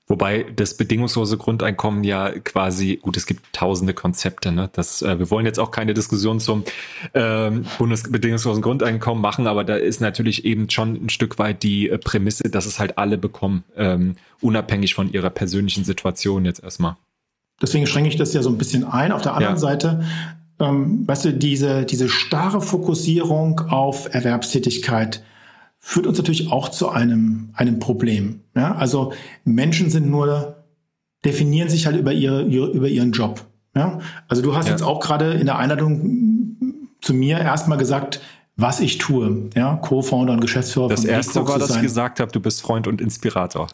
Wobei 0.10 0.45
das 0.55 0.78
bedingungslose 0.78 1.38
Grundeinkommen 1.38 2.05
ja 2.05 2.32
quasi, 2.39 2.95
gut, 2.95 3.18
es 3.18 3.26
gibt 3.26 3.51
tausende 3.51 3.93
Konzepte, 3.93 4.53
ne? 4.53 4.70
Das, 4.72 5.01
äh, 5.01 5.20
wir 5.20 5.30
wollen 5.30 5.45
jetzt 5.45 5.60
auch 5.60 5.70
keine 5.70 5.93
Diskussion 5.93 6.39
zum 6.39 6.64
ähm, 7.14 7.66
bundesbedingungslosen 7.78 8.62
Grundeinkommen 8.62 9.22
machen, 9.22 9.47
aber 9.47 9.66
da 9.66 9.76
ist 9.76 9.99
natürlich 9.99 10.45
eben 10.45 10.70
schon 10.70 10.93
ein 10.95 11.10
Stück 11.10 11.39
weit 11.39 11.62
die 11.62 11.89
äh, 11.89 11.97
Prämisse, 11.97 12.49
dass 12.49 12.66
es 12.66 12.80
halt 12.80 12.97
alle 12.97 13.18
bekommen, 13.18 13.66
ähm, 13.76 14.16
unabhängig 14.39 14.93
von 14.93 15.12
ihrer 15.12 15.30
persönlichen 15.30 15.84
Situation 15.84 16.45
jetzt 16.45 16.64
erstmal. 16.64 16.95
Deswegen 17.62 17.86
schränke 17.86 18.10
ich 18.10 18.16
das 18.16 18.34
ja 18.34 18.41
so 18.41 18.49
ein 18.49 18.58
bisschen 18.58 18.86
ein. 18.86 19.12
Auf 19.12 19.24
der 19.24 19.34
anderen 19.34 19.55
ja. 19.55 19.60
Seite, 19.60 20.03
ähm, 20.60 21.05
weißt 21.05 21.26
du, 21.26 21.34
diese, 21.34 21.84
diese 21.84 22.08
starre 22.08 22.62
Fokussierung 22.62 23.60
auf 23.68 24.14
Erwerbstätigkeit, 24.14 25.22
führt 25.80 26.08
uns 26.08 26.18
natürlich 26.18 26.51
auch 26.51 26.70
zu 26.70 26.89
einem, 26.89 27.49
einem 27.53 27.80
Problem. 27.80 28.41
Ja? 28.58 28.76
Also 28.76 29.14
Menschen 29.45 29.89
sind 29.89 30.10
nur, 30.10 30.55
definieren 31.24 31.70
sich 31.70 31.86
halt 31.86 31.97
über, 31.97 32.12
ihre, 32.12 32.41
über 32.41 32.88
ihren 32.88 33.12
Job. 33.12 33.41
Ja? 33.76 33.99
Also 34.28 34.41
du 34.41 34.55
hast 34.55 34.66
ja. 34.66 34.72
jetzt 34.72 34.84
auch 34.84 34.99
gerade 34.99 35.34
in 35.34 35.45
der 35.45 35.58
Einladung 35.58 36.58
zu 37.01 37.14
mir 37.14 37.39
erstmal 37.39 37.78
gesagt, 37.78 38.22
was 38.55 38.80
ich 38.80 38.97
tue. 38.97 39.49
Ja? 39.55 39.76
Co-Founder 39.78 40.34
und 40.34 40.41
Geschäftsführer 40.41 40.89
das 40.89 41.01
von 41.01 41.08
Das 41.08 41.28
erste 41.28 41.47
war, 41.47 41.60
dass 41.60 41.76
ich 41.76 41.82
gesagt 41.82 42.20
habe, 42.20 42.32
du 42.32 42.39
bist 42.39 42.62
Freund 42.62 42.88
und 42.88 42.99
Inspirator. 43.01 43.68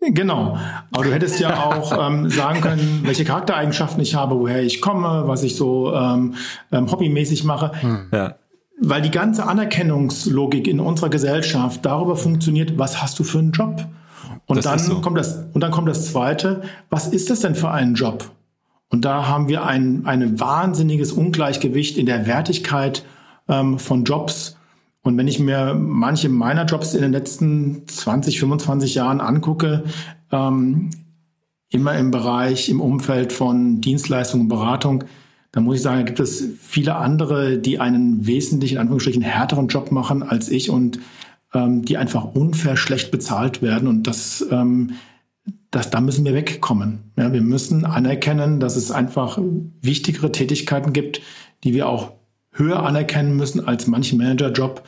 Genau. 0.00 0.58
Aber 0.92 1.04
du 1.04 1.12
hättest 1.12 1.40
ja 1.40 1.64
auch 1.64 1.92
ähm, 2.06 2.28
sagen 2.28 2.60
können, 2.60 3.02
welche 3.04 3.24
Charaktereigenschaften 3.24 4.02
ich 4.02 4.14
habe, 4.14 4.38
woher 4.38 4.62
ich 4.62 4.80
komme, 4.80 5.24
was 5.26 5.42
ich 5.42 5.56
so 5.56 5.94
ähm, 5.94 6.34
ähm, 6.70 6.90
hobbymäßig 6.90 7.44
mache. 7.44 7.72
Hm. 7.80 8.08
Ja. 8.12 8.34
Weil 8.78 9.00
die 9.00 9.10
ganze 9.10 9.46
Anerkennungslogik 9.46 10.68
in 10.68 10.80
unserer 10.80 11.08
Gesellschaft 11.08 11.84
darüber 11.86 12.14
funktioniert, 12.14 12.78
was 12.78 13.00
hast 13.02 13.18
du 13.18 13.24
für 13.24 13.38
einen 13.38 13.52
Job? 13.52 13.86
Und 14.46 14.56
das 14.56 14.64
dann 14.64 14.78
so. 14.78 15.00
kommt 15.00 15.18
das, 15.18 15.44
und 15.52 15.60
dann 15.60 15.72
kommt 15.72 15.88
das 15.88 16.06
zweite, 16.06 16.62
was 16.88 17.08
ist 17.08 17.30
das 17.30 17.40
denn 17.40 17.54
für 17.54 17.70
ein 17.70 17.94
Job? 17.94 18.30
Und 18.88 19.04
da 19.04 19.26
haben 19.26 19.48
wir 19.48 19.64
ein, 19.64 20.06
ein 20.06 20.38
wahnsinniges 20.38 21.12
Ungleichgewicht 21.12 21.98
in 21.98 22.06
der 22.06 22.26
Wertigkeit 22.26 23.04
ähm, 23.48 23.78
von 23.78 24.04
Jobs. 24.04 24.56
Und 25.02 25.16
wenn 25.18 25.28
ich 25.28 25.40
mir 25.40 25.74
manche 25.74 26.28
meiner 26.28 26.64
Jobs 26.64 26.94
in 26.94 27.02
den 27.02 27.12
letzten 27.12 27.86
20, 27.88 28.38
25 28.38 28.94
Jahren 28.94 29.20
angucke, 29.20 29.84
ähm, 30.30 30.90
immer 31.70 31.94
im 31.94 32.12
Bereich, 32.12 32.68
im 32.68 32.80
Umfeld 32.80 33.32
von 33.32 33.80
Dienstleistung 33.80 34.42
und 34.42 34.48
Beratung, 34.48 35.04
da 35.50 35.60
muss 35.60 35.76
ich 35.76 35.82
sagen, 35.82 36.04
gibt 36.04 36.20
es 36.20 36.44
viele 36.60 36.96
andere, 36.96 37.58
die 37.58 37.80
einen 37.80 38.26
wesentlich, 38.26 38.72
in 38.72 38.78
Anführungsstrichen, 38.78 39.22
härteren 39.22 39.68
Job 39.68 39.90
machen 39.90 40.22
als 40.22 40.48
ich 40.48 40.70
und 40.70 41.00
ähm, 41.56 41.84
die 41.84 41.96
einfach 41.96 42.24
unfair 42.34 42.76
schlecht 42.76 43.10
bezahlt 43.10 43.62
werden. 43.62 43.88
Und 43.88 44.06
das, 44.06 44.46
ähm, 44.50 44.92
das, 45.70 45.90
da 45.90 46.00
müssen 46.00 46.24
wir 46.24 46.34
wegkommen. 46.34 47.12
Ja, 47.16 47.32
wir 47.32 47.40
müssen 47.40 47.84
anerkennen, 47.86 48.60
dass 48.60 48.76
es 48.76 48.90
einfach 48.90 49.38
wichtigere 49.80 50.30
Tätigkeiten 50.30 50.92
gibt, 50.92 51.22
die 51.64 51.72
wir 51.72 51.88
auch 51.88 52.12
höher 52.52 52.82
anerkennen 52.82 53.36
müssen 53.36 53.66
als 53.66 53.86
manchen 53.86 54.18
Managerjob, 54.18 54.82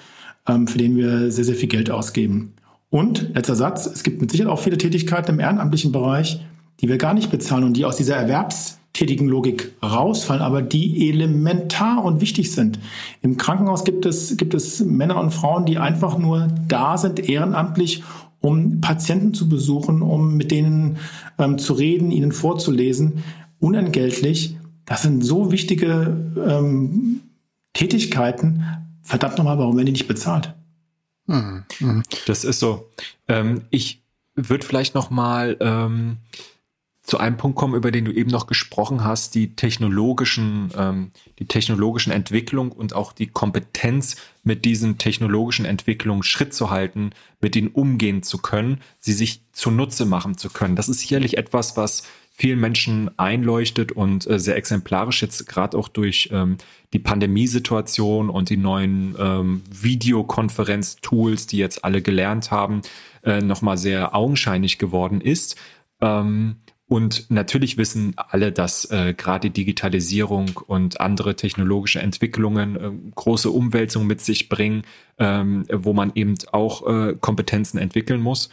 ähm, 0.47 0.66
für 0.66 0.79
den 0.79 0.97
wir 0.97 1.33
sehr, 1.33 1.45
sehr 1.45 1.55
viel 1.55 1.69
Geld 1.69 1.91
ausgeben. 1.91 2.55
Und 2.91 3.35
letzter 3.35 3.57
Satz, 3.57 3.87
es 3.87 4.03
gibt 4.03 4.21
mit 4.21 4.31
Sicherheit 4.31 4.53
auch 4.53 4.61
viele 4.61 4.79
Tätigkeiten 4.79 5.33
im 5.33 5.41
ehrenamtlichen 5.41 5.93
Bereich, 5.93 6.41
die 6.81 6.89
wir 6.89 6.99
gar 6.99 7.14
nicht 7.14 7.31
bezahlen 7.31 7.64
und 7.64 7.77
die 7.77 7.85
aus 7.85 7.97
dieser 7.97 8.16
Erwerbs 8.16 8.78
tätigen 8.99 9.28
Logik 9.28 9.72
rausfallen, 9.80 10.42
aber 10.42 10.61
die 10.61 11.09
elementar 11.09 12.05
und 12.05 12.20
wichtig 12.20 12.51
sind. 12.51 12.80
Im 13.22 13.36
Krankenhaus 13.36 13.84
gibt 13.84 14.05
es, 14.07 14.36
gibt 14.36 14.55
es 14.55 14.80
Männer 14.80 15.20
und 15.20 15.30
Frauen, 15.30 15.66
die 15.66 15.78
einfach 15.78 16.18
nur 16.18 16.49
da 16.66 16.99
sind, 16.99 17.28
ehrenamtlich, 17.28 18.03
um 18.40 18.80
Patienten 18.80 19.34
zu 19.34 19.49
besuchen, 19.49 20.03
um 20.03 20.36
mit 20.36 20.51
denen 20.51 20.96
ähm, 21.38 21.59
zu 21.59 21.74
reden, 21.74 22.11
ihnen 22.11 22.32
vorzulesen, 22.32 23.22
unentgeltlich. 23.61 24.57
Das 24.84 25.03
sind 25.03 25.24
so 25.24 25.53
wichtige 25.53 26.16
ähm, 26.49 27.20
Tätigkeiten. 27.74 28.64
Verdammt 29.03 29.38
nochmal, 29.38 29.59
warum 29.59 29.76
werden 29.76 29.86
die 29.86 29.92
nicht 29.92 30.09
bezahlt? 30.09 30.55
Hm, 31.28 31.62
hm. 31.78 32.03
Das 32.26 32.42
ist 32.42 32.59
so. 32.59 32.88
Ähm, 33.28 33.62
ich 33.70 34.03
würde 34.34 34.66
vielleicht 34.66 34.96
nochmal 34.96 35.57
ähm, 35.61 36.16
zu 37.09 37.16
einem 37.16 37.38
Punkt 37.38 37.56
kommen, 37.56 37.74
über 37.74 37.90
den 37.90 38.04
du 38.04 38.12
eben 38.12 38.30
noch 38.30 38.46
gesprochen 38.46 39.02
hast, 39.02 39.34
die 39.34 39.56
technologischen, 39.56 40.70
ähm, 40.76 41.11
die 41.38 41.46
technologischen 41.46 42.12
Entwicklung 42.12 42.70
und 42.70 42.94
auch 42.94 43.14
die 43.14 43.28
Kompetenz, 43.28 44.16
mit 44.44 44.64
diesen 44.64 44.98
technologischen 44.98 45.64
Entwicklungen 45.64 46.22
Schritt 46.22 46.52
zu 46.52 46.70
halten, 46.70 47.11
mit 47.40 47.56
ihnen 47.56 47.68
umgehen 47.68 48.22
zu 48.22 48.38
können, 48.38 48.80
sie 48.98 49.12
sich 49.12 49.42
zunutze 49.52 50.04
machen 50.04 50.36
zu 50.36 50.50
können. 50.50 50.76
Das 50.76 50.88
ist 50.88 51.00
sicherlich 51.00 51.38
etwas, 51.38 51.76
was 51.76 52.02
vielen 52.30 52.61
Menschen 52.61 53.11
einleuchtet 53.18 53.92
und 53.92 54.28
äh, 54.28 54.38
sehr 54.38 54.56
exemplarisch 54.56 55.22
jetzt 55.22 55.46
gerade 55.48 55.76
auch 55.78 55.88
durch 55.88 56.28
ähm, 56.30 56.59
die 56.92 56.98
Pandemiesituation 56.98 58.28
und 58.28 58.50
die 58.50 58.59
neuen 58.59 59.16
ähm, 59.18 59.62
Videokonferenz-Tools, 59.70 61.46
die 61.46 61.56
jetzt 61.56 61.84
alle 61.84 62.02
gelernt 62.02 62.50
haben, 62.50 62.82
äh, 63.22 63.40
nochmal 63.40 63.78
sehr 63.78 64.14
augenscheinlich 64.14 64.78
geworden 64.78 65.20
ist. 65.20 65.56
Ähm, 66.00 66.56
und 66.89 67.30
natürlich 67.30 67.76
wissen 67.76 68.14
alle, 68.16 68.51
dass 68.51 68.86
äh, 68.86 69.12
gerade 69.12 69.51
Digitalisierung 69.51 70.59
und 70.66 71.03
andere 71.03 71.36
technologische 71.36 72.01
Entwicklungen 72.01 72.76
äh, 72.76 72.91
große 73.14 73.51
Umwälzungen 73.51 74.09
mit 74.09 74.22
sich 74.22 74.49
bringen, 74.49 74.82
ähm, 75.18 75.66
wo 75.70 75.93
man 75.93 76.12
eben 76.14 76.34
auch 76.51 76.86
äh, 76.86 77.14
Kompetenzen 77.20 77.76
entwickeln 77.76 78.22
muss. 78.22 78.49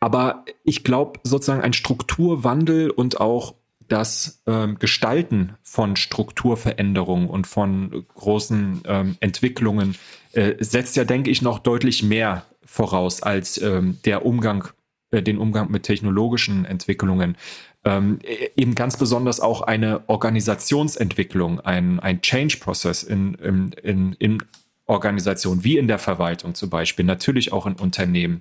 Aber 0.00 0.46
ich 0.64 0.84
glaube, 0.84 1.20
sozusagen 1.22 1.60
ein 1.60 1.74
Strukturwandel 1.74 2.90
und 2.90 3.20
auch 3.20 3.54
das 3.88 4.42
ähm, 4.46 4.78
Gestalten 4.78 5.54
von 5.62 5.96
Strukturveränderungen 5.96 7.28
und 7.28 7.46
von 7.46 8.06
großen 8.14 8.82
ähm, 8.86 9.16
Entwicklungen 9.20 9.96
äh, 10.32 10.54
setzt 10.60 10.96
ja, 10.96 11.04
denke 11.04 11.30
ich, 11.30 11.42
noch 11.42 11.58
deutlich 11.58 12.02
mehr 12.02 12.46
voraus 12.64 13.22
als 13.22 13.60
ähm, 13.60 13.98
der 14.04 14.24
Umgang 14.24 14.68
den 15.12 15.38
Umgang 15.38 15.70
mit 15.70 15.84
technologischen 15.84 16.64
Entwicklungen. 16.64 17.36
Ähm, 17.84 18.18
e, 18.22 18.50
eben 18.56 18.74
ganz 18.74 18.96
besonders 18.96 19.40
auch 19.40 19.62
eine 19.62 20.08
Organisationsentwicklung, 20.08 21.60
ein, 21.60 22.00
ein 22.00 22.20
Change-Prozess 22.20 23.02
in, 23.02 23.34
in, 23.34 23.72
in, 23.82 24.12
in 24.14 24.38
Organisationen, 24.86 25.64
wie 25.64 25.78
in 25.78 25.88
der 25.88 25.98
Verwaltung 25.98 26.54
zum 26.54 26.70
Beispiel, 26.70 27.04
natürlich 27.04 27.52
auch 27.52 27.66
in 27.66 27.74
Unternehmen, 27.74 28.40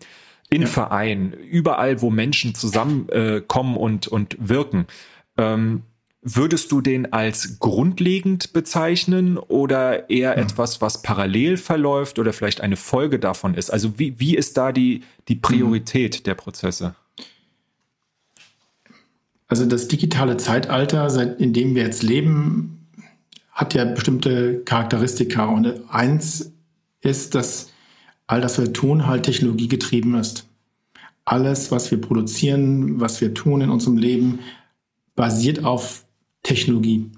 in 0.49 0.61
ja. 0.61 0.67
Vereinen, 0.67 1.33
überall, 1.33 2.01
wo 2.01 2.09
Menschen 2.11 2.53
zusammenkommen 2.55 3.75
äh, 3.75 3.79
und, 3.79 4.07
und 4.07 4.37
wirken. 4.39 4.85
Ähm, 5.37 5.83
Würdest 6.27 6.71
du 6.71 6.81
den 6.81 7.13
als 7.13 7.59
grundlegend 7.59 8.51
bezeichnen 8.51 9.37
oder 9.37 10.09
eher 10.09 10.35
hm. 10.35 10.41
etwas, 10.41 10.81
was 10.81 11.03
parallel 11.03 11.55
verläuft 11.55 12.17
oder 12.17 12.33
vielleicht 12.33 12.61
eine 12.61 12.77
Folge 12.77 13.19
davon 13.19 13.53
ist? 13.53 13.69
Also 13.69 13.99
wie, 13.99 14.19
wie 14.19 14.35
ist 14.35 14.57
da 14.57 14.71
die, 14.71 15.03
die 15.27 15.35
Priorität 15.35 16.15
hm. 16.15 16.23
der 16.23 16.33
Prozesse? 16.33 16.95
Also 19.47 19.67
das 19.67 19.87
digitale 19.87 20.37
Zeitalter, 20.37 21.11
seit, 21.11 21.39
in 21.39 21.53
dem 21.53 21.75
wir 21.75 21.83
jetzt 21.83 22.01
leben, 22.01 22.87
hat 23.51 23.75
ja 23.75 23.85
bestimmte 23.85 24.63
Charakteristika. 24.65 25.45
Und 25.45 25.75
eins 25.89 26.53
ist, 27.01 27.35
dass 27.35 27.69
all 28.25 28.41
das 28.41 28.57
wir 28.57 28.73
tun, 28.73 29.05
halt 29.05 29.23
technologiegetrieben 29.23 30.15
ist. 30.15 30.47
Alles, 31.23 31.69
was 31.69 31.91
wir 31.91 32.01
produzieren, 32.01 32.99
was 32.99 33.21
wir 33.21 33.35
tun 33.35 33.61
in 33.61 33.69
unserem 33.69 33.97
Leben, 33.97 34.39
basiert 35.15 35.63
auf 35.63 36.04
Technologie. 36.45 37.11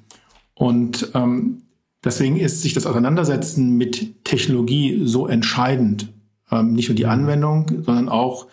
Und 0.56 1.12
ähm, 1.14 1.62
deswegen 2.04 2.38
ist 2.38 2.62
sich 2.62 2.74
das 2.74 2.88
Auseinandersetzen 2.88 3.78
mit 3.78 4.24
Technologie 4.24 5.02
so 5.04 5.28
entscheidend. 5.28 6.12
Ähm, 6.52 6.74
nicht 6.74 6.90
nur 6.90 6.96
die 6.96 7.06
Anwendung, 7.06 7.84
sondern 7.86 8.10
auch, 8.10 8.48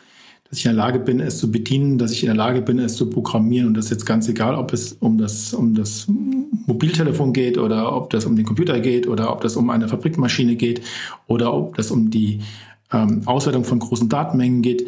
dass 0.49 0.59
ich 0.59 0.67
in 0.67 0.77
der 0.77 0.85
Lage 0.85 0.99
bin, 0.99 1.21
es 1.21 1.39
zu 1.39 1.51
bedienen, 1.51 1.97
dass 1.97 2.13
ich 2.13 2.23
in 2.23 2.27
der 2.27 2.37
Lage 2.37 2.61
bin, 2.61 2.79
es 2.79 2.97
zu 2.97 3.09
programmieren. 3.09 3.69
Und 3.69 3.75
das 3.75 3.87
ist 3.87 3.93
jetzt 3.93 4.07
ganz 4.07 4.29
egal, 4.29 4.55
ob 4.55 4.73
es 4.73 4.93
um 4.93 5.17
das, 5.17 5.55
um 5.55 5.75
das 5.75 6.07
Mobiltelefon 6.67 7.33
geht 7.33 7.57
oder 7.57 7.97
ob 7.97 8.11
das 8.11 8.27
um 8.27 8.37
den 8.37 8.45
Computer 8.45 8.81
geht 8.81 9.07
oder 9.07 9.33
ob 9.33 9.41
das 9.41 9.57
um 9.57 9.71
eine 9.71 9.89
Fabrikmaschine 9.89 10.57
geht 10.57 10.83
oder 11.27 11.55
ob 11.55 11.77
das 11.77 11.91
um 11.91 12.11
die 12.11 12.41
ähm, 12.93 13.23
Auswertung 13.27 13.65
von 13.65 13.79
großen 13.79 14.09
Datenmengen 14.09 14.61
geht. 14.61 14.87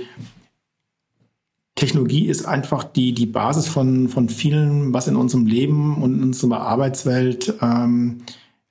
Technologie 1.77 2.27
ist 2.27 2.47
einfach 2.47 2.85
die, 2.85 3.12
die 3.12 3.27
Basis 3.27 3.68
von, 3.68 4.09
von 4.09 4.31
vielen, 4.31 4.95
was 4.95 5.09
in 5.09 5.14
unserem 5.14 5.47
Leben 5.47 6.03
und 6.03 6.14
in 6.16 6.22
unserer 6.22 6.62
Arbeitswelt, 6.62 7.55
ähm, 7.61 8.22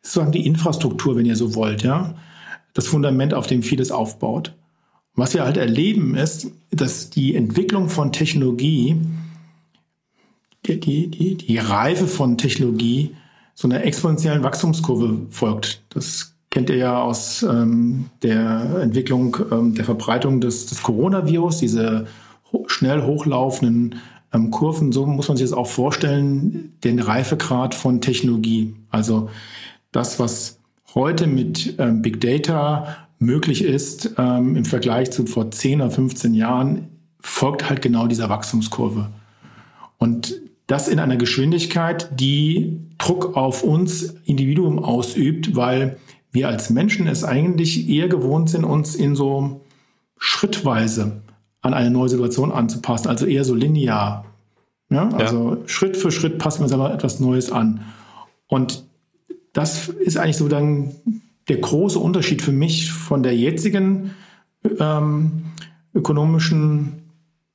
ist 0.02 0.14
sozusagen 0.14 0.32
die 0.32 0.46
Infrastruktur, 0.46 1.16
wenn 1.16 1.26
ihr 1.26 1.36
so 1.36 1.56
wollt, 1.56 1.84
ja. 1.84 2.16
Das 2.74 2.88
Fundament, 2.88 3.34
auf 3.34 3.48
dem 3.48 3.64
vieles 3.64 3.92
aufbaut. 3.92 4.54
was 5.14 5.34
wir 5.34 5.46
halt 5.46 5.56
erleben, 5.56 6.16
ist, 6.16 6.52
dass 6.72 7.10
die 7.10 7.36
Entwicklung 7.36 7.90
von 7.90 8.12
Technologie, 8.12 8.98
die, 10.66 10.80
die, 10.80 11.08
die, 11.08 11.36
die 11.36 11.58
Reife 11.58 12.08
von 12.08 12.38
Technologie 12.38 13.16
so 13.54 13.68
einer 13.68 13.84
exponentiellen 13.84 14.44
Wachstumskurve 14.44 15.28
folgt. 15.30 15.84
Das 15.90 16.36
kennt 16.50 16.70
ihr 16.70 16.78
ja 16.78 17.02
aus 17.02 17.44
ähm, 17.44 18.10
der 18.24 18.80
Entwicklung 18.82 19.38
ähm, 19.52 19.76
der 19.76 19.86
Verbreitung 19.86 20.42
des, 20.42 20.66
des 20.66 20.82
Coronavirus, 20.84 21.60
diese 21.60 22.08
schnell 22.68 23.04
hochlaufenden 23.04 23.96
ähm, 24.34 24.52
Kurven. 24.52 24.92
So 24.92 25.06
muss 25.06 25.28
man 25.28 25.38
sich 25.38 25.48
das 25.50 25.58
auch 25.58 25.68
vorstellen, 25.68 26.74
den 26.84 27.00
Reifegrad 27.00 27.76
von 27.76 28.02
Technologie. 28.02 28.76
Also 28.90 29.30
das, 29.92 30.20
was 30.20 30.60
heute 30.94 31.28
mit 31.28 31.76
ähm, 31.80 32.02
Big 32.02 32.22
Data 32.22 33.08
möglich 33.20 33.64
ist 33.64 34.12
ähm, 34.18 34.56
im 34.56 34.66
Vergleich 34.66 35.12
zu 35.12 35.26
vor 35.26 35.52
10 35.52 35.82
oder 35.82 35.92
15 35.92 36.34
Jahren, 36.34 36.90
folgt 37.20 37.70
halt 37.70 37.82
genau 37.82 38.08
dieser 38.08 38.30
Wachstumskurve. 38.30 39.10
Und 39.98 40.42
das 40.68 40.88
in 40.88 41.00
einer 41.00 41.18
Geschwindigkeit, 41.18 42.10
die 42.20 42.80
Druck 42.98 43.38
auf 43.38 43.64
uns 43.64 44.16
Individuum 44.26 44.80
ausübt, 44.80 45.56
weil 45.56 45.98
wir 46.32 46.48
als 46.50 46.70
Menschen 46.70 47.08
es 47.08 47.24
eigentlich 47.24 47.88
eher 47.88 48.10
gewohnt 48.10 48.50
sind, 48.50 48.66
uns 48.66 48.96
in 48.96 49.16
so 49.16 49.62
schrittweise 50.18 51.22
an 51.66 51.74
eine 51.74 51.90
neue 51.90 52.10
Situation 52.10 52.52
anzupassen, 52.52 53.08
also 53.08 53.26
eher 53.26 53.44
so 53.44 53.56
linear. 53.56 54.26
Ja, 54.90 55.10
also 55.10 55.56
ja. 55.56 55.68
Schritt 55.68 55.98
für 55.98 56.12
Schritt 56.12 56.38
passen 56.38 56.60
wir 56.60 56.66
uns 56.66 56.74
aber 56.74 56.94
etwas 56.94 57.20
Neues 57.20 57.52
an. 57.52 57.82
Und 58.48 58.86
das 59.54 59.90
ist 59.90 60.18
eigentlich 60.18 60.38
so 60.38 60.48
dann 60.48 60.92
der 61.48 61.58
große 61.58 61.98
Unterschied 61.98 62.42
für 62.42 62.52
mich 62.52 62.92
von 62.92 63.24
der 63.24 63.36
jetzigen 63.36 64.12
ähm, 64.80 65.46
ökonomischen 65.94 67.02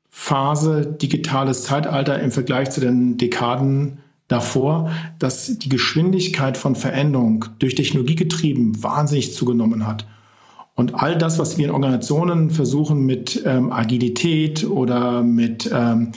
Phase, 0.09 0.87
digitales 0.87 1.63
Zeitalter 1.63 2.21
im 2.21 2.33
Vergleich 2.33 2.71
zu 2.71 2.81
den 2.81 3.17
Dekaden 3.17 3.99
davor, 4.27 4.91
dass 5.19 5.59
die 5.59 5.69
Geschwindigkeit 5.69 6.57
von 6.57 6.75
Veränderung 6.75 7.47
durch 7.59 7.75
Technologie 7.77 8.17
getrieben 8.17 8.83
wahnsinnig 8.83 9.35
zugenommen 9.35 9.87
hat. 9.87 10.07
Und 10.81 10.95
all 10.95 11.19
das, 11.19 11.39
was 11.39 11.59
wir 11.59 11.67
in 11.67 11.73
Organisationen 11.73 12.49
versuchen 12.49 13.05
mit 13.05 13.43
ähm, 13.45 13.71
Agilität 13.71 14.65
oder 14.65 15.23
mit, 15.23 15.71
ähm, 15.71 16.13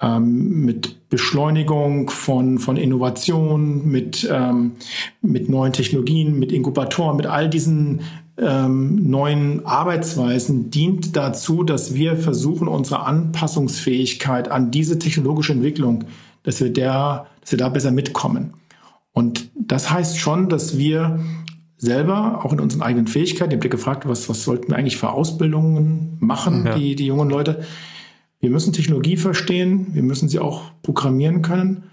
ähm, 0.00 0.64
mit 0.64 1.08
Beschleunigung 1.08 2.08
von, 2.10 2.60
von 2.60 2.76
Innovation, 2.76 3.90
mit, 3.90 4.28
ähm, 4.30 4.74
mit 5.20 5.48
neuen 5.48 5.72
Technologien, 5.72 6.38
mit 6.38 6.52
Inkubatoren, 6.52 7.16
mit 7.16 7.26
all 7.26 7.50
diesen 7.50 8.02
ähm, 8.38 9.10
neuen 9.10 9.66
Arbeitsweisen 9.66 10.70
dient 10.70 11.16
dazu, 11.16 11.64
dass 11.64 11.94
wir 11.94 12.16
versuchen, 12.16 12.68
unsere 12.68 13.04
Anpassungsfähigkeit 13.04 14.48
an 14.48 14.70
diese 14.70 15.00
technologische 15.00 15.54
Entwicklung, 15.54 16.04
dass 16.44 16.60
wir, 16.60 16.72
der, 16.72 17.26
dass 17.40 17.50
wir 17.50 17.58
da 17.58 17.68
besser 17.68 17.90
mitkommen. 17.90 18.54
Und 19.12 19.50
das 19.58 19.90
heißt 19.90 20.20
schon, 20.20 20.48
dass 20.48 20.78
wir 20.78 21.18
selber, 21.84 22.44
auch 22.44 22.52
in 22.52 22.60
unseren 22.60 22.82
eigenen 22.82 23.06
Fähigkeiten, 23.06 23.52
ich 23.52 23.58
habe 23.58 23.68
gefragt, 23.68 24.08
was, 24.08 24.28
was 24.28 24.42
sollten 24.42 24.68
wir 24.68 24.76
eigentlich 24.76 24.96
für 24.96 25.10
Ausbildungen 25.10 26.16
machen, 26.20 26.66
ja. 26.66 26.76
die, 26.76 26.96
die 26.96 27.06
jungen 27.06 27.30
Leute. 27.30 27.64
Wir 28.40 28.50
müssen 28.50 28.72
Technologie 28.72 29.16
verstehen, 29.16 29.88
wir 29.92 30.02
müssen 30.02 30.28
sie 30.28 30.38
auch 30.38 30.72
programmieren 30.82 31.42
können, 31.42 31.84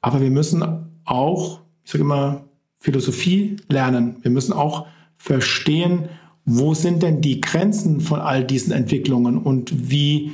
aber 0.00 0.20
wir 0.20 0.30
müssen 0.30 0.64
auch, 1.04 1.60
ich 1.84 1.92
sage 1.92 2.04
immer, 2.04 2.44
Philosophie 2.78 3.56
lernen. 3.68 4.16
Wir 4.22 4.30
müssen 4.30 4.52
auch 4.52 4.86
verstehen, 5.16 6.08
wo 6.46 6.74
sind 6.74 7.02
denn 7.02 7.20
die 7.20 7.40
Grenzen 7.40 8.00
von 8.00 8.20
all 8.20 8.44
diesen 8.44 8.72
Entwicklungen 8.72 9.36
und 9.38 9.90
wie, 9.90 10.32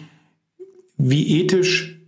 wie 0.96 1.40
ethisch 1.40 2.00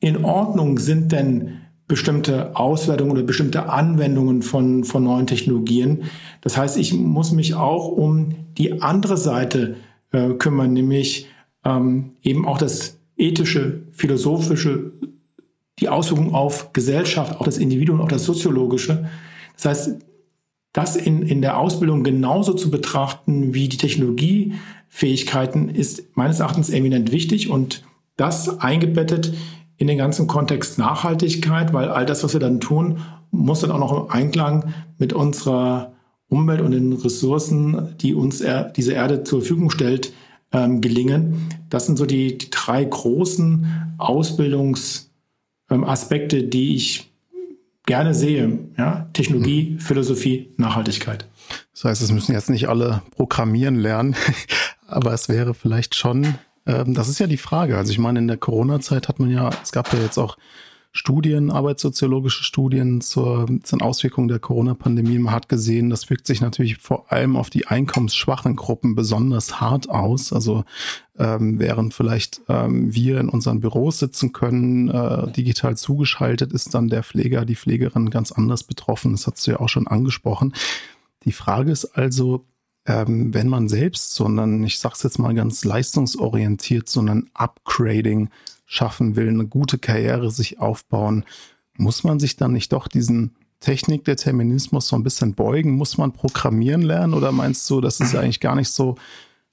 in 0.00 0.24
Ordnung 0.24 0.78
sind 0.78 1.12
denn 1.12 1.58
bestimmte 1.88 2.54
Auswertungen 2.54 3.10
oder 3.10 3.22
bestimmte 3.22 3.70
Anwendungen 3.70 4.42
von, 4.42 4.84
von 4.84 5.04
neuen 5.04 5.26
Technologien. 5.26 6.04
Das 6.42 6.56
heißt, 6.56 6.76
ich 6.76 6.92
muss 6.92 7.32
mich 7.32 7.54
auch 7.54 7.88
um 7.88 8.34
die 8.58 8.82
andere 8.82 9.16
Seite 9.16 9.76
äh, 10.12 10.34
kümmern, 10.34 10.74
nämlich 10.74 11.26
ähm, 11.64 12.12
eben 12.22 12.46
auch 12.46 12.58
das 12.58 12.98
ethische, 13.16 13.80
philosophische, 13.92 14.92
die 15.80 15.88
Auswirkungen 15.88 16.34
auf 16.34 16.72
Gesellschaft, 16.74 17.40
auch 17.40 17.44
das 17.44 17.56
Individuum, 17.56 18.02
auch 18.02 18.08
das 18.08 18.24
soziologische. 18.24 19.08
Das 19.54 19.64
heißt, 19.64 19.96
das 20.74 20.94
in, 20.94 21.22
in 21.22 21.40
der 21.40 21.58
Ausbildung 21.58 22.04
genauso 22.04 22.52
zu 22.52 22.70
betrachten 22.70 23.54
wie 23.54 23.68
die 23.68 23.78
Technologiefähigkeiten 23.78 25.70
ist 25.70 26.16
meines 26.16 26.40
Erachtens 26.40 26.68
eminent 26.68 27.12
wichtig 27.12 27.48
und 27.48 27.82
das 28.16 28.60
eingebettet 28.60 29.32
in 29.78 29.86
den 29.86 29.96
ganzen 29.96 30.26
Kontext 30.26 30.78
Nachhaltigkeit, 30.78 31.72
weil 31.72 31.88
all 31.88 32.04
das, 32.04 32.24
was 32.24 32.34
wir 32.34 32.40
dann 32.40 32.60
tun, 32.60 32.98
muss 33.30 33.60
dann 33.60 33.70
auch 33.70 33.78
noch 33.78 34.04
im 34.04 34.10
Einklang 34.10 34.74
mit 34.98 35.12
unserer 35.12 35.92
Umwelt 36.28 36.60
und 36.60 36.72
den 36.72 36.92
Ressourcen, 36.92 37.96
die 37.98 38.14
uns 38.14 38.40
er, 38.40 38.64
diese 38.64 38.92
Erde 38.92 39.22
zur 39.24 39.40
Verfügung 39.40 39.70
stellt, 39.70 40.12
ähm, 40.52 40.80
gelingen. 40.80 41.48
Das 41.70 41.86
sind 41.86 41.96
so 41.96 42.06
die, 42.06 42.38
die 42.38 42.50
drei 42.50 42.84
großen 42.84 43.94
Ausbildungsaspekte, 43.98 46.38
ähm, 46.38 46.50
die 46.50 46.74
ich 46.74 47.12
gerne 47.86 48.14
sehe. 48.14 48.58
Ja? 48.76 49.08
Technologie, 49.12 49.72
mhm. 49.72 49.80
Philosophie, 49.80 50.52
Nachhaltigkeit. 50.56 51.28
Das 51.72 51.84
heißt, 51.84 52.02
es 52.02 52.12
müssen 52.12 52.32
jetzt 52.32 52.50
nicht 52.50 52.68
alle 52.68 53.02
programmieren 53.16 53.76
lernen, 53.76 54.16
aber 54.86 55.12
es 55.12 55.28
wäre 55.28 55.54
vielleicht 55.54 55.94
schon, 55.94 56.34
ähm, 56.68 56.94
das 56.94 57.08
ist 57.08 57.18
ja 57.18 57.26
die 57.26 57.38
Frage. 57.38 57.76
Also 57.76 57.90
ich 57.90 57.98
meine, 57.98 58.20
in 58.20 58.28
der 58.28 58.36
Corona-Zeit 58.36 59.08
hat 59.08 59.18
man 59.18 59.30
ja, 59.30 59.50
es 59.62 59.72
gab 59.72 59.92
ja 59.92 59.98
jetzt 60.00 60.18
auch 60.18 60.36
Studien, 60.92 61.50
arbeitssoziologische 61.50 62.42
Studien 62.42 63.00
zur, 63.00 63.46
zur 63.62 63.82
Auswirkungen 63.82 64.28
der 64.28 64.38
Corona-Pandemie. 64.38 65.18
Man 65.18 65.34
hat 65.34 65.48
gesehen, 65.48 65.90
das 65.90 66.08
wirkt 66.10 66.26
sich 66.26 66.40
natürlich 66.40 66.78
vor 66.78 67.12
allem 67.12 67.36
auf 67.36 67.50
die 67.50 67.66
einkommensschwachen 67.66 68.56
Gruppen 68.56 68.94
besonders 68.94 69.60
hart 69.60 69.88
aus. 69.88 70.32
Also 70.32 70.64
ähm, 71.18 71.58
während 71.58 71.94
vielleicht 71.94 72.40
ähm, 72.48 72.94
wir 72.94 73.20
in 73.20 73.28
unseren 73.28 73.60
Büros 73.60 73.98
sitzen 73.98 74.32
können, 74.32 74.88
äh, 74.88 75.30
digital 75.30 75.76
zugeschaltet, 75.76 76.52
ist 76.52 76.74
dann 76.74 76.88
der 76.88 77.02
Pfleger, 77.02 77.44
die 77.44 77.56
Pflegerin 77.56 78.10
ganz 78.10 78.32
anders 78.32 78.64
betroffen. 78.64 79.12
Das 79.12 79.26
hast 79.26 79.46
du 79.46 79.52
ja 79.52 79.60
auch 79.60 79.68
schon 79.68 79.86
angesprochen. 79.86 80.54
Die 81.24 81.32
Frage 81.32 81.70
ist 81.70 81.84
also, 81.84 82.44
ähm, 82.86 83.34
wenn 83.34 83.48
man 83.48 83.68
selbst, 83.68 84.14
sondern 84.14 84.64
ich 84.64 84.78
sage 84.78 84.94
es 84.96 85.02
jetzt 85.02 85.18
mal 85.18 85.34
ganz 85.34 85.64
leistungsorientiert, 85.64 86.88
sondern 86.88 87.28
Upgrading 87.34 88.30
schaffen 88.66 89.16
will, 89.16 89.28
eine 89.28 89.46
gute 89.46 89.78
Karriere 89.78 90.30
sich 90.30 90.60
aufbauen, 90.60 91.24
muss 91.76 92.04
man 92.04 92.18
sich 92.18 92.36
dann 92.36 92.52
nicht 92.52 92.72
doch 92.72 92.88
diesen 92.88 93.34
Technikdeterminismus 93.60 94.88
so 94.88 94.96
ein 94.96 95.02
bisschen 95.02 95.34
beugen? 95.34 95.72
Muss 95.72 95.98
man 95.98 96.12
programmieren 96.12 96.82
lernen 96.82 97.14
oder 97.14 97.32
meinst 97.32 97.68
du, 97.70 97.80
das 97.80 98.00
ist 98.00 98.12
ja 98.12 98.20
eigentlich 98.20 98.40
gar 98.40 98.54
nicht 98.54 98.70
so 98.70 98.96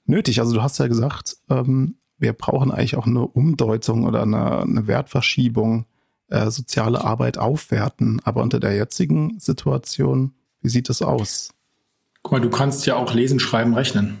nötig? 0.04 0.40
Also 0.40 0.54
du 0.54 0.62
hast 0.62 0.78
ja 0.78 0.86
gesagt, 0.86 1.36
ähm, 1.48 1.96
wir 2.18 2.32
brauchen 2.32 2.70
eigentlich 2.70 2.96
auch 2.96 3.06
eine 3.06 3.26
Umdeutung 3.26 4.04
oder 4.04 4.22
eine, 4.22 4.60
eine 4.60 4.86
Wertverschiebung, 4.86 5.86
äh, 6.28 6.50
soziale 6.50 7.04
Arbeit 7.04 7.38
aufwerten. 7.38 8.20
Aber 8.24 8.42
unter 8.42 8.60
der 8.60 8.74
jetzigen 8.74 9.38
Situation, 9.38 10.32
wie 10.60 10.68
sieht 10.68 10.88
das 10.88 11.02
aus? 11.02 11.50
Guck 12.26 12.32
mal, 12.32 12.40
du 12.40 12.50
kannst 12.50 12.84
ja 12.86 12.96
auch 12.96 13.14
lesen, 13.14 13.38
schreiben, 13.38 13.72
rechnen. 13.74 14.18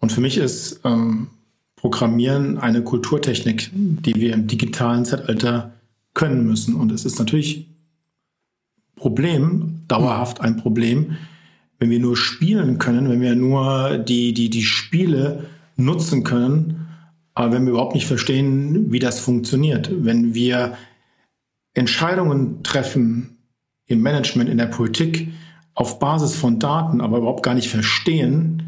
Und 0.00 0.12
für 0.12 0.20
mich 0.20 0.36
ist 0.36 0.80
ähm, 0.84 1.28
Programmieren 1.76 2.58
eine 2.58 2.84
Kulturtechnik, 2.84 3.70
die 3.72 4.16
wir 4.16 4.34
im 4.34 4.48
digitalen 4.48 5.06
Zeitalter 5.06 5.72
können 6.12 6.44
müssen. 6.44 6.74
Und 6.74 6.92
es 6.92 7.06
ist 7.06 7.18
natürlich 7.18 7.70
Problem, 8.96 9.80
dauerhaft 9.88 10.42
ein 10.42 10.58
Problem, 10.58 11.16
wenn 11.78 11.88
wir 11.88 12.00
nur 12.00 12.18
spielen 12.18 12.78
können, 12.78 13.08
wenn 13.08 13.22
wir 13.22 13.34
nur 13.34 13.96
die, 13.96 14.34
die, 14.34 14.50
die 14.50 14.64
Spiele 14.64 15.46
nutzen 15.76 16.24
können, 16.24 16.86
aber 17.32 17.54
wenn 17.54 17.64
wir 17.64 17.70
überhaupt 17.70 17.94
nicht 17.94 18.06
verstehen, 18.06 18.92
wie 18.92 18.98
das 18.98 19.20
funktioniert, 19.20 19.90
wenn 20.04 20.34
wir 20.34 20.76
Entscheidungen 21.72 22.62
treffen 22.62 23.38
im 23.86 24.02
Management, 24.02 24.50
in 24.50 24.58
der 24.58 24.66
Politik 24.66 25.32
auf 25.74 25.98
Basis 25.98 26.34
von 26.34 26.58
Daten, 26.58 27.00
aber 27.00 27.18
überhaupt 27.18 27.42
gar 27.42 27.54
nicht 27.54 27.68
verstehen, 27.68 28.62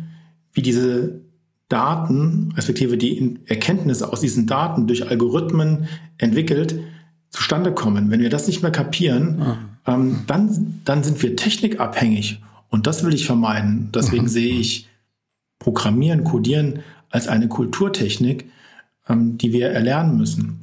wie 0.52 0.62
diese 0.62 1.20
Daten, 1.68 2.52
respektive 2.56 2.96
die 2.96 3.38
Erkenntnisse 3.46 4.12
aus 4.12 4.20
diesen 4.20 4.46
Daten 4.46 4.86
durch 4.86 5.08
Algorithmen 5.08 5.88
entwickelt, 6.18 6.78
zustande 7.30 7.72
kommen. 7.72 8.10
Wenn 8.10 8.20
wir 8.20 8.30
das 8.30 8.46
nicht 8.46 8.62
mehr 8.62 8.70
kapieren, 8.70 9.42
ah. 9.42 9.58
ähm, 9.86 10.20
dann, 10.26 10.80
dann 10.84 11.02
sind 11.02 11.22
wir 11.22 11.36
technikabhängig. 11.36 12.40
Und 12.70 12.86
das 12.86 13.04
will 13.04 13.14
ich 13.14 13.26
vermeiden. 13.26 13.90
Deswegen 13.94 14.24
mhm. 14.24 14.28
sehe 14.28 14.54
ich 14.54 14.88
Programmieren, 15.58 16.24
Codieren 16.24 16.80
als 17.10 17.28
eine 17.28 17.48
Kulturtechnik, 17.48 18.50
ähm, 19.08 19.38
die 19.38 19.52
wir 19.52 19.70
erlernen 19.70 20.16
müssen. 20.16 20.60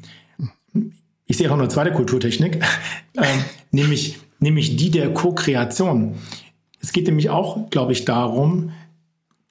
Ich 1.26 1.38
sehe 1.38 1.48
auch 1.48 1.56
noch 1.56 1.64
eine 1.64 1.70
zweite 1.70 1.92
Kulturtechnik, 1.92 2.64
äh, 3.16 3.24
nämlich, 3.72 4.20
nämlich 4.42 4.76
die 4.76 4.92
der 4.92 5.14
Co-Kreation. 5.14 6.16
Es 6.82 6.92
geht 6.92 7.08
nämlich 7.08 7.30
auch, 7.30 7.70
glaube 7.70 7.94
ich, 7.94 8.04
darum, 8.04 8.72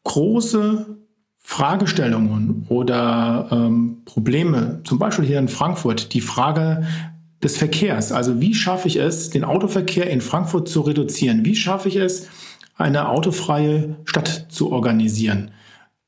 große 0.05 0.99
Fragestellungen 1.39 2.67
oder 2.69 3.49
ähm, 3.51 4.03
Probleme, 4.05 4.81
zum 4.85 4.99
Beispiel 4.99 5.25
hier 5.25 5.39
in 5.39 5.49
Frankfurt, 5.49 6.13
die 6.13 6.21
Frage 6.21 6.87
des 7.43 7.57
Verkehrs. 7.57 8.13
Also 8.13 8.41
wie 8.41 8.55
schaffe 8.55 8.89
ich 8.89 8.97
es, 8.97 9.31
den 9.31 9.45
Autoverkehr 9.45 10.11
in 10.11 10.21
Frankfurt 10.21 10.69
zu 10.69 10.83
reduzieren? 10.83 11.45
Wie 11.45 11.57
schaffe 11.57 11.89
ich 11.89 11.97
es, 11.97 12.29
eine 12.77 13.09
autofreie 13.09 13.97
Stadt 14.05 14.47
zu 14.51 14.71
organisieren? 14.71 15.51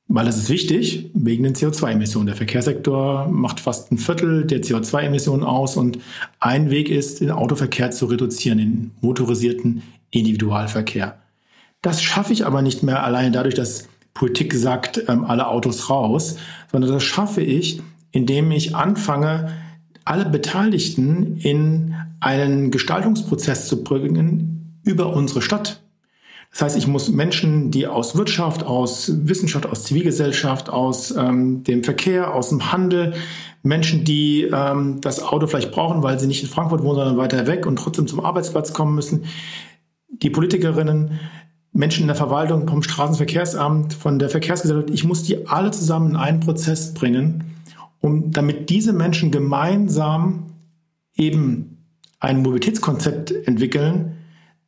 Weil 0.08 0.26
das 0.26 0.36
ist 0.36 0.50
wichtig 0.50 1.10
wegen 1.14 1.44
den 1.44 1.54
CO2-Emissionen. 1.54 2.26
Der 2.26 2.36
Verkehrssektor 2.36 3.28
macht 3.28 3.60
fast 3.60 3.90
ein 3.90 3.98
Viertel 3.98 4.44
der 4.44 4.62
CO2-Emissionen 4.62 5.44
aus 5.44 5.76
und 5.76 5.98
ein 6.40 6.70
Weg 6.70 6.90
ist, 6.90 7.20
den 7.20 7.30
Autoverkehr 7.30 7.90
zu 7.90 8.06
reduzieren, 8.06 8.58
den 8.58 8.90
motorisierten 9.00 9.82
Individualverkehr. 10.10 11.18
Das 11.80 12.02
schaffe 12.02 12.32
ich 12.32 12.46
aber 12.46 12.62
nicht 12.62 12.82
mehr 12.82 13.02
alleine 13.04 13.32
dadurch, 13.32 13.54
dass 13.54 13.88
Politik 14.14 14.54
sagt, 14.54 15.04
ähm, 15.08 15.24
alle 15.24 15.48
Autos 15.48 15.88
raus, 15.88 16.36
sondern 16.70 16.92
das 16.92 17.02
schaffe 17.02 17.40
ich, 17.40 17.80
indem 18.10 18.50
ich 18.52 18.76
anfange, 18.76 19.52
alle 20.04 20.26
Beteiligten 20.26 21.36
in 21.38 21.94
einen 22.20 22.70
Gestaltungsprozess 22.70 23.68
zu 23.68 23.82
bringen 23.82 24.80
über 24.84 25.14
unsere 25.14 25.42
Stadt. 25.42 25.81
Das 26.52 26.62
heißt, 26.62 26.76
ich 26.76 26.86
muss 26.86 27.08
Menschen, 27.08 27.70
die 27.70 27.86
aus 27.86 28.14
Wirtschaft, 28.14 28.62
aus 28.62 29.10
Wissenschaft, 29.26 29.64
aus 29.64 29.84
Zivilgesellschaft, 29.84 30.68
aus 30.68 31.10
ähm, 31.16 31.64
dem 31.64 31.82
Verkehr, 31.82 32.34
aus 32.34 32.50
dem 32.50 32.70
Handel, 32.70 33.14
Menschen, 33.62 34.04
die 34.04 34.42
ähm, 34.52 35.00
das 35.00 35.22
Auto 35.22 35.46
vielleicht 35.46 35.72
brauchen, 35.72 36.02
weil 36.02 36.20
sie 36.20 36.26
nicht 36.26 36.42
in 36.42 36.50
Frankfurt 36.50 36.82
wohnen, 36.82 36.96
sondern 36.96 37.16
weiter 37.16 37.46
weg 37.46 37.64
und 37.64 37.76
trotzdem 37.76 38.06
zum 38.06 38.20
Arbeitsplatz 38.20 38.74
kommen 38.74 38.94
müssen, 38.94 39.24
die 40.08 40.28
Politikerinnen, 40.28 41.18
Menschen 41.72 42.02
in 42.02 42.08
der 42.08 42.16
Verwaltung, 42.16 42.68
vom 42.68 42.82
Straßenverkehrsamt, 42.82 43.94
von 43.94 44.18
der 44.18 44.28
Verkehrsgesellschaft, 44.28 44.90
ich 44.90 45.04
muss 45.04 45.22
die 45.22 45.46
alle 45.46 45.70
zusammen 45.70 46.10
in 46.10 46.16
einen 46.16 46.40
Prozess 46.40 46.92
bringen, 46.92 47.44
um 48.00 48.30
damit 48.30 48.68
diese 48.68 48.92
Menschen 48.92 49.30
gemeinsam 49.30 50.50
eben 51.16 51.78
ein 52.20 52.42
Mobilitätskonzept 52.42 53.32
entwickeln, 53.46 54.18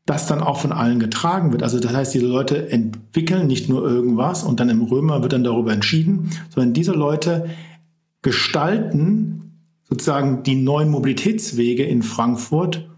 das 0.07 0.27
dann 0.27 0.41
auch 0.41 0.59
von 0.59 0.73
allen 0.73 0.99
getragen 0.99 1.53
wird. 1.53 1.63
Also 1.63 1.81
das 1.81 1.95
heißt, 1.95 2.15
diese 2.15 2.27
Leute 2.27 2.71
entwickeln 2.71 3.47
nicht 3.47 3.69
nur 3.69 3.89
irgendwas 3.89 4.43
und 4.43 4.61
dann 4.61 4.69
im 4.69 4.83
Römer 4.83 5.23
wird 5.23 5.33
dann 5.33 5.45
darüber 5.45 5.73
entschieden, 5.73 6.31
sondern 6.51 6.75
diese 6.75 6.93
Leute 6.93 7.49
gestalten 8.23 9.41
sozusagen 9.89 10.43
die 10.43 10.57
neuen 10.57 10.91
Mobilitätswege 10.91 11.85
in 11.85 12.03
Frankfurt 12.03 12.89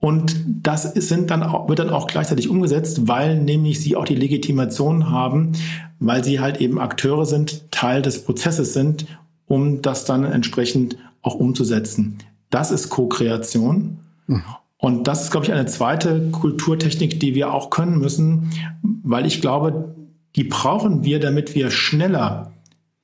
und 0.00 0.42
das 0.46 0.82
sind 0.94 1.30
dann 1.30 1.42
auch, 1.42 1.68
wird 1.68 1.78
dann 1.78 1.90
auch 1.90 2.06
gleichzeitig 2.06 2.48
umgesetzt, 2.48 3.06
weil 3.06 3.38
nämlich 3.38 3.80
sie 3.80 3.96
auch 3.96 4.06
die 4.06 4.14
Legitimation 4.14 5.10
haben, 5.10 5.52
weil 5.98 6.24
sie 6.24 6.40
halt 6.40 6.60
eben 6.60 6.80
Akteure 6.80 7.26
sind, 7.26 7.70
Teil 7.70 8.00
des 8.00 8.24
Prozesses 8.24 8.72
sind, 8.72 9.06
um 9.46 9.82
das 9.82 10.06
dann 10.06 10.24
entsprechend 10.24 10.96
auch 11.20 11.34
umzusetzen. 11.34 12.16
Das 12.48 12.70
ist 12.70 12.88
Co-Kreation. 12.88 13.98
Mhm. 14.26 14.42
Und 14.80 15.06
das 15.06 15.24
ist, 15.24 15.30
glaube 15.30 15.46
ich, 15.46 15.52
eine 15.52 15.66
zweite 15.66 16.30
Kulturtechnik, 16.30 17.20
die 17.20 17.34
wir 17.34 17.52
auch 17.52 17.68
können 17.70 17.98
müssen, 17.98 18.50
weil 18.82 19.26
ich 19.26 19.40
glaube, 19.40 19.94
die 20.36 20.44
brauchen 20.44 21.04
wir, 21.04 21.20
damit 21.20 21.54
wir 21.54 21.70
schneller 21.70 22.52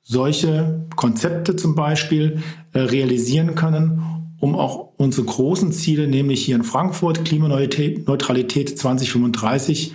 solche 0.03 0.87
Konzepte 0.97 1.57
zum 1.57 1.74
Beispiel 1.74 2.43
äh, 2.72 2.81
realisieren 2.81 3.55
können, 3.55 4.03
um 4.39 4.55
auch 4.55 4.93
unsere 4.97 5.27
großen 5.27 5.72
Ziele, 5.72 6.09
nämlich 6.09 6.45
hier 6.45 6.57
in 6.57 6.62
Frankfurt, 6.62 7.24
Klimaneutralität 7.24 8.79
2035, 8.79 9.95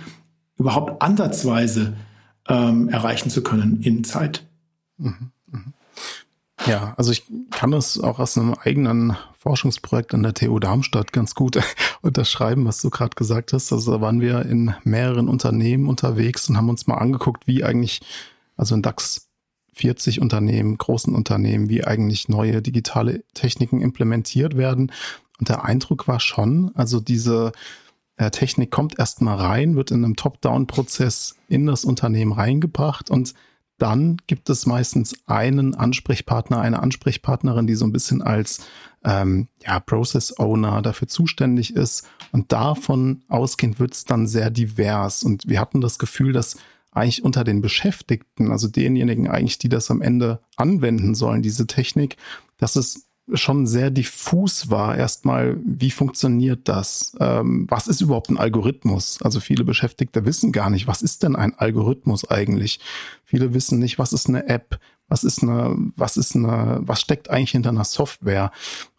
überhaupt 0.58 1.02
ansatzweise 1.02 1.94
ähm, 2.48 2.88
erreichen 2.90 3.30
zu 3.30 3.42
können 3.42 3.80
in 3.82 4.04
Zeit. 4.04 4.46
Mhm. 4.98 5.32
Ja, 6.66 6.94
also 6.96 7.10
ich 7.10 7.24
kann 7.50 7.72
das 7.72 7.98
auch 7.98 8.18
aus 8.18 8.38
einem 8.38 8.54
eigenen 8.54 9.16
Forschungsprojekt 9.38 10.14
an 10.14 10.22
der 10.22 10.34
TU 10.34 10.58
Darmstadt 10.60 11.12
ganz 11.12 11.34
gut 11.34 11.58
unterschreiben, 12.02 12.64
was 12.64 12.80
du 12.80 12.90
gerade 12.90 13.16
gesagt 13.16 13.52
hast. 13.52 13.72
Also 13.72 13.92
da 13.92 14.00
waren 14.00 14.20
wir 14.20 14.46
in 14.46 14.74
mehreren 14.84 15.28
Unternehmen 15.28 15.88
unterwegs 15.88 16.48
und 16.48 16.56
haben 16.56 16.68
uns 16.68 16.86
mal 16.86 16.98
angeguckt, 16.98 17.46
wie 17.46 17.64
eigentlich, 17.64 18.00
also 18.56 18.74
in 18.74 18.82
DAX 18.82 19.28
40 19.74 20.20
Unternehmen, 20.20 20.78
großen 20.78 21.14
Unternehmen, 21.14 21.68
wie 21.68 21.84
eigentlich 21.84 22.28
neue 22.28 22.62
digitale 22.62 23.24
Techniken 23.34 23.80
implementiert 23.80 24.56
werden. 24.56 24.92
Und 25.40 25.48
der 25.48 25.64
Eindruck 25.64 26.06
war 26.06 26.20
schon, 26.20 26.70
also 26.74 27.00
diese 27.00 27.52
äh, 28.16 28.30
Technik 28.30 28.70
kommt 28.70 28.98
erstmal 28.98 29.38
rein, 29.38 29.74
wird 29.74 29.90
in 29.90 30.04
einem 30.04 30.16
Top-Down-Prozess 30.16 31.36
in 31.48 31.66
das 31.66 31.84
Unternehmen 31.84 32.32
reingebracht 32.32 33.10
und 33.10 33.34
dann 33.82 34.18
gibt 34.28 34.48
es 34.48 34.64
meistens 34.64 35.12
einen 35.26 35.74
Ansprechpartner, 35.74 36.60
eine 36.60 36.80
Ansprechpartnerin, 36.80 37.66
die 37.66 37.74
so 37.74 37.84
ein 37.84 37.90
bisschen 37.90 38.22
als 38.22 38.64
ähm, 39.04 39.48
ja, 39.66 39.80
Process 39.80 40.38
Owner 40.38 40.82
dafür 40.82 41.08
zuständig 41.08 41.74
ist. 41.74 42.08
Und 42.30 42.52
davon 42.52 43.24
ausgehend 43.28 43.80
wird 43.80 43.94
es 43.94 44.04
dann 44.04 44.28
sehr 44.28 44.50
divers. 44.50 45.24
Und 45.24 45.48
wir 45.48 45.58
hatten 45.58 45.80
das 45.80 45.98
Gefühl, 45.98 46.32
dass 46.32 46.58
eigentlich 46.92 47.24
unter 47.24 47.42
den 47.42 47.60
Beschäftigten, 47.60 48.52
also 48.52 48.68
denjenigen 48.68 49.28
eigentlich, 49.28 49.58
die 49.58 49.68
das 49.68 49.90
am 49.90 50.00
Ende 50.00 50.40
anwenden 50.56 51.16
sollen, 51.16 51.42
diese 51.42 51.66
Technik, 51.66 52.16
dass 52.58 52.76
es 52.76 53.08
schon 53.32 53.66
sehr 53.66 53.90
diffus 53.90 54.70
war. 54.70 54.96
Erstmal, 54.96 55.58
wie 55.64 55.90
funktioniert 55.90 56.68
das? 56.68 57.16
Ähm, 57.20 57.66
was 57.68 57.88
ist 57.88 58.00
überhaupt 58.00 58.30
ein 58.30 58.38
Algorithmus? 58.38 59.20
Also 59.22 59.40
viele 59.40 59.64
Beschäftigte 59.64 60.24
wissen 60.24 60.52
gar 60.52 60.70
nicht, 60.70 60.86
was 60.86 61.02
ist 61.02 61.22
denn 61.22 61.36
ein 61.36 61.54
Algorithmus 61.54 62.28
eigentlich? 62.28 62.80
Viele 63.24 63.54
wissen 63.54 63.78
nicht, 63.78 63.98
was 63.98 64.12
ist 64.12 64.28
eine 64.28 64.48
App? 64.48 64.78
Was 65.08 65.24
ist 65.24 65.42
eine, 65.42 65.76
was 65.96 66.16
ist 66.16 66.34
eine, 66.34 66.80
was 66.82 67.00
steckt 67.00 67.30
eigentlich 67.30 67.50
hinter 67.50 67.70
einer 67.70 67.84
Software? 67.84 68.50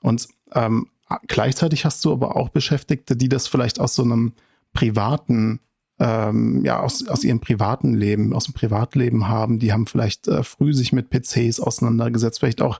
Und 0.01 0.28
ähm, 0.53 0.88
gleichzeitig 1.28 1.86
hast 1.86 2.03
du 2.05 2.11
aber 2.11 2.36
auch 2.36 2.49
Beschäftigte, 2.49 3.15
die 3.15 3.30
das 3.30 3.47
vielleicht 3.47 3.80
aus 3.80 3.95
so 3.95 4.03
einem 4.03 4.34
privaten 4.74 5.59
ähm, 5.99 6.65
ja, 6.65 6.80
aus, 6.80 7.07
aus 7.07 7.24
ihrem 7.24 7.39
privaten 7.39 7.93
Leben, 7.93 8.34
aus 8.34 8.45
dem 8.45 8.53
Privatleben 8.53 9.28
haben. 9.28 9.59
Die 9.59 9.71
haben 9.71 9.86
vielleicht 9.86 10.28
äh, 10.28 10.43
früh 10.43 10.74
sich 10.74 10.91
mit 10.91 11.09
PCs 11.09 11.59
auseinandergesetzt, 11.59 12.39
vielleicht 12.39 12.61
auch 12.61 12.80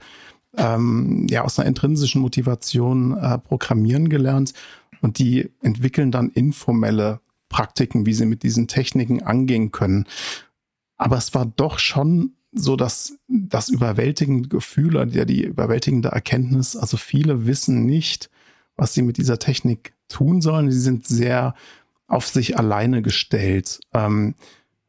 ähm, 0.58 1.28
ja 1.30 1.44
aus 1.44 1.60
einer 1.60 1.68
intrinsischen 1.68 2.22
Motivation 2.22 3.18
äh, 3.18 3.38
programmieren 3.38 4.10
gelernt 4.10 4.54
und 5.02 5.20
die 5.20 5.52
entwickeln 5.62 6.12
dann 6.12 6.30
informelle 6.30 7.20
Praktiken, 7.50 8.06
wie 8.06 8.14
sie 8.14 8.26
mit 8.26 8.44
diesen 8.44 8.68
Techniken 8.68 9.22
angehen 9.22 9.72
können. 9.72 10.06
Aber 10.98 11.18
es 11.18 11.34
war 11.34 11.46
doch 11.46 11.80
schon 11.80 12.34
so, 12.52 12.76
dass 12.76 13.18
das 13.28 13.70
überwältigende 13.70 14.48
Gefühl 14.48 14.96
oder 14.96 15.06
die, 15.06 15.26
die 15.26 15.44
überwältigende 15.44 16.10
Erkenntnis, 16.10 16.76
also 16.76 16.98
viele 16.98 17.46
wissen 17.46 17.86
nicht, 17.86 18.30
was 18.76 18.94
sie 18.94 19.02
mit 19.02 19.18
dieser 19.18 19.40
Technik 19.40 19.94
tun 20.08 20.42
sollen. 20.42 20.72
Sie 20.72 20.80
sind 20.80 21.06
sehr 21.08 21.56
auf 22.08 22.28
sich 22.28 22.58
alleine 22.58 23.02
gestellt. 23.02 23.80
Ähm, 23.94 24.36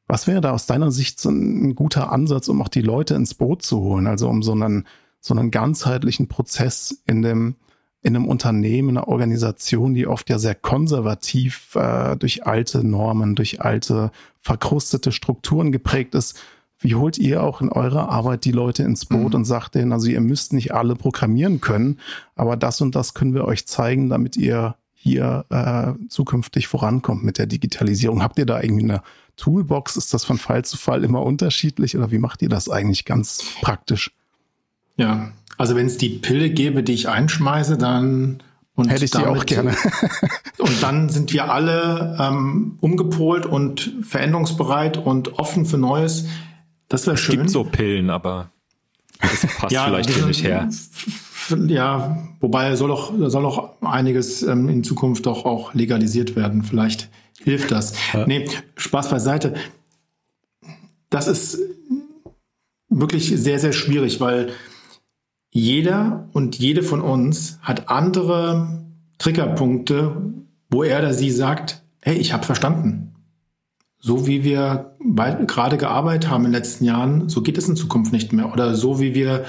was 0.06 0.26
wäre 0.26 0.40
da 0.40 0.52
aus 0.52 0.66
deiner 0.66 0.90
Sicht 0.90 1.18
so 1.18 1.30
ein 1.30 1.74
guter 1.74 2.12
Ansatz, 2.12 2.48
um 2.48 2.60
auch 2.60 2.68
die 2.68 2.82
Leute 2.82 3.14
ins 3.14 3.34
Boot 3.34 3.62
zu 3.62 3.80
holen? 3.80 4.06
Also 4.06 4.28
um 4.28 4.42
so 4.42 4.52
einen 4.52 4.86
so 5.24 5.32
einen 5.32 5.50
ganzheitlichen 5.50 6.28
Prozess 6.28 7.02
in 7.06 7.22
dem 7.22 7.56
in 8.02 8.14
einem 8.14 8.28
Unternehmen, 8.28 8.90
einer 8.90 9.08
Organisation, 9.08 9.94
die 9.94 10.06
oft 10.06 10.28
ja 10.28 10.38
sehr 10.38 10.54
konservativ 10.54 11.74
äh, 11.74 12.16
durch 12.16 12.46
alte 12.46 12.86
Normen, 12.86 13.34
durch 13.34 13.62
alte 13.62 14.10
verkrustete 14.42 15.10
Strukturen 15.10 15.72
geprägt 15.72 16.14
ist. 16.14 16.38
Wie 16.78 16.96
holt 16.96 17.16
ihr 17.16 17.42
auch 17.42 17.62
in 17.62 17.70
eurer 17.70 18.10
Arbeit 18.10 18.44
die 18.44 18.52
Leute 18.52 18.82
ins 18.82 19.06
Boot 19.06 19.30
mhm. 19.30 19.36
und 19.36 19.44
sagt 19.46 19.74
denen, 19.74 19.92
also 19.92 20.08
ihr 20.08 20.20
müsst 20.20 20.52
nicht 20.52 20.74
alle 20.74 20.96
programmieren 20.96 21.62
können, 21.62 21.98
aber 22.34 22.58
das 22.58 22.82
und 22.82 22.94
das 22.94 23.14
können 23.14 23.32
wir 23.32 23.46
euch 23.46 23.66
zeigen, 23.66 24.10
damit 24.10 24.36
ihr 24.36 24.76
hier 24.92 25.46
äh, 25.48 25.94
zukünftig 26.10 26.68
vorankommt 26.68 27.24
mit 27.24 27.38
der 27.38 27.46
Digitalisierung. 27.46 28.22
Habt 28.22 28.38
ihr 28.38 28.46
da 28.46 28.60
irgendwie 28.60 28.84
eine 28.84 29.02
Toolbox? 29.36 29.96
Ist 29.96 30.12
das 30.12 30.26
von 30.26 30.36
Fall 30.36 30.66
zu 30.66 30.76
Fall 30.76 31.02
immer 31.04 31.22
unterschiedlich 31.22 31.96
oder 31.96 32.10
wie 32.10 32.18
macht 32.18 32.42
ihr 32.42 32.50
das 32.50 32.68
eigentlich 32.68 33.06
ganz 33.06 33.42
praktisch? 33.62 34.10
Ja, 34.96 35.32
also 35.56 35.76
wenn 35.76 35.86
es 35.86 35.98
die 35.98 36.10
Pille 36.10 36.50
gäbe, 36.50 36.82
die 36.82 36.92
ich 36.92 37.08
einschmeiße, 37.08 37.78
dann 37.78 38.42
und 38.74 38.88
hätte 38.88 39.04
ich 39.04 39.10
damit, 39.12 39.28
die 39.28 39.38
auch 39.38 39.46
gerne. 39.46 39.76
und 40.58 40.82
dann 40.82 41.08
sind 41.08 41.32
wir 41.32 41.52
alle 41.52 42.16
ähm, 42.20 42.78
umgepolt 42.80 43.46
und 43.46 43.92
veränderungsbereit 44.02 44.96
und 44.98 45.38
offen 45.38 45.64
für 45.64 45.78
Neues. 45.78 46.26
Das 46.88 47.06
wäre 47.06 47.16
schön. 47.16 47.36
Es 47.36 47.40
gibt 47.40 47.50
so 47.50 47.64
Pillen, 47.64 48.10
aber 48.10 48.50
das 49.20 49.46
passt 49.56 49.72
ja, 49.72 49.84
vielleicht 49.86 50.10
hier 50.10 50.26
nicht 50.26 50.42
her. 50.42 50.68
Ja, 51.66 52.26
wobei 52.40 52.74
soll 52.74 52.88
doch 52.88 53.12
soll 53.28 53.44
auch 53.46 53.82
einiges 53.82 54.42
ähm, 54.42 54.68
in 54.68 54.82
Zukunft 54.82 55.26
doch 55.26 55.44
auch 55.44 55.74
legalisiert 55.74 56.36
werden. 56.36 56.62
Vielleicht 56.62 57.10
hilft 57.42 57.70
das. 57.70 57.94
Ja. 58.12 58.26
Nee, 58.26 58.48
Spaß 58.76 59.10
beiseite. 59.10 59.54
Das 61.10 61.28
ist 61.28 61.58
wirklich 62.88 63.28
sehr, 63.28 63.58
sehr 63.60 63.72
schwierig, 63.72 64.20
weil 64.20 64.52
jeder 65.54 66.28
und 66.32 66.58
jede 66.58 66.82
von 66.82 67.00
uns 67.00 67.60
hat 67.62 67.88
andere 67.88 68.80
Triggerpunkte, 69.18 70.16
wo 70.68 70.82
er 70.82 70.98
oder 70.98 71.14
sie 71.14 71.30
sagt, 71.30 71.82
hey, 72.02 72.16
ich 72.16 72.32
habe 72.32 72.44
verstanden. 72.44 73.14
So 74.00 74.26
wie 74.26 74.42
wir 74.44 74.96
gerade 74.98 75.78
gearbeitet 75.78 76.28
haben 76.28 76.44
in 76.44 76.50
den 76.50 76.60
letzten 76.60 76.84
Jahren, 76.84 77.28
so 77.28 77.40
geht 77.40 77.56
es 77.56 77.68
in 77.68 77.76
Zukunft 77.76 78.12
nicht 78.12 78.32
mehr. 78.32 78.52
Oder 78.52 78.74
so 78.74 79.00
wie 79.00 79.14
wir 79.14 79.44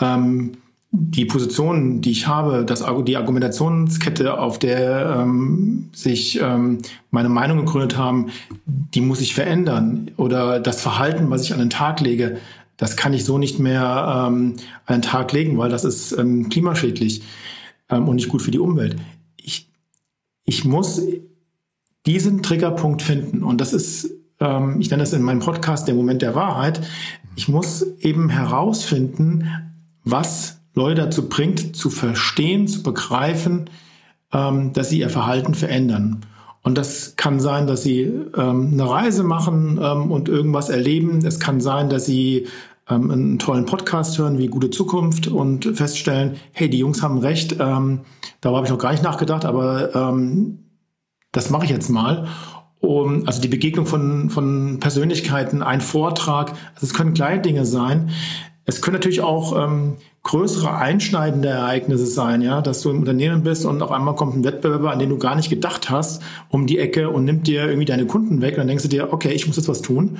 ähm, 0.00 0.52
die 0.92 1.26
Position, 1.26 2.00
die 2.00 2.10
ich 2.10 2.26
habe, 2.26 2.64
das, 2.64 2.82
die 3.04 3.16
Argumentationskette, 3.18 4.40
auf 4.40 4.58
der 4.58 5.18
ähm, 5.20 5.90
sich 5.92 6.40
ähm, 6.40 6.78
meine 7.10 7.28
Meinung 7.28 7.58
gegründet 7.58 7.98
haben, 7.98 8.30
die 8.64 9.02
muss 9.02 9.20
ich 9.20 9.34
verändern. 9.34 10.10
Oder 10.16 10.58
das 10.58 10.80
Verhalten, 10.80 11.28
was 11.28 11.44
ich 11.44 11.52
an 11.52 11.60
den 11.60 11.70
Tag 11.70 12.00
lege, 12.00 12.38
das 12.80 12.96
kann 12.96 13.12
ich 13.12 13.26
so 13.26 13.36
nicht 13.36 13.58
mehr 13.58 14.26
ähm, 14.26 14.56
an 14.86 14.96
den 14.96 15.02
Tag 15.02 15.32
legen, 15.32 15.58
weil 15.58 15.68
das 15.68 15.84
ist 15.84 16.12
ähm, 16.12 16.48
klimaschädlich 16.48 17.22
ähm, 17.90 18.08
und 18.08 18.16
nicht 18.16 18.30
gut 18.30 18.40
für 18.40 18.50
die 18.50 18.58
Umwelt. 18.58 18.96
Ich, 19.36 19.70
ich 20.46 20.64
muss 20.64 21.02
diesen 22.06 22.42
Triggerpunkt 22.42 23.02
finden. 23.02 23.42
Und 23.42 23.60
das 23.60 23.74
ist, 23.74 24.10
ähm, 24.40 24.80
ich 24.80 24.90
nenne 24.90 25.02
das 25.02 25.12
in 25.12 25.20
meinem 25.20 25.40
Podcast 25.40 25.88
der 25.88 25.94
Moment 25.94 26.22
der 26.22 26.34
Wahrheit. 26.34 26.80
Ich 27.36 27.48
muss 27.48 27.82
eben 27.98 28.30
herausfinden, 28.30 29.46
was 30.02 30.62
Leute 30.72 31.02
dazu 31.02 31.28
bringt, 31.28 31.76
zu 31.76 31.90
verstehen, 31.90 32.66
zu 32.66 32.82
begreifen, 32.82 33.68
ähm, 34.32 34.72
dass 34.72 34.88
sie 34.88 35.00
ihr 35.00 35.10
Verhalten 35.10 35.52
verändern. 35.52 36.24
Und 36.62 36.76
das 36.76 37.16
kann 37.16 37.40
sein, 37.40 37.66
dass 37.66 37.82
sie 37.82 38.02
ähm, 38.02 38.70
eine 38.72 38.88
Reise 38.88 39.22
machen 39.22 39.78
ähm, 39.82 40.10
und 40.10 40.28
irgendwas 40.28 40.68
erleben. 40.68 41.24
Es 41.24 41.40
kann 41.40 41.60
sein, 41.60 41.88
dass 41.88 42.04
sie 42.04 42.46
ähm, 42.90 43.10
einen 43.10 43.38
tollen 43.38 43.66
Podcast 43.66 44.18
hören 44.18 44.38
wie 44.38 44.48
Gute 44.48 44.70
Zukunft 44.70 45.28
und 45.28 45.64
feststellen, 45.76 46.36
hey, 46.52 46.68
die 46.68 46.78
Jungs 46.78 47.02
haben 47.02 47.18
recht. 47.18 47.56
Ähm, 47.58 48.00
darüber 48.40 48.58
habe 48.58 48.66
ich 48.66 48.72
noch 48.72 48.78
gar 48.78 48.92
nicht 48.92 49.02
nachgedacht, 49.02 49.44
aber 49.44 49.94
ähm, 49.94 50.64
das 51.32 51.50
mache 51.50 51.64
ich 51.64 51.70
jetzt 51.70 51.88
mal. 51.88 52.28
Um, 52.80 53.26
also 53.26 53.42
die 53.42 53.48
Begegnung 53.48 53.84
von, 53.84 54.30
von 54.30 54.80
Persönlichkeiten, 54.80 55.62
ein 55.62 55.82
Vortrag, 55.82 56.52
also 56.74 56.86
es 56.86 56.94
können 56.94 57.12
kleine 57.12 57.42
Dinge 57.42 57.66
sein. 57.66 58.10
Es 58.64 58.82
können 58.82 58.94
natürlich 58.94 59.20
auch 59.20 59.56
ähm, 59.56 59.96
größere 60.22 60.76
einschneidende 60.76 61.48
Ereignisse 61.48 62.06
sein, 62.06 62.42
ja, 62.42 62.60
dass 62.60 62.82
du 62.82 62.90
im 62.90 62.98
Unternehmen 62.98 63.42
bist 63.42 63.64
und 63.64 63.82
auf 63.82 63.90
einmal 63.90 64.14
kommt 64.14 64.36
ein 64.36 64.44
Wettbewerber, 64.44 64.90
an 64.90 64.98
den 64.98 65.08
du 65.08 65.18
gar 65.18 65.34
nicht 65.34 65.48
gedacht 65.48 65.90
hast, 65.90 66.22
um 66.50 66.66
die 66.66 66.78
Ecke 66.78 67.10
und 67.10 67.24
nimmt 67.24 67.46
dir 67.46 67.64
irgendwie 67.64 67.86
deine 67.86 68.06
Kunden 68.06 68.42
weg. 68.42 68.54
Und 68.54 68.58
dann 68.58 68.68
denkst 68.68 68.84
du 68.84 68.88
dir, 68.88 69.12
okay, 69.12 69.32
ich 69.32 69.46
muss 69.46 69.56
jetzt 69.56 69.68
was 69.68 69.82
tun. 69.82 70.18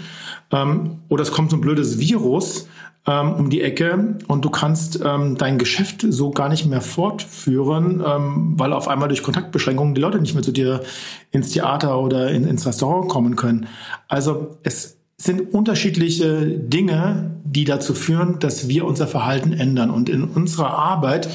Ähm, 0.53 1.01
oder 1.09 1.22
es 1.22 1.32
kommt 1.32 1.51
so 1.51 1.57
ein 1.57 1.61
blödes 1.61 1.99
Virus 1.99 2.66
ähm, 3.07 3.32
um 3.34 3.51
die 3.51 3.62
Ecke 3.62 4.16
und 4.26 4.45
du 4.45 4.51
kannst 4.51 5.01
ähm, 5.05 5.36
dein 5.36 5.59
Geschäft 5.59 6.05
so 6.09 6.30
gar 6.30 6.49
nicht 6.49 6.66
mehr 6.66 6.80
fortführen, 6.80 8.03
ähm, 8.07 8.55
weil 8.57 8.72
auf 8.72 8.88
einmal 8.88 9.09
durch 9.09 9.22
Kontaktbeschränkungen 9.22 9.95
die 9.95 10.01
Leute 10.01 10.20
nicht 10.20 10.34
mehr 10.34 10.43
zu 10.43 10.53
dir 10.53 10.82
ins 11.30 11.51
Theater 11.51 11.99
oder 12.01 12.30
in, 12.30 12.47
ins 12.47 12.66
Restaurant 12.66 13.09
kommen 13.09 13.36
können. 13.36 13.68
Also 14.09 14.57
es 14.62 14.99
sind 15.20 15.52
unterschiedliche 15.52 16.46
Dinge, 16.46 17.32
die 17.44 17.66
dazu 17.66 17.92
führen, 17.92 18.38
dass 18.38 18.68
wir 18.68 18.86
unser 18.86 19.06
Verhalten 19.06 19.52
ändern. 19.52 19.90
Und 19.90 20.08
in 20.08 20.24
unserer 20.24 20.70
Arbeit, 20.70 21.28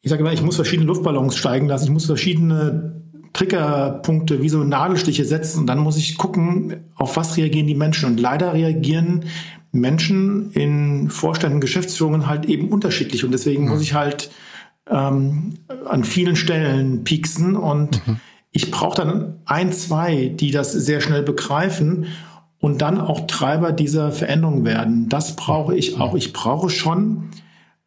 ich 0.00 0.08
sage 0.08 0.22
immer, 0.22 0.32
ich 0.32 0.40
muss 0.40 0.56
verschiedene 0.56 0.86
Luftballons 0.86 1.36
steigen 1.36 1.68
lassen, 1.68 1.84
ich 1.84 1.90
muss 1.90 2.06
verschiedene 2.06 3.02
Triggerpunkte 3.34 4.40
wie 4.40 4.48
so 4.48 4.64
Nadelstiche 4.64 5.26
setzen 5.26 5.60
und 5.60 5.66
dann 5.66 5.80
muss 5.80 5.98
ich 5.98 6.16
gucken, 6.16 6.76
auf 6.94 7.18
was 7.18 7.36
reagieren 7.36 7.66
die 7.66 7.74
Menschen. 7.74 8.06
Und 8.06 8.20
leider 8.20 8.54
reagieren 8.54 9.26
Menschen 9.70 10.50
in 10.52 11.10
Vorständen, 11.10 11.60
Geschäftsführungen 11.60 12.26
halt 12.26 12.46
eben 12.46 12.70
unterschiedlich. 12.70 13.22
Und 13.22 13.32
deswegen 13.32 13.64
mhm. 13.64 13.68
muss 13.68 13.82
ich 13.82 13.92
halt 13.92 14.30
ähm, 14.88 15.58
an 15.86 16.04
vielen 16.04 16.36
Stellen 16.36 17.04
pieksen 17.04 17.54
und 17.54 18.06
mhm. 18.06 18.16
ich 18.50 18.70
brauche 18.70 18.96
dann 18.96 19.34
ein, 19.44 19.74
zwei, 19.74 20.28
die 20.28 20.52
das 20.52 20.72
sehr 20.72 21.02
schnell 21.02 21.22
begreifen 21.22 22.06
und 22.60 22.82
dann 22.82 23.00
auch 23.00 23.26
Treiber 23.26 23.72
dieser 23.72 24.12
Veränderung 24.12 24.64
werden. 24.64 25.08
Das 25.08 25.36
brauche 25.36 25.76
ich 25.76 26.00
auch. 26.00 26.14
Ich 26.14 26.32
brauche 26.32 26.70
schon 26.70 27.30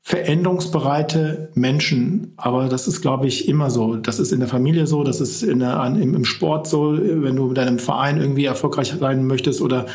veränderungsbereite 0.02 1.52
Menschen. 1.54 2.34
Aber 2.38 2.68
das 2.68 2.88
ist, 2.88 3.02
glaube 3.02 3.28
ich, 3.28 3.48
immer 3.48 3.70
so. 3.70 3.96
Das 3.96 4.20
ist 4.20 4.32
in 4.32 4.40
der 4.40 4.50
Familie 4.50 4.88
so, 4.88 5.04
das 5.04 5.22
ist 5.22 5.44
in 5.44 5.60
der, 5.60 5.86
im, 5.86 6.16
im 6.16 6.26
Sport 6.26 6.68
so, 6.68 6.98
wenn 6.98 7.36
du 7.36 7.48
mit 7.48 7.58
deinem 7.58 7.80
Verein 7.80 8.20
irgendwie 8.20 8.46
erfolgreich 8.46 8.94
sein 9.00 9.28
möchtest 9.28 9.62
oder 9.62 9.86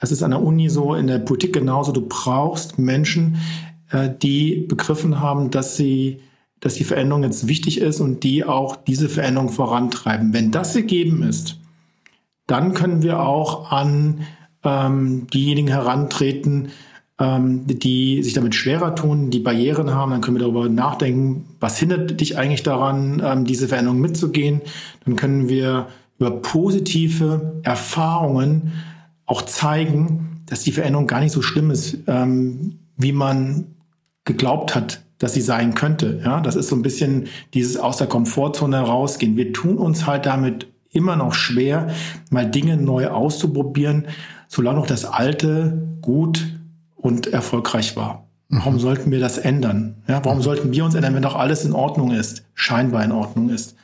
es 0.00 0.12
ist 0.12 0.22
an 0.22 0.32
der 0.32 0.42
Uni 0.42 0.68
so, 0.68 0.94
in 0.94 1.06
der 1.06 1.18
Politik 1.18 1.54
genauso. 1.54 1.92
Du 1.92 2.06
brauchst 2.06 2.78
Menschen, 2.78 3.38
äh, 3.90 4.10
die 4.22 4.66
begriffen 4.68 5.20
haben, 5.20 5.50
dass 5.50 5.76
sie 5.76 6.20
dass 6.60 6.74
die 6.74 6.84
Veränderung 6.84 7.22
jetzt 7.22 7.46
wichtig 7.46 7.80
ist 7.80 8.00
und 8.00 8.24
die 8.24 8.44
auch 8.44 8.76
diese 8.76 9.08
Veränderung 9.08 9.50
vorantreiben. 9.50 10.32
Wenn 10.32 10.50
das 10.50 10.74
gegeben 10.74 11.22
ist, 11.22 11.57
dann 12.48 12.74
können 12.74 13.02
wir 13.02 13.20
auch 13.20 13.70
an 13.70 14.22
ähm, 14.64 15.28
diejenigen 15.28 15.68
herantreten, 15.68 16.70
ähm, 17.20 17.66
die 17.66 18.22
sich 18.22 18.32
damit 18.32 18.54
schwerer 18.54 18.94
tun, 18.94 19.30
die 19.30 19.38
Barrieren 19.38 19.94
haben. 19.94 20.10
Dann 20.10 20.20
können 20.20 20.36
wir 20.36 20.42
darüber 20.42 20.68
nachdenken, 20.68 21.44
was 21.60 21.78
hindert 21.78 22.20
dich 22.20 22.38
eigentlich 22.38 22.62
daran, 22.62 23.22
ähm, 23.24 23.44
diese 23.44 23.68
Veränderung 23.68 24.00
mitzugehen. 24.00 24.62
Dann 25.04 25.14
können 25.14 25.48
wir 25.48 25.88
über 26.18 26.30
positive 26.30 27.60
Erfahrungen 27.62 28.72
auch 29.26 29.42
zeigen, 29.42 30.42
dass 30.46 30.62
die 30.62 30.72
Veränderung 30.72 31.06
gar 31.06 31.20
nicht 31.20 31.32
so 31.32 31.42
schlimm 31.42 31.70
ist, 31.70 31.98
ähm, 32.06 32.78
wie 32.96 33.12
man 33.12 33.74
geglaubt 34.24 34.74
hat, 34.74 35.02
dass 35.18 35.34
sie 35.34 35.42
sein 35.42 35.74
könnte. 35.74 36.22
Ja, 36.24 36.40
das 36.40 36.56
ist 36.56 36.68
so 36.68 36.76
ein 36.76 36.82
bisschen 36.82 37.26
dieses 37.52 37.76
aus 37.76 37.98
der 37.98 38.06
Komfortzone 38.06 38.78
herausgehen. 38.78 39.36
Wir 39.36 39.52
tun 39.52 39.76
uns 39.76 40.06
halt 40.06 40.24
damit 40.24 40.66
immer 40.90 41.16
noch 41.16 41.34
schwer, 41.34 41.88
mal 42.30 42.50
Dinge 42.50 42.76
neu 42.76 43.08
auszuprobieren, 43.08 44.06
solange 44.48 44.78
noch 44.78 44.86
das 44.86 45.04
Alte 45.04 45.88
gut 46.00 46.46
und 46.96 47.26
erfolgreich 47.28 47.96
war. 47.96 48.28
Warum 48.48 48.74
mhm. 48.74 48.78
sollten 48.78 49.10
wir 49.10 49.20
das 49.20 49.36
ändern? 49.36 50.02
Ja, 50.08 50.24
warum 50.24 50.38
mhm. 50.38 50.42
sollten 50.42 50.72
wir 50.72 50.84
uns 50.84 50.94
ändern, 50.94 51.14
wenn 51.14 51.22
doch 51.22 51.36
alles 51.36 51.64
in 51.64 51.72
Ordnung 51.72 52.12
ist, 52.12 52.44
scheinbar 52.54 53.04
in 53.04 53.12
Ordnung 53.12 53.50
ist? 53.50 53.76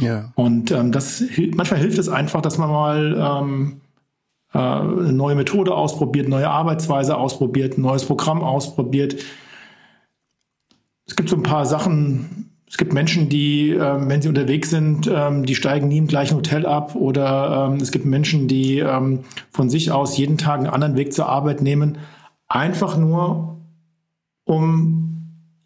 Ja. 0.00 0.32
Und 0.34 0.70
ähm, 0.70 0.92
das 0.92 1.22
manchmal 1.54 1.80
hilft 1.80 1.98
es 1.98 2.08
einfach, 2.08 2.40
dass 2.40 2.58
man 2.58 2.70
mal 2.70 3.40
ähm, 3.42 3.80
äh, 4.52 4.58
eine 4.58 5.12
neue 5.12 5.34
Methode 5.34 5.74
ausprobiert, 5.74 6.28
neue 6.28 6.48
Arbeitsweise 6.48 7.16
ausprobiert, 7.16 7.76
ein 7.76 7.82
neues 7.82 8.04
Programm 8.04 8.42
ausprobiert. 8.42 9.16
Es 11.06 11.14
gibt 11.14 11.28
so 11.28 11.36
ein 11.36 11.42
paar 11.42 11.66
Sachen, 11.66 12.45
es 12.68 12.76
gibt 12.76 12.92
Menschen, 12.92 13.28
die, 13.28 13.70
ähm, 13.70 14.08
wenn 14.08 14.22
sie 14.22 14.28
unterwegs 14.28 14.70
sind, 14.70 15.08
ähm, 15.12 15.46
die 15.46 15.54
steigen 15.54 15.86
nie 15.88 15.98
im 15.98 16.08
gleichen 16.08 16.36
Hotel 16.36 16.66
ab. 16.66 16.96
Oder 16.96 17.68
ähm, 17.70 17.78
es 17.80 17.92
gibt 17.92 18.04
Menschen, 18.04 18.48
die 18.48 18.80
ähm, 18.80 19.20
von 19.50 19.70
sich 19.70 19.92
aus 19.92 20.16
jeden 20.18 20.36
Tag 20.36 20.58
einen 20.58 20.66
anderen 20.66 20.96
Weg 20.96 21.12
zur 21.12 21.28
Arbeit 21.28 21.62
nehmen. 21.62 21.98
Einfach 22.48 22.96
nur, 22.96 23.58
um 24.44 25.06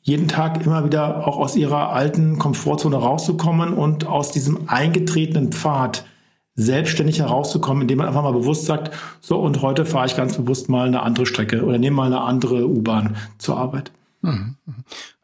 jeden 0.03 0.29
Tag 0.29 0.65
immer 0.65 0.85
wieder 0.85 1.27
auch 1.27 1.39
aus 1.39 1.57
ihrer 1.57 1.93
alten 1.93 2.39
Komfortzone 2.39 2.97
rauszukommen 2.97 3.73
und 3.75 4.07
aus 4.07 4.31
diesem 4.31 4.69
eingetretenen 4.69 5.53
Pfad 5.53 6.05
selbstständig 6.55 7.21
herauszukommen, 7.21 7.83
indem 7.83 7.99
man 7.99 8.09
einfach 8.09 8.23
mal 8.23 8.33
bewusst 8.33 8.67
sagt, 8.67 8.91
so 9.21 9.39
und 9.39 9.63
heute 9.63 9.87
fahre 9.87 10.07
ich 10.07 10.17
ganz 10.17 10.37
bewusst 10.37 10.69
mal 10.69 10.87
eine 10.87 11.03
andere 11.03 11.27
Strecke 11.27 11.65
oder 11.65 11.79
nehme 11.79 11.97
mal 11.97 12.07
eine 12.07 12.21
andere 12.21 12.69
U-Bahn 12.69 13.17
zur 13.39 13.57
Arbeit. 13.57 13.93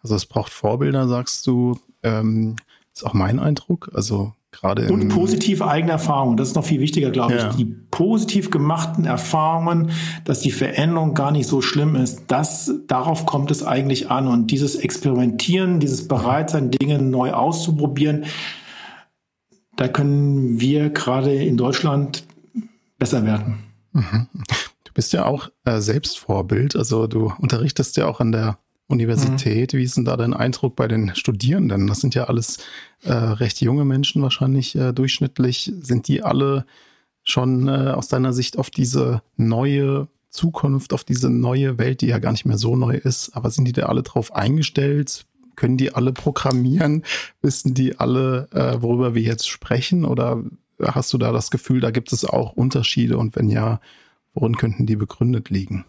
Also 0.02 0.14
es 0.14 0.26
braucht 0.26 0.52
Vorbilder, 0.52 1.08
sagst 1.08 1.46
du. 1.46 1.78
Ähm, 2.02 2.56
ist 2.94 3.04
auch 3.04 3.14
mein 3.14 3.38
Eindruck. 3.38 3.90
Also 3.94 4.32
gerade 4.52 4.90
und 4.90 5.08
positive 5.08 5.66
eigene 5.66 5.92
Erfahrungen. 5.92 6.36
Das 6.36 6.48
ist 6.48 6.54
noch 6.54 6.64
viel 6.64 6.80
wichtiger, 6.80 7.10
glaube 7.10 7.34
ja. 7.34 7.50
ich. 7.50 7.56
Die 7.56 7.66
positiv 7.66 8.50
gemachten 8.50 9.04
Erfahrungen, 9.04 9.90
dass 10.24 10.40
die 10.40 10.50
Veränderung 10.50 11.14
gar 11.14 11.30
nicht 11.30 11.46
so 11.46 11.60
schlimm 11.60 11.94
ist. 11.94 12.24
Das 12.28 12.72
darauf 12.86 13.26
kommt 13.26 13.50
es 13.50 13.62
eigentlich 13.62 14.10
an. 14.10 14.28
Und 14.28 14.50
dieses 14.50 14.76
Experimentieren, 14.76 15.78
dieses 15.80 16.08
Bereitsein, 16.08 16.70
Dinge 16.70 17.00
neu 17.00 17.32
auszuprobieren, 17.32 18.24
da 19.76 19.88
können 19.88 20.58
wir 20.58 20.88
gerade 20.88 21.34
in 21.34 21.58
Deutschland 21.58 22.24
besser 22.98 23.24
werden. 23.26 23.58
Mhm. 23.92 24.28
Du 24.84 24.92
bist 24.94 25.12
ja 25.12 25.26
auch 25.26 25.50
äh, 25.64 25.80
selbst 25.80 26.18
Vorbild. 26.18 26.76
Also 26.76 27.06
du 27.06 27.30
unterrichtest 27.38 27.98
ja 27.98 28.06
auch 28.06 28.20
an 28.20 28.32
der 28.32 28.58
Universität. 28.88 29.72
Mhm. 29.72 29.78
Wie 29.78 29.82
ist 29.82 29.96
denn 29.96 30.04
da 30.04 30.16
dein 30.16 30.34
Eindruck 30.34 30.76
bei 30.76 30.88
den 30.88 31.14
Studierenden? 31.14 31.86
Das 31.86 32.00
sind 32.00 32.14
ja 32.14 32.24
alles 32.24 32.58
äh, 33.02 33.12
recht 33.12 33.60
junge 33.60 33.84
Menschen 33.84 34.22
wahrscheinlich 34.22 34.76
äh, 34.76 34.92
durchschnittlich. 34.92 35.72
Sind 35.80 36.08
die 36.08 36.22
alle 36.22 36.66
schon 37.24 37.68
äh, 37.68 37.90
aus 37.90 38.08
deiner 38.08 38.32
Sicht 38.32 38.58
auf 38.58 38.70
diese 38.70 39.22
neue 39.36 40.08
Zukunft, 40.30 40.92
auf 40.92 41.02
diese 41.02 41.30
neue 41.30 41.78
Welt, 41.78 42.00
die 42.00 42.06
ja 42.06 42.18
gar 42.18 42.30
nicht 42.30 42.44
mehr 42.44 42.58
so 42.58 42.76
neu 42.76 42.96
ist, 42.96 43.30
aber 43.34 43.50
sind 43.50 43.64
die 43.66 43.72
da 43.72 43.86
alle 43.86 44.02
drauf 44.02 44.34
eingestellt? 44.34 45.26
Können 45.56 45.78
die 45.78 45.94
alle 45.94 46.12
programmieren? 46.12 47.02
Wissen 47.42 47.74
die 47.74 47.98
alle, 47.98 48.48
äh, 48.52 48.80
worüber 48.80 49.14
wir 49.14 49.22
jetzt 49.22 49.48
sprechen? 49.48 50.04
Oder 50.04 50.44
hast 50.80 51.12
du 51.12 51.18
da 51.18 51.32
das 51.32 51.50
Gefühl, 51.50 51.80
da 51.80 51.90
gibt 51.90 52.12
es 52.12 52.24
auch 52.24 52.52
Unterschiede? 52.52 53.18
Und 53.18 53.34
wenn 53.34 53.48
ja, 53.48 53.80
worin 54.34 54.56
könnten 54.56 54.86
die 54.86 54.96
begründet 54.96 55.50
liegen? 55.50 55.84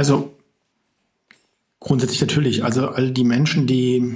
Also 0.00 0.32
grundsätzlich 1.78 2.22
natürlich. 2.22 2.64
Also 2.64 2.88
all 2.88 3.10
die 3.10 3.22
Menschen, 3.22 3.66
die 3.66 4.14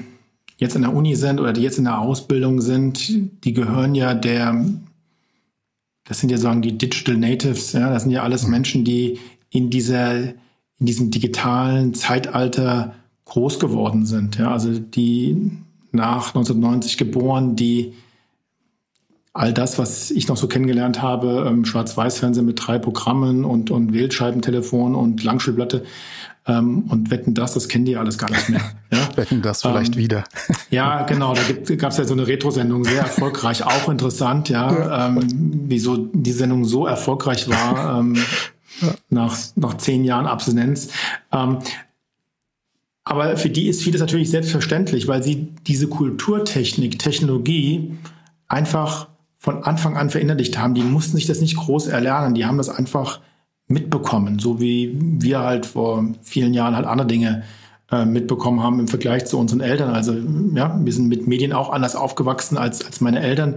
jetzt 0.57 0.77
in 0.77 0.81
der 0.81 0.95
Uni 0.95 1.15
sind 1.15 1.41
oder 1.41 1.53
die 1.53 1.61
jetzt 1.61 1.77
in 1.77 1.85
der 1.85 1.99
Ausbildung 1.99 2.63
sind, 2.63 3.07
die 3.45 3.53
gehören 3.53 3.95
ja 3.95 4.15
der, 4.15 4.65
das 6.05 6.21
sind 6.21 6.31
ja 6.31 6.39
sagen 6.39 6.63
die 6.63 6.79
Digital 6.79 7.19
Natives, 7.19 7.75
ja, 7.75 7.91
das 7.91 8.05
sind 8.05 8.13
ja 8.13 8.23
alles. 8.23 8.47
Menschen, 8.47 8.87
die 8.87 9.19
in 9.51 9.69
dieser 9.69 10.29
in 10.79 10.87
diesem 10.87 11.11
digitalen 11.11 11.93
Zeitalter 11.93 12.95
groß 13.27 13.61
geworden 13.61 14.07
sind. 14.07 14.39
Ja, 14.39 14.53
also 14.53 14.79
die 14.79 15.51
nach 15.93 16.29
1990 16.29 16.97
geboren, 16.97 17.57
die 17.57 17.93
all 19.35 19.53
das, 19.53 19.79
was 19.79 20.13
ich 20.13 20.29
noch 20.29 20.37
so 20.37 20.47
kennengelernt 20.47 21.03
habe, 21.03 21.45
ähm, 21.49 21.65
Schwarz-Weiß-Fernsehen 21.65 22.47
mit 22.47 22.65
drei 22.65 22.79
Programmen 22.79 23.45
und, 23.45 23.71
und 23.73 23.93
Wählscheibentelefon 23.93 24.95
und 24.95 25.25
Langspielplatte 25.25 25.85
ähm, 26.47 26.85
und 26.89 27.11
Wetten 27.11 27.35
das, 27.35 27.53
das 27.53 27.67
kennen 27.67 27.85
die 27.85 27.97
alles 27.97 28.17
gar 28.17 28.31
nicht 28.31 28.49
mehr. 28.49 28.61
Ja? 28.93 29.17
Wetten 29.17 29.43
das 29.43 29.63
vielleicht 29.63 29.97
ähm, 29.97 30.03
wieder. 30.03 30.25
ja, 30.71 31.03
genau, 31.03 31.35
da 31.35 31.75
gab 31.75 31.91
es 31.91 31.99
ja 31.99 32.05
so 32.05 32.15
eine 32.15 32.29
Retro-Sendung, 32.29 32.85
sehr 32.85 33.01
erfolgreich, 33.01 33.65
auch 33.65 33.89
interessant, 33.89 34.49
ja, 34.49 34.73
ja. 34.73 35.09
Ähm, 35.09 35.65
wieso 35.67 35.97
die 35.97 36.33
Sendung 36.33 36.65
so 36.65 36.87
erfolgreich 36.87 37.49
war 37.49 37.99
ähm, 37.99 38.15
ja. 38.81 38.95
nach, 39.11 39.37
nach 39.57 39.77
zehn 39.79 40.05
Jahren 40.05 40.27
Abstinenz. 40.27 40.91
Ähm, 41.33 41.59
aber 43.03 43.37
für 43.37 43.51
die 43.51 43.67
ist 43.67 43.83
vieles 43.83 44.01
natürlich 44.01 44.31
selbstverständlich, 44.31 45.09
weil 45.09 45.25
sie 45.25 45.49
diese 45.67 45.89
Kulturtechnik, 45.89 47.01
Technologie 47.01 47.99
einfach 48.47 49.09
von 49.45 49.63
Anfang 49.63 49.99
an 49.99 50.09
verinnerlicht 50.09 50.57
haben. 50.57 50.73
Die 50.73 50.83
mussten 50.83 51.19
sich 51.19 51.27
das 51.27 51.43
nicht 51.43 51.59
groß 51.59 51.89
erlernen, 51.89 52.35
die 52.35 52.47
haben 52.47 52.57
das 52.57 52.71
einfach 52.71 53.21
mitbekommen, 53.67 54.39
so 54.39 54.59
wie 54.59 54.97
wir 54.99 55.41
halt 55.41 55.67
vor 55.67 56.03
vielen 56.23 56.55
Jahren 56.55 56.75
halt 56.75 56.87
andere 56.87 57.07
Dinge 57.07 57.43
äh, 57.93 58.07
mitbekommen 58.07 58.63
haben 58.63 58.81
im 58.81 58.89
Vergleich 58.89 59.27
zu 59.27 59.39
unseren 59.39 59.61
Eltern. 59.61 59.91
Also 59.91 60.15
ja, 60.55 60.81
wir 60.83 60.93
sind 60.95 61.09
mit 61.09 61.27
Medien 61.27 61.53
auch 61.53 61.71
anders 61.71 61.95
aufgewachsen 61.95 62.57
als, 62.57 62.87
als 62.87 63.03
meine 63.03 63.21
Eltern, 63.21 63.57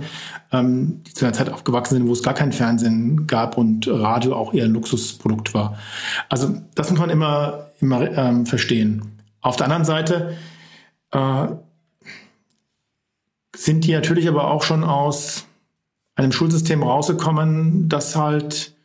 ähm, 0.52 1.04
die 1.08 1.14
zu 1.14 1.24
einer 1.24 1.34
Zeit 1.34 1.50
aufgewachsen 1.50 1.96
sind, 1.96 2.08
wo 2.10 2.12
es 2.12 2.22
gar 2.22 2.34
kein 2.34 2.52
Fernsehen 2.52 3.26
gab 3.26 3.58
und 3.58 3.88
Radio 3.88 4.36
auch 4.36 4.54
eher 4.54 4.66
ein 4.66 4.74
Luxusprodukt 4.74 5.54
war. 5.54 5.78
Also 6.28 6.54
das 6.76 6.92
muss 6.92 7.00
man 7.00 7.10
immer, 7.10 7.70
immer 7.80 8.12
ähm, 8.12 8.46
verstehen. 8.46 9.22
Auf 9.40 9.56
der 9.56 9.68
anderen 9.68 9.86
Seite 9.86 10.36
äh, 11.14 11.48
sind 13.56 13.86
die 13.86 13.94
natürlich 13.94 14.28
aber 14.28 14.52
auch 14.52 14.64
schon 14.64 14.84
aus 14.84 15.48
einem 16.18 16.32
Schulsystem 16.32 16.84
rausgekommen, 16.84 17.88
das 17.88 18.16
halt 18.16 18.76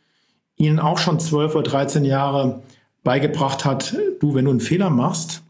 ihnen 0.55 0.79
auch 0.79 0.99
schon 0.99 1.19
zwölf 1.19 1.55
oder 1.55 1.69
13 1.69 2.05
Jahre 2.05 2.61
beigebracht 3.03 3.65
hat, 3.65 3.97
du, 4.19 4.35
wenn 4.35 4.45
du 4.45 4.51
einen 4.51 4.59
Fehler 4.61 4.89
machst, 4.89 5.41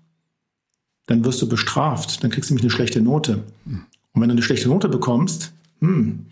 dann 1.06 1.26
wirst 1.26 1.42
du 1.42 1.50
bestraft, 1.50 2.24
dann 2.24 2.32
kriegst 2.32 2.50
du 2.50 2.54
nämlich 2.54 2.64
eine 2.64 2.72
schlechte 2.72 3.02
Note. 3.02 3.44
Und 3.66 4.22
wenn 4.22 4.30
du 4.30 4.34
eine 4.34 4.42
schlechte 4.42 4.70
Note 4.70 4.88
bekommst, 4.88 5.54
hm, 5.82 6.26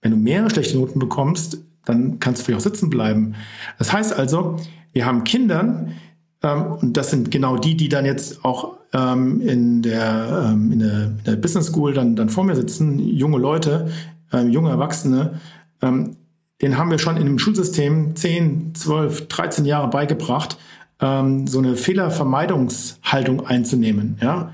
wenn 0.00 0.10
du 0.12 0.16
mehrere 0.16 0.50
schlechte 0.50 0.78
Noten 0.78 1.00
bekommst, 1.00 1.58
dann 1.84 2.20
kannst 2.20 2.40
du 2.40 2.44
vielleicht 2.44 2.60
auch 2.60 2.70
sitzen 2.70 2.88
bleiben. 2.88 3.34
Das 3.78 3.92
heißt 3.92 4.16
also, 4.16 4.56
wir 4.92 5.04
haben 5.04 5.24
Kindern, 5.24 5.94
ähm, 6.42 6.62
und 6.80 6.96
das 6.96 7.10
sind 7.10 7.30
genau 7.30 7.56
die, 7.56 7.76
die 7.76 7.88
dann 7.88 8.06
jetzt 8.06 8.44
auch 8.44 8.76
ähm, 8.92 9.40
in, 9.40 9.82
der, 9.82 10.52
ähm, 10.52 10.72
in, 10.72 10.78
der, 10.78 11.04
in 11.04 11.24
der 11.24 11.36
Business 11.36 11.66
School 11.66 11.92
dann, 11.92 12.14
dann 12.14 12.28
vor 12.28 12.44
mir 12.44 12.54
sitzen, 12.54 12.98
junge 12.98 13.38
Leute, 13.38 13.90
ähm, 14.32 14.50
junge 14.50 14.70
Erwachsene, 14.70 15.40
ähm, 15.82 16.16
den 16.62 16.78
haben 16.78 16.90
wir 16.90 16.98
schon 16.98 17.16
in 17.16 17.26
dem 17.26 17.38
Schulsystem 17.38 18.16
10, 18.16 18.74
12, 18.74 19.28
13 19.28 19.64
Jahre 19.64 19.88
beigebracht, 19.88 20.56
ähm, 21.00 21.46
so 21.46 21.58
eine 21.58 21.76
Fehlervermeidungshaltung 21.76 23.46
einzunehmen. 23.46 24.18
Ja? 24.22 24.52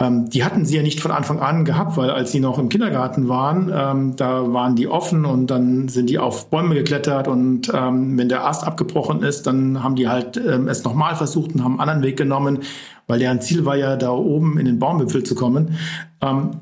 Ähm, 0.00 0.28
die 0.28 0.42
hatten 0.42 0.64
sie 0.64 0.76
ja 0.76 0.82
nicht 0.82 1.00
von 1.00 1.12
Anfang 1.12 1.38
an 1.38 1.64
gehabt, 1.64 1.96
weil 1.96 2.10
als 2.10 2.32
sie 2.32 2.40
noch 2.40 2.58
im 2.58 2.68
Kindergarten 2.68 3.28
waren, 3.28 3.70
ähm, 3.72 4.16
da 4.16 4.52
waren 4.52 4.74
die 4.74 4.88
offen 4.88 5.24
und 5.24 5.48
dann 5.48 5.88
sind 5.88 6.10
die 6.10 6.18
auf 6.18 6.50
Bäume 6.50 6.74
geklettert 6.74 7.28
und 7.28 7.70
ähm, 7.72 8.18
wenn 8.18 8.28
der 8.28 8.44
Ast 8.44 8.66
abgebrochen 8.66 9.22
ist, 9.22 9.46
dann 9.46 9.84
haben 9.84 9.94
die 9.94 10.08
halt 10.08 10.36
ähm, 10.36 10.66
es 10.66 10.82
nochmal 10.82 11.14
versucht 11.14 11.54
und 11.54 11.62
haben 11.62 11.74
einen 11.74 11.80
anderen 11.80 12.02
Weg 12.02 12.16
genommen, 12.16 12.60
weil 13.06 13.20
deren 13.20 13.40
Ziel 13.40 13.66
war 13.66 13.76
ja 13.76 13.96
da 13.96 14.10
oben 14.10 14.58
in 14.58 14.66
den 14.66 14.80
Baumwipfel 14.80 15.22
zu 15.22 15.36
kommen. 15.36 15.76
Ähm, 16.20 16.56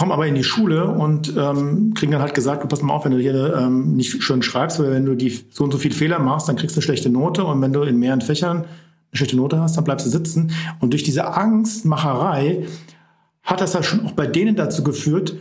kommen 0.00 0.12
aber 0.12 0.26
in 0.26 0.34
die 0.34 0.44
Schule 0.44 0.86
und 0.86 1.36
ähm, 1.36 1.92
kriegen 1.92 2.10
dann 2.10 2.22
halt 2.22 2.32
gesagt, 2.32 2.66
pass 2.66 2.80
mal 2.80 2.94
auf, 2.94 3.04
wenn 3.04 3.12
du 3.12 3.18
hier 3.18 3.54
ähm, 3.54 3.96
nicht 3.96 4.22
schön 4.22 4.42
schreibst, 4.42 4.80
weil 4.80 4.92
wenn 4.92 5.04
du 5.04 5.14
die 5.14 5.28
so 5.50 5.62
und 5.62 5.72
so 5.72 5.76
viele 5.76 5.94
Fehler 5.94 6.18
machst, 6.18 6.48
dann 6.48 6.56
kriegst 6.56 6.74
du 6.74 6.78
eine 6.78 6.84
schlechte 6.84 7.10
Note 7.10 7.44
und 7.44 7.60
wenn 7.60 7.74
du 7.74 7.82
in 7.82 7.98
mehreren 7.98 8.22
Fächern 8.22 8.60
eine 8.60 8.66
schlechte 9.12 9.36
Note 9.36 9.60
hast, 9.60 9.76
dann 9.76 9.84
bleibst 9.84 10.06
du 10.06 10.10
sitzen. 10.10 10.52
Und 10.78 10.94
durch 10.94 11.02
diese 11.02 11.34
Angstmacherei 11.34 12.64
hat 13.42 13.60
das 13.60 13.74
ja 13.74 13.82
schon 13.82 14.06
auch 14.06 14.12
bei 14.12 14.26
denen 14.26 14.56
dazu 14.56 14.82
geführt, 14.82 15.34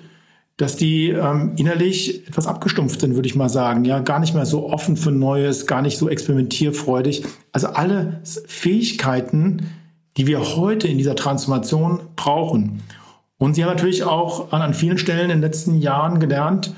dass 0.58 0.76
die 0.76 1.08
ähm, 1.08 1.54
innerlich 1.56 2.28
etwas 2.28 2.46
abgestumpft 2.46 3.00
sind, 3.00 3.16
würde 3.16 3.30
ich 3.30 3.36
mal 3.38 3.48
sagen. 3.48 3.86
Ja, 3.86 4.00
gar 4.00 4.20
nicht 4.20 4.34
mehr 4.34 4.46
so 4.46 4.68
offen 4.68 4.98
für 4.98 5.12
Neues, 5.12 5.68
gar 5.68 5.82
nicht 5.82 5.98
so 5.98 6.10
experimentierfreudig. 6.10 7.24
Also 7.54 7.68
alle 7.68 8.20
Fähigkeiten, 8.46 9.68
die 10.18 10.28
wir 10.28 10.58
heute 10.58 10.90
in 10.90 10.98
dieser 10.98 11.16
Transformation 11.16 12.02
brauchen. 12.18 12.82
Und 13.40 13.56
sie 13.56 13.64
haben 13.64 13.72
natürlich 13.72 14.04
auch 14.04 14.52
an, 14.52 14.62
an 14.62 14.76
vielen 14.76 15.00
Stellen 15.00 15.24
in 15.24 15.30
den 15.30 15.42
letzten 15.42 15.80
Jahren 15.80 16.20
gelernt, 16.20 16.76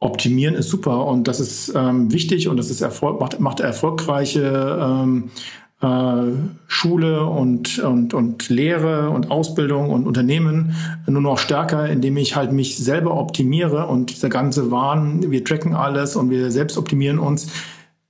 optimieren 0.00 0.54
ist 0.54 0.70
super 0.70 1.06
und 1.06 1.28
das 1.28 1.40
ist 1.40 1.74
ähm, 1.76 2.10
wichtig 2.10 2.48
und 2.48 2.56
das 2.56 2.70
ist 2.70 2.80
Erfolg, 2.80 3.20
macht, 3.20 3.38
macht 3.38 3.60
erfolgreiche 3.60 4.78
ähm, 4.82 5.30
äh, 5.82 6.32
Schule 6.66 7.26
und, 7.26 7.78
und, 7.80 8.14
und 8.14 8.48
Lehre 8.48 9.10
und 9.10 9.30
Ausbildung 9.30 9.90
und 9.90 10.06
Unternehmen 10.06 10.74
nur 11.06 11.20
noch 11.20 11.38
stärker, 11.38 11.86
indem 11.88 12.16
ich 12.16 12.34
halt 12.34 12.50
mich 12.50 12.78
selber 12.78 13.14
optimiere 13.18 13.86
und 13.86 14.10
dieser 14.10 14.30
ganze 14.30 14.70
Wahn, 14.70 15.30
wir 15.30 15.44
tracken 15.44 15.74
alles 15.74 16.16
und 16.16 16.30
wir 16.30 16.50
selbst 16.50 16.78
optimieren 16.78 17.18
uns, 17.18 17.48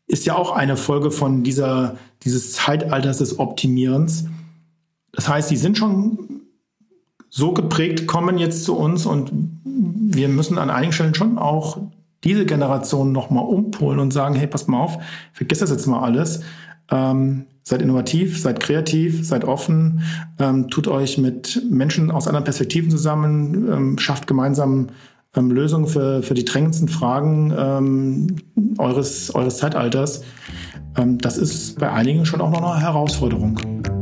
ist 0.07 0.27
ja 0.27 0.37
auch 0.37 0.53
eine 0.53 0.77
Folge 0.77 1.11
von 1.11 1.43
dieser, 1.43 1.97
dieses 2.23 2.53
Zeitalters 2.53 3.19
des 3.19 3.41
Optimierens. 3.41 4.27
Das 5.13 5.29
heißt, 5.29 5.51
die 5.51 5.57
sind 5.57 5.77
schon 5.77 6.40
so 7.31 7.53
geprägt 7.53 8.07
kommen 8.07 8.39
jetzt 8.39 8.65
zu 8.65 8.77
uns 8.77 9.07
und 9.07 9.31
wir 9.65 10.29
müssen 10.29 10.59
an 10.59 10.69
einigen 10.69 10.93
Stellen 10.93 11.15
schon 11.15 11.39
auch 11.39 11.79
diese 12.25 12.45
Generation 12.45 13.13
nochmal 13.13 13.45
umpolen 13.45 13.99
und 14.01 14.13
sagen, 14.13 14.35
hey, 14.35 14.47
passt 14.47 14.69
mal 14.69 14.81
auf, 14.81 14.99
vergesst 15.33 15.63
das 15.63 15.71
jetzt 15.71 15.87
mal 15.87 16.01
alles. 16.01 16.43
Ähm, 16.91 17.47
seid 17.63 17.83
innovativ, 17.83 18.41
seid 18.41 18.59
kreativ, 18.59 19.25
seid 19.25 19.45
offen, 19.45 20.03
ähm, 20.39 20.69
tut 20.69 20.89
euch 20.89 21.19
mit 21.19 21.63
Menschen 21.71 22.11
aus 22.11 22.27
anderen 22.27 22.45
Perspektiven 22.45 22.91
zusammen, 22.91 23.69
ähm, 23.73 23.99
schafft 23.99 24.27
gemeinsam 24.27 24.89
ähm, 25.37 25.51
Lösungen 25.53 25.87
für, 25.87 26.23
für 26.23 26.35
die 26.35 26.45
drängendsten 26.45 26.89
Fragen 26.89 27.55
ähm, 27.57 28.37
eures, 28.79 29.33
eures 29.35 29.59
Zeitalters. 29.59 30.25
Ähm, 30.97 31.19
das 31.19 31.39
ist 31.39 31.79
bei 31.79 31.93
einigen 31.93 32.27
schon 32.27 32.41
auch 32.41 32.51
noch 32.51 32.63
eine 32.63 32.81
Herausforderung. 32.81 34.00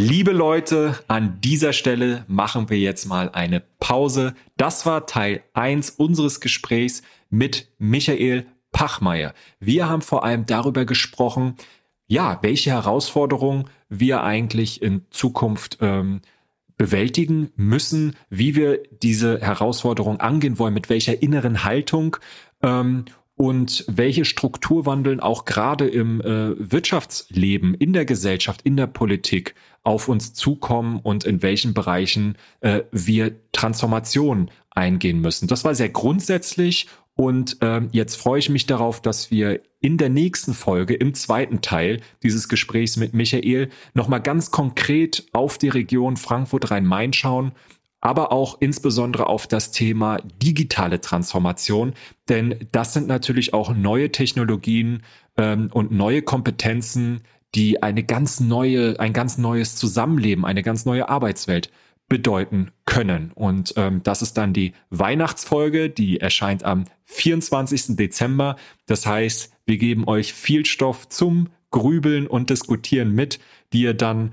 Liebe 0.00 0.30
Leute, 0.30 0.96
an 1.08 1.40
dieser 1.40 1.72
Stelle 1.72 2.24
machen 2.28 2.70
wir 2.70 2.78
jetzt 2.78 3.06
mal 3.06 3.30
eine 3.30 3.60
Pause. 3.80 4.34
Das 4.56 4.86
war 4.86 5.06
Teil 5.06 5.42
1 5.54 5.90
unseres 5.90 6.38
Gesprächs 6.38 7.02
mit 7.30 7.66
Michael 7.78 8.46
Pachmeier. 8.70 9.34
Wir 9.58 9.88
haben 9.88 10.02
vor 10.02 10.24
allem 10.24 10.46
darüber 10.46 10.84
gesprochen, 10.84 11.56
ja, 12.06 12.38
welche 12.42 12.70
Herausforderungen 12.70 13.64
wir 13.88 14.22
eigentlich 14.22 14.82
in 14.82 15.04
Zukunft 15.10 15.78
ähm, 15.80 16.20
bewältigen 16.76 17.50
müssen, 17.56 18.14
wie 18.30 18.54
wir 18.54 18.78
diese 19.02 19.40
Herausforderung 19.40 20.20
angehen 20.20 20.60
wollen, 20.60 20.74
mit 20.74 20.90
welcher 20.90 21.20
inneren 21.22 21.64
Haltung 21.64 22.18
ähm, 22.62 23.06
und 23.34 23.84
welche 23.88 24.24
Strukturwandeln 24.24 25.18
auch 25.18 25.44
gerade 25.44 25.88
im 25.88 26.20
äh, 26.20 26.54
Wirtschaftsleben, 26.56 27.74
in 27.74 27.92
der 27.92 28.04
Gesellschaft, 28.04 28.62
in 28.62 28.76
der 28.76 28.86
Politik 28.86 29.56
auf 29.82 30.08
uns 30.08 30.34
zukommen 30.34 31.00
und 31.02 31.24
in 31.24 31.42
welchen 31.42 31.74
Bereichen 31.74 32.36
äh, 32.60 32.82
wir 32.90 33.32
Transformation 33.52 34.50
eingehen 34.70 35.20
müssen. 35.20 35.48
Das 35.48 35.64
war 35.64 35.74
sehr 35.74 35.88
grundsätzlich 35.88 36.88
und 37.14 37.60
äh, 37.62 37.80
jetzt 37.92 38.16
freue 38.16 38.38
ich 38.38 38.48
mich 38.48 38.66
darauf, 38.66 39.02
dass 39.02 39.30
wir 39.30 39.60
in 39.80 39.96
der 39.96 40.08
nächsten 40.08 40.54
Folge, 40.54 40.94
im 40.94 41.14
zweiten 41.14 41.60
Teil 41.60 42.00
dieses 42.22 42.48
Gesprächs 42.48 42.96
mit 42.96 43.14
Michael, 43.14 43.70
nochmal 43.94 44.20
ganz 44.20 44.50
konkret 44.50 45.26
auf 45.32 45.58
die 45.58 45.68
Region 45.68 46.16
Frankfurt-Rhein-Main 46.16 47.12
schauen 47.12 47.52
aber 48.00 48.32
auch 48.32 48.58
insbesondere 48.60 49.26
auf 49.26 49.46
das 49.46 49.70
Thema 49.70 50.18
digitale 50.40 51.00
Transformation, 51.00 51.94
denn 52.28 52.68
das 52.72 52.94
sind 52.94 53.08
natürlich 53.08 53.54
auch 53.54 53.74
neue 53.74 54.12
Technologien 54.12 55.02
ähm, 55.36 55.68
und 55.72 55.90
neue 55.90 56.22
Kompetenzen, 56.22 57.22
die 57.54 57.82
eine 57.82 58.02
ganz 58.04 58.40
neue, 58.40 58.98
ein 59.00 59.12
ganz 59.12 59.38
neues 59.38 59.76
Zusammenleben, 59.76 60.44
eine 60.44 60.62
ganz 60.62 60.84
neue 60.84 61.08
Arbeitswelt 61.08 61.70
bedeuten 62.08 62.70
können. 62.86 63.32
Und 63.34 63.74
ähm, 63.76 64.02
das 64.02 64.22
ist 64.22 64.38
dann 64.38 64.52
die 64.52 64.72
Weihnachtsfolge, 64.90 65.90
die 65.90 66.20
erscheint 66.20 66.64
am 66.64 66.84
24. 67.04 67.96
Dezember. 67.96 68.56
Das 68.86 69.06
heißt, 69.06 69.52
wir 69.66 69.76
geben 69.76 70.08
euch 70.08 70.32
viel 70.32 70.64
Stoff 70.64 71.08
zum 71.08 71.48
Grübeln 71.70 72.26
und 72.26 72.48
Diskutieren 72.50 73.14
mit, 73.14 73.38
die 73.72 73.82
ihr 73.82 73.94
dann 73.94 74.32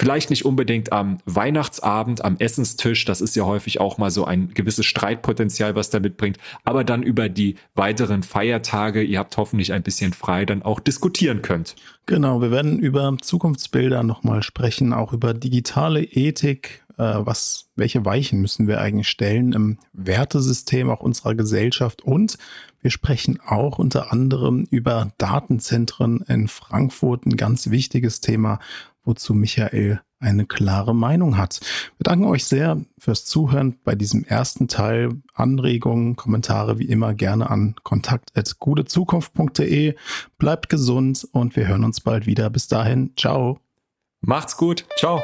Vielleicht 0.00 0.30
nicht 0.30 0.44
unbedingt 0.44 0.92
am 0.92 1.18
Weihnachtsabend, 1.24 2.24
am 2.24 2.36
Essenstisch, 2.38 3.04
das 3.04 3.20
ist 3.20 3.34
ja 3.34 3.44
häufig 3.44 3.80
auch 3.80 3.98
mal 3.98 4.12
so 4.12 4.24
ein 4.24 4.54
gewisses 4.54 4.86
Streitpotenzial, 4.86 5.74
was 5.74 5.90
da 5.90 5.98
mitbringt, 5.98 6.38
aber 6.64 6.84
dann 6.84 7.02
über 7.02 7.28
die 7.28 7.56
weiteren 7.74 8.22
Feiertage, 8.22 9.02
ihr 9.02 9.18
habt 9.18 9.36
hoffentlich 9.36 9.72
ein 9.72 9.82
bisschen 9.82 10.12
frei, 10.12 10.44
dann 10.44 10.62
auch 10.62 10.78
diskutieren 10.78 11.42
könnt. 11.42 11.74
Genau, 12.06 12.40
wir 12.40 12.52
werden 12.52 12.78
über 12.78 13.12
Zukunftsbilder 13.20 14.04
nochmal 14.04 14.44
sprechen, 14.44 14.92
auch 14.92 15.12
über 15.12 15.34
digitale 15.34 16.04
Ethik, 16.04 16.84
äh, 16.96 17.14
was, 17.18 17.68
welche 17.74 18.04
Weichen 18.04 18.40
müssen 18.40 18.68
wir 18.68 18.80
eigentlich 18.80 19.08
stellen 19.08 19.52
im 19.52 19.78
Wertesystem 19.92 20.90
auch 20.90 21.00
unserer 21.00 21.34
Gesellschaft 21.34 22.02
und 22.02 22.38
wir 22.80 22.90
sprechen 22.90 23.40
auch 23.44 23.78
unter 23.78 24.12
anderem 24.12 24.66
über 24.70 25.12
Datenzentren 25.18 26.22
in 26.22 26.48
Frankfurt, 26.48 27.26
ein 27.26 27.36
ganz 27.36 27.70
wichtiges 27.70 28.20
Thema, 28.20 28.58
wozu 29.04 29.34
Michael 29.34 30.00
eine 30.20 30.46
klare 30.46 30.94
Meinung 30.94 31.36
hat. 31.36 31.60
Wir 31.96 32.04
danken 32.04 32.24
euch 32.24 32.44
sehr 32.44 32.80
fürs 32.98 33.24
Zuhören 33.24 33.78
bei 33.84 33.94
diesem 33.94 34.24
ersten 34.24 34.66
Teil. 34.68 35.10
Anregungen, 35.34 36.16
Kommentare 36.16 36.78
wie 36.78 36.88
immer 36.88 37.12
gerne 37.14 37.50
an 37.50 37.76
kontakt.gutezukunft.de. 37.82 39.94
Bleibt 40.38 40.68
gesund 40.68 41.26
und 41.32 41.56
wir 41.56 41.66
hören 41.68 41.84
uns 41.84 42.00
bald 42.00 42.26
wieder. 42.26 42.50
Bis 42.50 42.68
dahin, 42.68 43.12
ciao. 43.16 43.60
Macht's 44.20 44.56
gut. 44.56 44.84
Ciao. 44.96 45.22